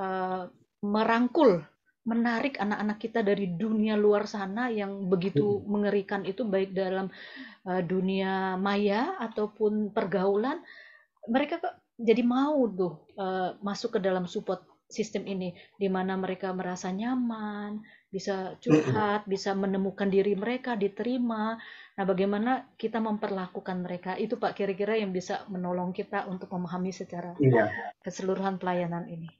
uh, 0.00 0.48
merangkul 0.80 1.60
menarik 2.08 2.56
anak-anak 2.56 2.96
kita 2.96 3.20
dari 3.20 3.52
dunia 3.52 4.00
luar 4.00 4.24
sana 4.24 4.72
yang 4.72 5.12
begitu 5.12 5.44
hmm. 5.44 5.68
mengerikan 5.68 6.24
itu 6.24 6.48
baik 6.48 6.72
dalam 6.72 7.12
uh, 7.68 7.82
dunia 7.84 8.56
maya 8.56 9.20
ataupun 9.20 9.92
pergaulan 9.92 10.56
mereka 11.28 11.60
kok 11.60 11.76
jadi 12.00 12.24
mau 12.24 12.64
tuh 12.72 13.04
uh, 13.20 13.60
masuk 13.60 14.00
ke 14.00 14.00
dalam 14.00 14.24
support 14.24 14.64
sistem 14.88 15.28
ini 15.28 15.52
di 15.76 15.92
mana 15.92 16.16
mereka 16.16 16.48
merasa 16.56 16.88
nyaman 16.88 17.84
bisa 18.10 18.58
curhat, 18.58 19.22
bisa 19.30 19.54
menemukan 19.54 20.10
diri 20.10 20.34
mereka, 20.34 20.74
diterima. 20.74 21.54
Nah, 21.94 22.04
bagaimana 22.04 22.66
kita 22.74 22.98
memperlakukan 22.98 23.78
mereka? 23.86 24.18
Itu 24.18 24.34
Pak 24.36 24.58
kira-kira 24.58 24.98
yang 24.98 25.14
bisa 25.14 25.46
menolong 25.46 25.94
kita 25.94 26.26
untuk 26.26 26.50
memahami 26.50 26.90
secara 26.90 27.38
iya. 27.38 27.94
keseluruhan 28.02 28.58
pelayanan 28.58 29.06
ini. 29.06 29.30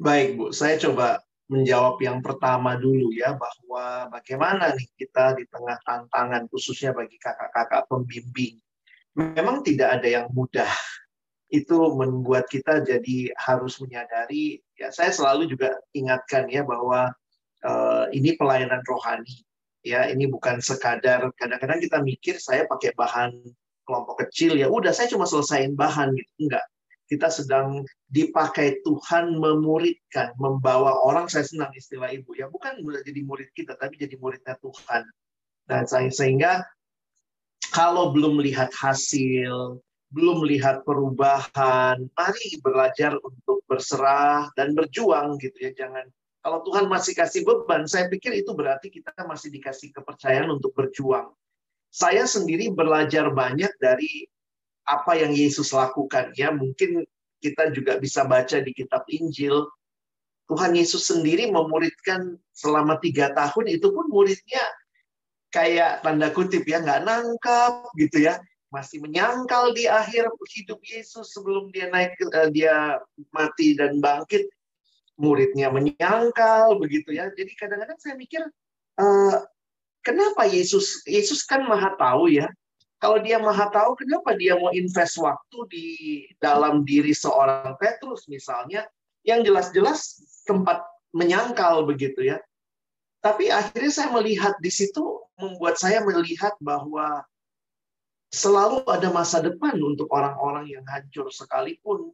Baik, 0.00 0.40
Bu. 0.40 0.44
Saya 0.56 0.80
coba 0.80 1.20
menjawab 1.48 2.00
yang 2.00 2.24
pertama 2.24 2.76
dulu 2.76 3.12
ya 3.12 3.36
bahwa 3.36 4.08
bagaimana 4.12 4.72
nih 4.72 4.88
kita 4.96 5.36
di 5.36 5.44
tengah 5.48 5.80
tantangan 5.84 6.48
khususnya 6.48 6.96
bagi 6.96 7.20
kakak-kakak 7.20 7.84
pembimbing. 7.88 8.56
Memang 9.12 9.60
tidak 9.66 10.00
ada 10.00 10.08
yang 10.08 10.26
mudah 10.30 10.70
itu 11.48 11.76
membuat 11.96 12.44
kita 12.52 12.84
jadi 12.84 13.32
harus 13.40 13.80
menyadari 13.80 14.60
ya 14.76 14.92
saya 14.92 15.08
selalu 15.08 15.48
juga 15.48 15.80
ingatkan 15.96 16.44
ya 16.52 16.60
bahwa 16.60 17.08
uh, 17.64 18.04
ini 18.12 18.36
pelayanan 18.36 18.84
rohani 18.84 19.48
ya 19.80 20.10
ini 20.12 20.28
bukan 20.28 20.60
sekadar 20.60 21.24
kadang-kadang 21.40 21.80
kita 21.80 21.98
mikir 22.04 22.36
saya 22.36 22.68
pakai 22.68 22.92
bahan 22.92 23.32
kelompok 23.88 24.28
kecil 24.28 24.60
ya 24.60 24.68
udah 24.68 24.92
saya 24.92 25.08
cuma 25.08 25.24
selesaiin 25.24 25.72
bahan 25.72 26.12
gitu 26.12 26.32
enggak. 26.44 26.66
Kita 27.08 27.32
sedang 27.32 27.88
dipakai 28.12 28.84
Tuhan 28.84 29.40
memuridkan 29.40 30.36
membawa 30.36 30.92
orang 31.08 31.24
saya 31.32 31.48
senang 31.48 31.72
istilah 31.72 32.12
ibu 32.12 32.36
ya 32.36 32.52
bukan 32.52 32.84
jadi 32.84 33.24
murid 33.24 33.48
kita 33.56 33.80
tapi 33.80 33.96
jadi 33.96 34.20
muridnya 34.20 34.60
Tuhan. 34.60 35.08
Dan 35.64 35.88
saya 35.88 36.12
sehingga 36.12 36.68
kalau 37.72 38.12
belum 38.12 38.36
melihat 38.36 38.68
hasil 38.76 39.80
belum 40.08 40.44
melihat 40.44 40.82
perubahan, 40.88 42.08
mari 42.16 42.48
belajar 42.64 43.16
untuk 43.20 43.60
berserah 43.68 44.48
dan 44.56 44.72
berjuang 44.72 45.36
gitu 45.36 45.68
ya. 45.68 45.72
Jangan 45.76 46.08
kalau 46.48 46.64
Tuhan 46.64 46.88
masih 46.88 47.12
kasih 47.12 47.44
beban, 47.44 47.84
saya 47.84 48.08
pikir 48.08 48.32
itu 48.32 48.56
berarti 48.56 48.88
kita 48.88 49.12
masih 49.28 49.52
dikasih 49.52 49.92
kepercayaan 49.92 50.48
untuk 50.48 50.72
berjuang. 50.72 51.28
Saya 51.92 52.24
sendiri 52.24 52.72
belajar 52.72 53.28
banyak 53.28 53.68
dari 53.76 54.24
apa 54.88 55.18
yang 55.20 55.36
Yesus 55.36 55.76
lakukan 55.76 56.32
ya. 56.32 56.48
Mungkin 56.48 57.04
kita 57.44 57.68
juga 57.76 58.00
bisa 58.00 58.24
baca 58.24 58.64
di 58.64 58.72
kitab 58.72 59.04
Injil. 59.12 59.68
Tuhan 60.48 60.72
Yesus 60.72 61.04
sendiri 61.04 61.52
memuridkan 61.52 62.40
selama 62.56 62.96
tiga 62.96 63.28
tahun 63.36 63.68
itu 63.68 63.92
pun 63.92 64.08
muridnya 64.08 64.64
kayak 65.52 66.00
tanda 66.00 66.32
kutip 66.32 66.64
ya 66.64 66.80
nggak 66.80 67.04
nangkap 67.04 67.92
gitu 68.00 68.24
ya 68.24 68.40
masih 68.68 69.00
menyangkal 69.00 69.72
di 69.72 69.88
akhir 69.88 70.28
hidup 70.52 70.80
Yesus 70.84 71.32
sebelum 71.32 71.72
dia 71.72 71.88
naik 71.88 72.16
uh, 72.20 72.48
dia 72.52 73.00
mati 73.32 73.74
dan 73.76 74.00
bangkit. 74.00 74.48
Muridnya 75.18 75.72
menyangkal 75.74 76.78
begitu 76.78 77.10
ya. 77.10 77.26
Jadi 77.34 77.50
kadang-kadang 77.58 77.98
saya 77.98 78.14
mikir 78.14 78.38
uh, 79.02 79.36
kenapa 80.06 80.46
Yesus 80.46 81.02
Yesus 81.08 81.42
kan 81.42 81.66
maha 81.66 81.96
tahu 81.98 82.30
ya. 82.30 82.46
Kalau 82.98 83.22
dia 83.22 83.38
maha 83.38 83.70
tahu, 83.70 83.94
kenapa 83.94 84.34
dia 84.34 84.58
mau 84.58 84.74
invest 84.74 85.22
waktu 85.22 85.58
di 85.70 85.86
dalam 86.42 86.82
diri 86.82 87.14
seorang 87.14 87.78
Petrus 87.78 88.26
misalnya, 88.26 88.90
yang 89.22 89.46
jelas-jelas 89.46 90.18
tempat 90.42 90.82
menyangkal 91.14 91.86
begitu 91.86 92.26
ya. 92.26 92.42
Tapi 93.22 93.54
akhirnya 93.54 93.92
saya 93.94 94.10
melihat 94.10 94.58
di 94.58 94.70
situ 94.70 95.02
membuat 95.38 95.78
saya 95.78 96.02
melihat 96.02 96.58
bahwa 96.58 97.22
selalu 98.28 98.84
ada 98.84 99.08
masa 99.08 99.40
depan 99.40 99.76
untuk 99.80 100.08
orang-orang 100.12 100.68
yang 100.68 100.84
hancur 100.84 101.32
sekalipun. 101.32 102.12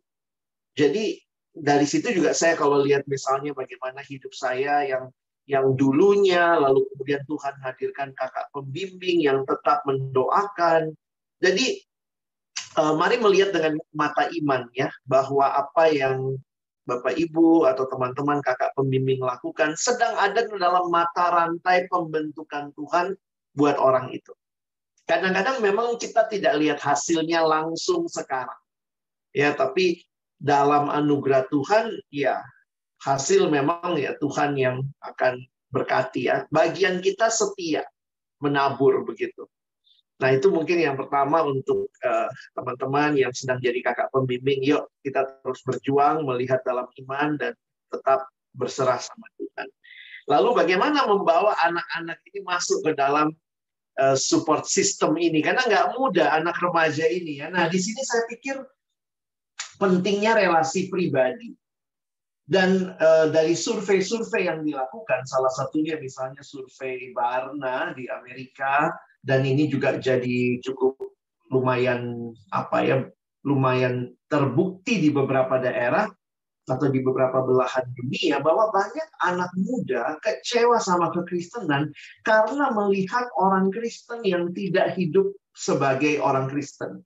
Jadi 0.74 1.18
dari 1.54 1.86
situ 1.86 2.10
juga 2.10 2.34
saya 2.34 2.58
kalau 2.58 2.82
lihat 2.82 3.06
misalnya 3.06 3.54
bagaimana 3.54 4.02
hidup 4.02 4.34
saya 4.34 4.82
yang 4.86 5.10
yang 5.44 5.76
dulunya, 5.76 6.56
lalu 6.56 6.88
kemudian 6.94 7.20
Tuhan 7.28 7.54
hadirkan 7.60 8.16
kakak 8.16 8.48
pembimbing 8.56 9.20
yang 9.20 9.44
tetap 9.44 9.84
mendoakan. 9.84 10.96
Jadi 11.44 11.84
uh, 12.80 12.96
mari 12.96 13.20
melihat 13.20 13.52
dengan 13.52 13.76
mata 13.92 14.24
iman 14.32 14.64
ya 14.72 14.88
bahwa 15.04 15.52
apa 15.52 15.92
yang 15.92 16.40
Bapak 16.84 17.16
Ibu 17.16 17.64
atau 17.64 17.88
teman-teman 17.88 18.44
kakak 18.44 18.76
pembimbing 18.76 19.24
lakukan 19.24 19.72
sedang 19.76 20.20
ada 20.20 20.44
dalam 20.44 20.92
mata 20.92 21.32
rantai 21.32 21.88
pembentukan 21.88 22.72
Tuhan 22.76 23.16
buat 23.56 23.80
orang 23.80 24.12
itu. 24.12 24.36
Kadang-kadang 25.04 25.60
memang 25.60 26.00
kita 26.00 26.24
tidak 26.32 26.56
lihat 26.56 26.80
hasilnya 26.80 27.44
langsung 27.44 28.08
sekarang. 28.08 28.56
Ya, 29.36 29.52
tapi 29.52 30.00
dalam 30.40 30.88
anugerah 30.88 31.44
Tuhan 31.52 31.92
ya 32.08 32.40
hasil 33.04 33.52
memang 33.52 34.00
ya 34.00 34.16
Tuhan 34.16 34.56
yang 34.56 34.80
akan 35.04 35.44
berkati 35.68 36.32
ya. 36.32 36.48
Bagian 36.48 37.04
kita 37.04 37.28
setia 37.28 37.84
menabur 38.40 39.04
begitu. 39.04 39.44
Nah 40.22 40.30
itu 40.30 40.48
mungkin 40.48 40.78
yang 40.78 40.94
pertama 40.94 41.42
untuk 41.42 41.90
eh, 42.00 42.30
teman-teman 42.54 43.18
uh, 43.18 43.20
yang 43.26 43.32
sedang 43.34 43.58
jadi 43.58 43.82
kakak 43.82 44.14
pembimbing, 44.14 44.62
yuk 44.62 44.86
kita 45.02 45.26
terus 45.42 45.60
berjuang 45.66 46.22
melihat 46.22 46.62
dalam 46.62 46.86
iman 46.86 47.34
dan 47.34 47.52
tetap 47.90 48.24
berserah 48.54 49.02
sama 49.02 49.26
Tuhan. 49.36 49.68
Lalu 50.30 50.64
bagaimana 50.64 51.04
membawa 51.04 51.52
anak-anak 51.66 52.16
ini 52.30 52.40
masuk 52.46 52.80
ke 52.86 52.94
dalam 52.94 53.34
support 54.18 54.66
system 54.66 55.14
ini? 55.18 55.38
Karena 55.38 55.62
nggak 55.64 55.86
mudah 55.94 56.34
anak 56.34 56.58
remaja 56.58 57.06
ini 57.06 57.38
ya. 57.42 57.50
Nah 57.50 57.70
di 57.70 57.78
sini 57.78 58.02
saya 58.02 58.26
pikir 58.26 58.58
pentingnya 59.78 60.38
relasi 60.38 60.90
pribadi. 60.90 61.54
Dan 62.44 62.92
uh, 63.00 63.32
dari 63.32 63.56
survei-survei 63.56 64.52
yang 64.52 64.60
dilakukan, 64.68 65.24
salah 65.24 65.48
satunya 65.48 65.96
misalnya 65.96 66.44
survei 66.44 67.08
Barna 67.16 67.96
di 67.96 68.04
Amerika, 68.04 68.92
dan 69.24 69.48
ini 69.48 69.64
juga 69.64 69.96
jadi 69.96 70.60
cukup 70.60 71.00
lumayan 71.48 72.28
apa 72.52 72.84
ya, 72.84 72.96
lumayan 73.48 74.12
terbukti 74.28 75.00
di 75.00 75.08
beberapa 75.08 75.56
daerah 75.56 76.04
atau 76.64 76.88
di 76.88 77.04
beberapa 77.04 77.44
belahan 77.44 77.84
dunia 77.92 78.40
bahwa 78.40 78.72
banyak 78.72 79.08
anak 79.20 79.52
muda 79.60 80.16
kecewa 80.24 80.80
sama 80.80 81.12
kekristenan 81.12 81.92
karena 82.24 82.72
melihat 82.72 83.28
orang 83.36 83.68
Kristen 83.68 84.24
yang 84.24 84.48
tidak 84.56 84.96
hidup 84.96 85.36
sebagai 85.52 86.24
orang 86.24 86.48
Kristen. 86.48 87.04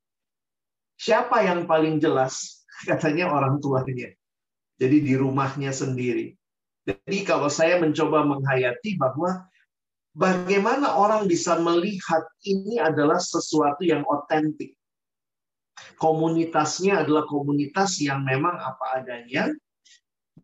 Siapa 0.99 1.43
yang 1.43 1.67
paling 1.67 1.99
jelas? 1.99 2.63
Katanya 2.89 3.35
orang 3.35 3.59
tuanya. 3.59 4.15
Jadi 4.79 4.97
di 5.03 5.15
rumahnya 5.19 5.75
sendiri. 5.75 6.39
Jadi 6.87 7.27
kalau 7.27 7.51
saya 7.51 7.83
mencoba 7.83 8.23
menghayati 8.23 8.95
bahwa 8.95 9.45
bagaimana 10.15 10.95
orang 10.95 11.27
bisa 11.27 11.59
melihat 11.59 12.23
ini 12.47 12.79
adalah 12.79 13.19
sesuatu 13.19 13.83
yang 13.83 14.07
otentik. 14.07 14.78
Komunitasnya 15.99 17.03
adalah 17.03 17.27
komunitas 17.27 17.99
yang 17.99 18.23
memang 18.23 18.55
apa 18.55 19.03
adanya, 19.03 19.51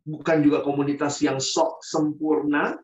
bukan 0.04 0.44
juga 0.44 0.60
komunitas 0.60 1.22
yang 1.24 1.38
sok 1.40 1.80
sempurna, 1.80 2.76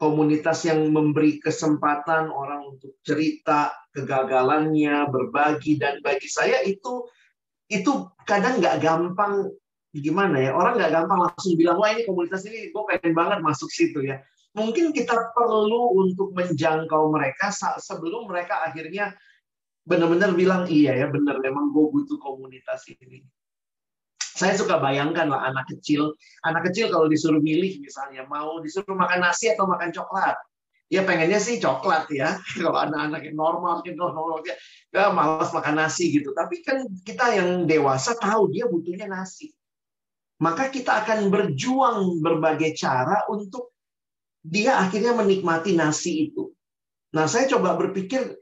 komunitas 0.00 0.66
yang 0.66 0.88
memberi 0.90 1.38
kesempatan 1.38 2.32
orang 2.32 2.74
untuk 2.74 2.98
cerita 3.06 3.70
kegagalannya, 3.94 5.06
berbagi 5.12 5.78
dan 5.78 6.00
bagi 6.02 6.26
saya 6.26 6.64
itu 6.66 7.06
itu 7.70 8.10
kadang 8.28 8.60
nggak 8.60 8.84
gampang 8.84 9.48
gimana 9.92 10.40
ya 10.40 10.50
orang 10.52 10.76
nggak 10.76 10.92
gampang 10.92 11.20
langsung 11.24 11.56
bilang 11.56 11.76
wah 11.80 11.92
ini 11.92 12.04
komunitas 12.08 12.44
ini 12.48 12.72
gue 12.72 12.82
pengen 12.88 13.12
banget 13.12 13.38
masuk 13.44 13.68
situ 13.68 14.00
ya. 14.02 14.20
Mungkin 14.52 14.92
kita 14.92 15.32
perlu 15.32 15.96
untuk 15.96 16.36
menjangkau 16.36 17.08
mereka 17.08 17.48
sebelum 17.80 18.28
mereka 18.28 18.60
akhirnya 18.68 19.16
benar-benar 19.82 20.30
bilang 20.38 20.62
iya 20.70 20.94
ya 20.94 21.06
benar 21.10 21.42
memang 21.42 21.74
gue 21.74 21.86
butuh 21.90 22.18
komunitas 22.22 22.86
ini. 22.90 23.26
Saya 24.32 24.56
suka 24.56 24.80
bayangkan 24.80 25.28
lah 25.28 25.44
anak 25.50 25.68
kecil 25.68 26.14
anak 26.46 26.70
kecil 26.70 26.88
kalau 26.88 27.06
disuruh 27.10 27.42
milih 27.42 27.82
misalnya 27.82 28.24
mau 28.30 28.58
disuruh 28.62 28.94
makan 28.94 29.20
nasi 29.22 29.52
atau 29.52 29.66
makan 29.66 29.90
coklat? 29.90 30.38
Ya 30.92 31.02
pengennya 31.08 31.40
sih 31.40 31.56
coklat 31.58 32.08
ya 32.12 32.36
kalau 32.60 32.78
anak-anak 32.78 33.22
yang 33.26 33.36
normal 33.36 33.80
gitu 33.82 33.96
normal 33.96 34.44
dia 34.44 34.56
ya 34.92 35.10
malas 35.10 35.50
makan 35.50 35.82
nasi 35.82 36.14
gitu. 36.14 36.30
Tapi 36.32 36.62
kan 36.62 36.86
kita 37.02 37.34
yang 37.36 37.66
dewasa 37.66 38.14
tahu 38.16 38.54
dia 38.54 38.70
butuhnya 38.70 39.10
nasi. 39.10 39.50
Maka 40.42 40.74
kita 40.74 41.06
akan 41.06 41.30
berjuang 41.30 42.18
berbagai 42.18 42.74
cara 42.74 43.30
untuk 43.30 43.70
dia 44.42 44.74
akhirnya 44.82 45.14
menikmati 45.14 45.78
nasi 45.78 46.28
itu. 46.30 46.50
Nah, 47.14 47.30
saya 47.30 47.46
coba 47.46 47.78
berpikir 47.78 48.34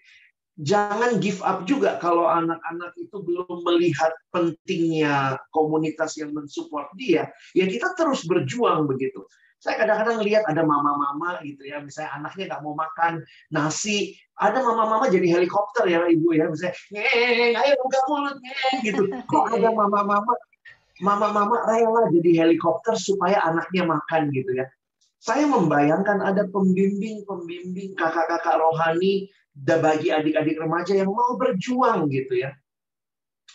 jangan 0.61 1.17
give 1.19 1.41
up 1.41 1.65
juga 1.65 1.97
kalau 1.97 2.29
anak-anak 2.29 2.93
itu 3.01 3.17
belum 3.25 3.65
melihat 3.65 4.13
pentingnya 4.29 5.41
komunitas 5.57 6.21
yang 6.21 6.37
mensupport 6.37 6.93
dia, 7.01 7.33
ya 7.57 7.65
kita 7.65 7.97
terus 7.97 8.29
berjuang 8.29 8.85
begitu. 8.85 9.25
Saya 9.61 9.77
kadang-kadang 9.77 10.25
lihat 10.25 10.49
ada 10.49 10.65
mama-mama 10.65 11.41
gitu 11.45 11.69
ya, 11.69 11.85
misalnya 11.85 12.17
anaknya 12.17 12.45
nggak 12.49 12.63
mau 12.65 12.73
makan 12.73 13.21
nasi, 13.53 14.17
ada 14.41 14.65
mama-mama 14.65 15.13
jadi 15.13 15.37
helikopter 15.37 15.85
ya 15.85 16.01
ibu 16.09 16.33
ya, 16.33 16.49
misalnya, 16.49 16.77
ngeng, 16.97 17.53
ayo 17.61 17.73
buka 17.85 18.01
mulut, 18.09 18.37
ngeng, 18.41 18.77
gitu. 18.89 19.03
Kok 19.29 19.45
ada 19.53 19.69
mama-mama 19.81 20.33
mama-mama 21.01 21.65
rela 21.65 22.13
jadi 22.13 22.45
helikopter 22.45 22.93
supaya 22.97 23.41
anaknya 23.45 23.89
makan 23.89 24.29
gitu 24.33 24.53
ya. 24.53 24.69
Saya 25.21 25.45
membayangkan 25.45 26.25
ada 26.25 26.49
pembimbing-pembimbing 26.49 27.93
kakak-kakak 27.97 28.57
rohani 28.57 29.29
bagi 29.61 30.09
adik-adik 30.09 30.57
remaja 30.57 30.93
yang 30.97 31.13
mau 31.13 31.37
berjuang 31.37 32.09
gitu 32.09 32.41
ya. 32.41 32.57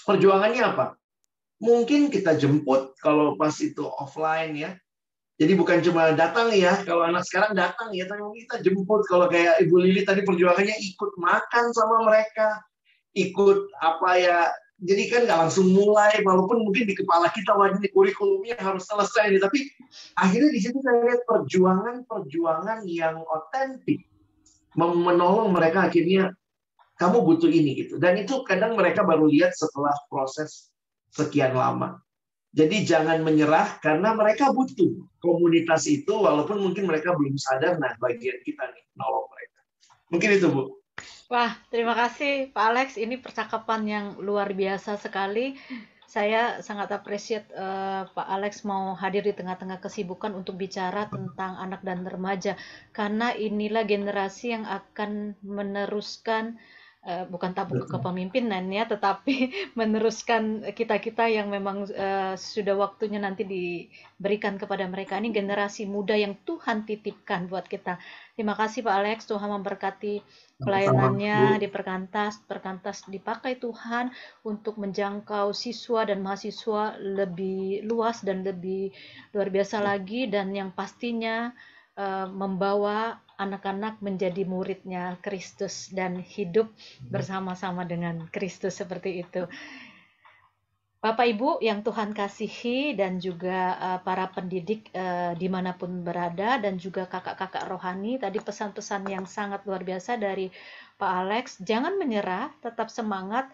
Perjuangannya 0.06 0.62
apa? 0.62 0.86
Mungkin 1.58 2.14
kita 2.14 2.38
jemput 2.38 2.94
kalau 3.02 3.34
pas 3.40 3.54
itu 3.58 3.82
offline 3.82 4.54
ya. 4.54 4.72
Jadi 5.36 5.52
bukan 5.60 5.84
cuma 5.84 6.16
datang 6.16 6.48
ya, 6.56 6.80
kalau 6.88 7.04
anak 7.04 7.28
sekarang 7.28 7.60
datang 7.60 7.92
ya, 7.92 8.08
tapi 8.08 8.24
kita 8.48 8.64
jemput. 8.64 9.04
Kalau 9.12 9.28
kayak 9.28 9.60
Ibu 9.68 9.84
Lili 9.84 10.08
tadi 10.08 10.24
perjuangannya 10.24 10.80
ikut 10.80 11.12
makan 11.20 11.66
sama 11.76 12.08
mereka, 12.08 12.64
ikut 13.16 13.68
apa 13.84 14.10
ya 14.16 14.40
jadi 14.84 15.04
kan 15.08 15.22
nggak 15.24 15.40
langsung 15.48 15.72
mulai 15.72 16.20
walaupun 16.20 16.68
mungkin 16.68 16.84
di 16.84 16.96
kepala 17.00 17.32
kita 17.32 17.56
wah 17.56 17.72
ini 17.72 17.88
kurikulumnya 17.96 18.60
harus 18.60 18.84
selesai 18.92 19.32
nih 19.32 19.40
tapi 19.40 19.72
akhirnya 20.20 20.52
di 20.52 20.60
situ 20.60 20.78
saya 20.84 21.00
lihat 21.08 21.24
perjuangan-perjuangan 21.24 22.84
yang 22.84 23.24
otentik 23.24 24.04
menolong 24.76 25.52
mereka 25.56 25.88
akhirnya 25.88 26.36
kamu 26.96 27.24
butuh 27.24 27.52
ini 27.52 27.86
gitu 27.86 27.94
dan 28.00 28.16
itu 28.20 28.44
kadang 28.48 28.76
mereka 28.76 29.04
baru 29.04 29.28
lihat 29.28 29.52
setelah 29.56 29.96
proses 30.08 30.72
sekian 31.12 31.56
lama 31.56 32.00
jadi 32.56 32.88
jangan 32.88 33.20
menyerah 33.20 33.80
karena 33.84 34.16
mereka 34.16 34.52
butuh 34.52 34.96
komunitas 35.20 35.88
itu 35.92 36.12
walaupun 36.12 36.60
mungkin 36.64 36.88
mereka 36.88 37.12
belum 37.16 37.36
sadar 37.36 37.80
nah 37.80 37.92
bagian 38.00 38.40
kita 38.44 38.64
nih 38.72 38.84
nolong 38.96 39.28
mereka 39.32 39.60
mungkin 40.12 40.30
itu 40.36 40.48
bu 40.52 40.64
Wah, 41.26 41.58
terima 41.74 41.98
kasih 41.98 42.54
Pak 42.54 42.66
Alex. 42.70 42.90
Ini 43.02 43.18
percakapan 43.18 43.82
yang 43.90 44.06
luar 44.22 44.54
biasa 44.54 45.02
sekali. 45.02 45.58
Saya 46.16 46.64
sangat 46.64 46.96
appreciate 46.96 47.52
uh, 47.52 48.08
Pak 48.08 48.28
Alex 48.32 48.64
mau 48.64 48.96
hadir 48.96 49.20
di 49.28 49.36
tengah-tengah 49.36 49.84
kesibukan 49.84 50.32
untuk 50.32 50.56
bicara 50.56 51.12
tentang 51.12 51.60
anak 51.60 51.84
dan 51.84 52.08
remaja 52.08 52.56
karena 52.96 53.36
inilah 53.36 53.84
generasi 53.84 54.56
yang 54.56 54.64
akan 54.64 55.36
meneruskan 55.44 56.56
uh, 57.04 57.28
bukan 57.28 57.52
tabung 57.52 57.84
kepemimpinan 57.84 58.64
ya, 58.72 58.88
tetapi 58.88 59.52
meneruskan 59.80 60.72
kita-kita 60.72 61.28
yang 61.28 61.52
memang 61.52 61.84
uh, 61.92 62.40
sudah 62.40 62.80
waktunya 62.80 63.20
nanti 63.20 63.44
diberikan 63.44 64.56
kepada 64.56 64.88
mereka. 64.88 65.20
Ini 65.20 65.36
generasi 65.36 65.84
muda 65.84 66.16
yang 66.16 66.40
Tuhan 66.48 66.88
titipkan 66.88 67.52
buat 67.52 67.68
kita. 67.68 68.00
Terima 68.36 68.52
kasih 68.52 68.84
Pak 68.84 68.96
Alex, 69.00 69.18
Tuhan 69.32 69.48
memberkati 69.48 70.20
pelayanannya 70.60 71.56
di 71.56 71.72
perkantas, 71.72 72.44
perkantas 72.44 73.08
dipakai 73.08 73.56
Tuhan 73.56 74.12
untuk 74.44 74.76
menjangkau 74.76 75.56
siswa 75.56 76.04
dan 76.04 76.20
mahasiswa 76.20 77.00
lebih 77.00 77.88
luas 77.88 78.20
dan 78.28 78.44
lebih 78.44 78.92
luar 79.32 79.48
biasa 79.48 79.80
lagi 79.80 80.28
dan 80.28 80.52
yang 80.52 80.76
pastinya 80.76 81.56
uh, 81.96 82.28
membawa 82.28 83.24
anak-anak 83.40 84.00
menjadi 84.00 84.48
muridnya 84.48 85.20
Kristus 85.20 85.92
dan 85.92 86.20
hidup 86.20 86.72
hmm. 86.72 87.12
bersama-sama 87.12 87.84
dengan 87.88 88.28
Kristus 88.32 88.80
seperti 88.80 89.24
itu. 89.24 89.48
Bapak 91.06 91.38
Ibu 91.38 91.62
yang 91.62 91.86
Tuhan 91.86 92.18
kasihi 92.18 92.98
dan 92.98 93.22
juga 93.22 93.78
uh, 93.78 94.00
para 94.02 94.26
pendidik 94.26 94.90
uh, 94.98 95.38
di 95.38 95.46
mana 95.46 95.78
pun 95.78 96.02
berada 96.02 96.58
dan 96.58 96.82
juga 96.82 97.06
kakak-kakak 97.06 97.70
rohani 97.70 98.18
tadi 98.18 98.42
pesan-pesan 98.42 99.06
yang 99.14 99.30
sangat 99.30 99.62
luar 99.70 99.86
biasa 99.86 100.18
dari 100.18 100.50
Pak 100.98 101.12
Alex 101.22 101.62
jangan 101.62 102.02
menyerah 102.02 102.50
tetap 102.58 102.90
semangat. 102.90 103.46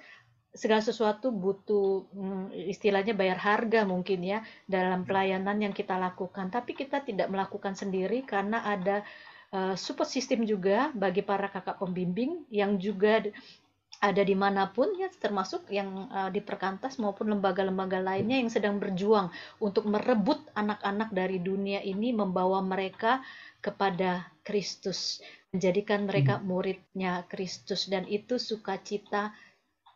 Segala 0.55 0.79
sesuatu 0.79 1.31
butuh 1.31 2.07
hmm, 2.15 2.55
istilahnya 2.71 3.11
bayar 3.19 3.39
harga 3.39 3.83
mungkin 3.83 4.23
ya 4.23 4.39
dalam 4.63 5.03
pelayanan 5.03 5.59
yang 5.59 5.75
kita 5.75 5.99
lakukan. 5.99 6.47
Tapi 6.47 6.71
kita 6.71 7.03
tidak 7.03 7.27
melakukan 7.27 7.75
sendiri 7.75 8.23
karena 8.23 8.63
ada 8.63 9.03
uh, 9.51 9.75
support 9.75 10.07
system 10.07 10.47
juga 10.47 10.87
bagi 10.95 11.19
para 11.19 11.51
kakak 11.51 11.83
pembimbing 11.83 12.47
yang 12.47 12.79
juga 12.79 13.27
ada 14.01 14.25
di 14.25 14.33
mana 14.33 14.73
pun 14.73 14.89
ya 14.97 15.13
termasuk 15.13 15.69
yang 15.69 16.09
uh, 16.09 16.33
di 16.33 16.41
perkantas 16.41 16.97
maupun 16.97 17.29
lembaga-lembaga 17.37 18.01
lainnya 18.01 18.41
yang 18.41 18.49
sedang 18.49 18.81
berjuang 18.81 19.29
untuk 19.61 19.85
merebut 19.85 20.41
anak-anak 20.57 21.13
dari 21.13 21.37
dunia 21.37 21.85
ini 21.85 22.09
membawa 22.09 22.65
mereka 22.65 23.21
kepada 23.61 24.25
Kristus 24.41 25.21
menjadikan 25.53 26.09
mereka 26.09 26.41
hmm. 26.41 26.43
muridnya 26.49 27.29
Kristus 27.29 27.85
dan 27.85 28.09
itu 28.09 28.41
sukacita 28.41 29.37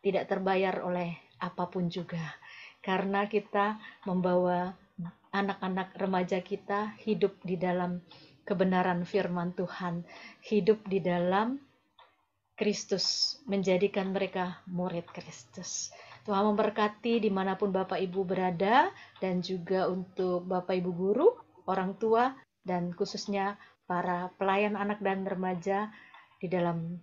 tidak 0.06 0.30
terbayar 0.30 0.86
oleh 0.86 1.18
apa 1.42 1.66
pun 1.66 1.90
juga 1.90 2.22
karena 2.86 3.26
kita 3.26 3.82
membawa 4.06 4.78
anak-anak 5.34 5.98
remaja 5.98 6.40
kita 6.46 6.94
hidup 7.02 7.36
di 7.42 7.58
dalam 7.58 8.00
kebenaran 8.46 9.04
firman 9.04 9.52
Tuhan, 9.58 10.06
hidup 10.46 10.86
di 10.86 11.02
dalam 11.02 11.58
Kristus, 12.56 13.38
menjadikan 13.44 14.16
mereka 14.16 14.64
murid 14.72 15.04
Kristus. 15.12 15.92
Tuhan 16.24 16.48
memberkati 16.48 17.22
di 17.22 17.30
mana 17.30 17.60
pun 17.60 17.70
Bapak 17.70 18.00
Ibu 18.00 18.24
berada, 18.24 18.90
dan 19.20 19.44
juga 19.44 19.92
untuk 19.92 20.48
Bapak 20.48 20.74
Ibu 20.80 20.92
guru, 20.96 21.28
orang 21.68 22.00
tua, 22.00 22.34
dan 22.66 22.96
khususnya 22.96 23.60
para 23.86 24.34
pelayan 24.40 24.74
anak 24.74 25.04
dan 25.04 25.28
remaja 25.28 25.94
di 26.42 26.50
dalam 26.50 26.98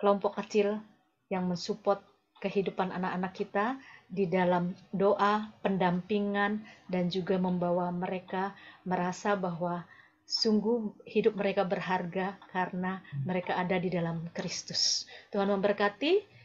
kelompok 0.00 0.40
kecil 0.40 0.80
yang 1.28 1.44
mensupport 1.50 2.00
kehidupan 2.40 2.88
anak-anak 2.88 3.36
kita 3.36 3.76
di 4.08 4.24
dalam 4.24 4.72
doa, 4.96 5.52
pendampingan, 5.60 6.64
dan 6.88 7.12
juga 7.12 7.36
membawa 7.36 7.92
mereka 7.92 8.56
merasa 8.88 9.36
bahwa 9.36 9.84
sungguh 10.30 11.02
hidup 11.10 11.34
mereka 11.34 11.66
berharga 11.66 12.38
karena 12.54 13.02
mereka 13.26 13.58
ada 13.58 13.74
di 13.82 13.90
dalam 13.90 14.30
Kristus. 14.30 15.10
Tuhan 15.34 15.50
memberkati. 15.50 16.38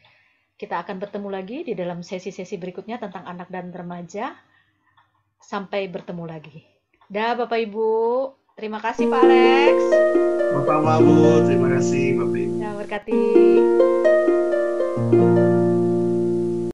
Kita 0.56 0.80
akan 0.80 0.96
bertemu 0.96 1.28
lagi 1.28 1.68
di 1.68 1.76
dalam 1.76 2.00
sesi-sesi 2.00 2.56
berikutnya 2.56 2.96
tentang 2.98 3.28
anak 3.28 3.46
dan 3.52 3.70
remaja. 3.70 4.34
Sampai 5.38 5.86
bertemu 5.86 6.24
lagi. 6.26 6.64
Dah 7.06 7.38
Bapak 7.38 7.60
Ibu. 7.62 7.92
Terima 8.56 8.80
kasih 8.82 9.06
Pak 9.06 9.20
Alex. 9.22 9.76
Bapak 10.56 10.98
Bu, 11.04 11.44
terima 11.44 11.68
kasih 11.76 12.18
Bapak 12.18 12.40
Ibu. 12.40 12.56
Terima 12.56 12.74
berkati. 12.80 13.22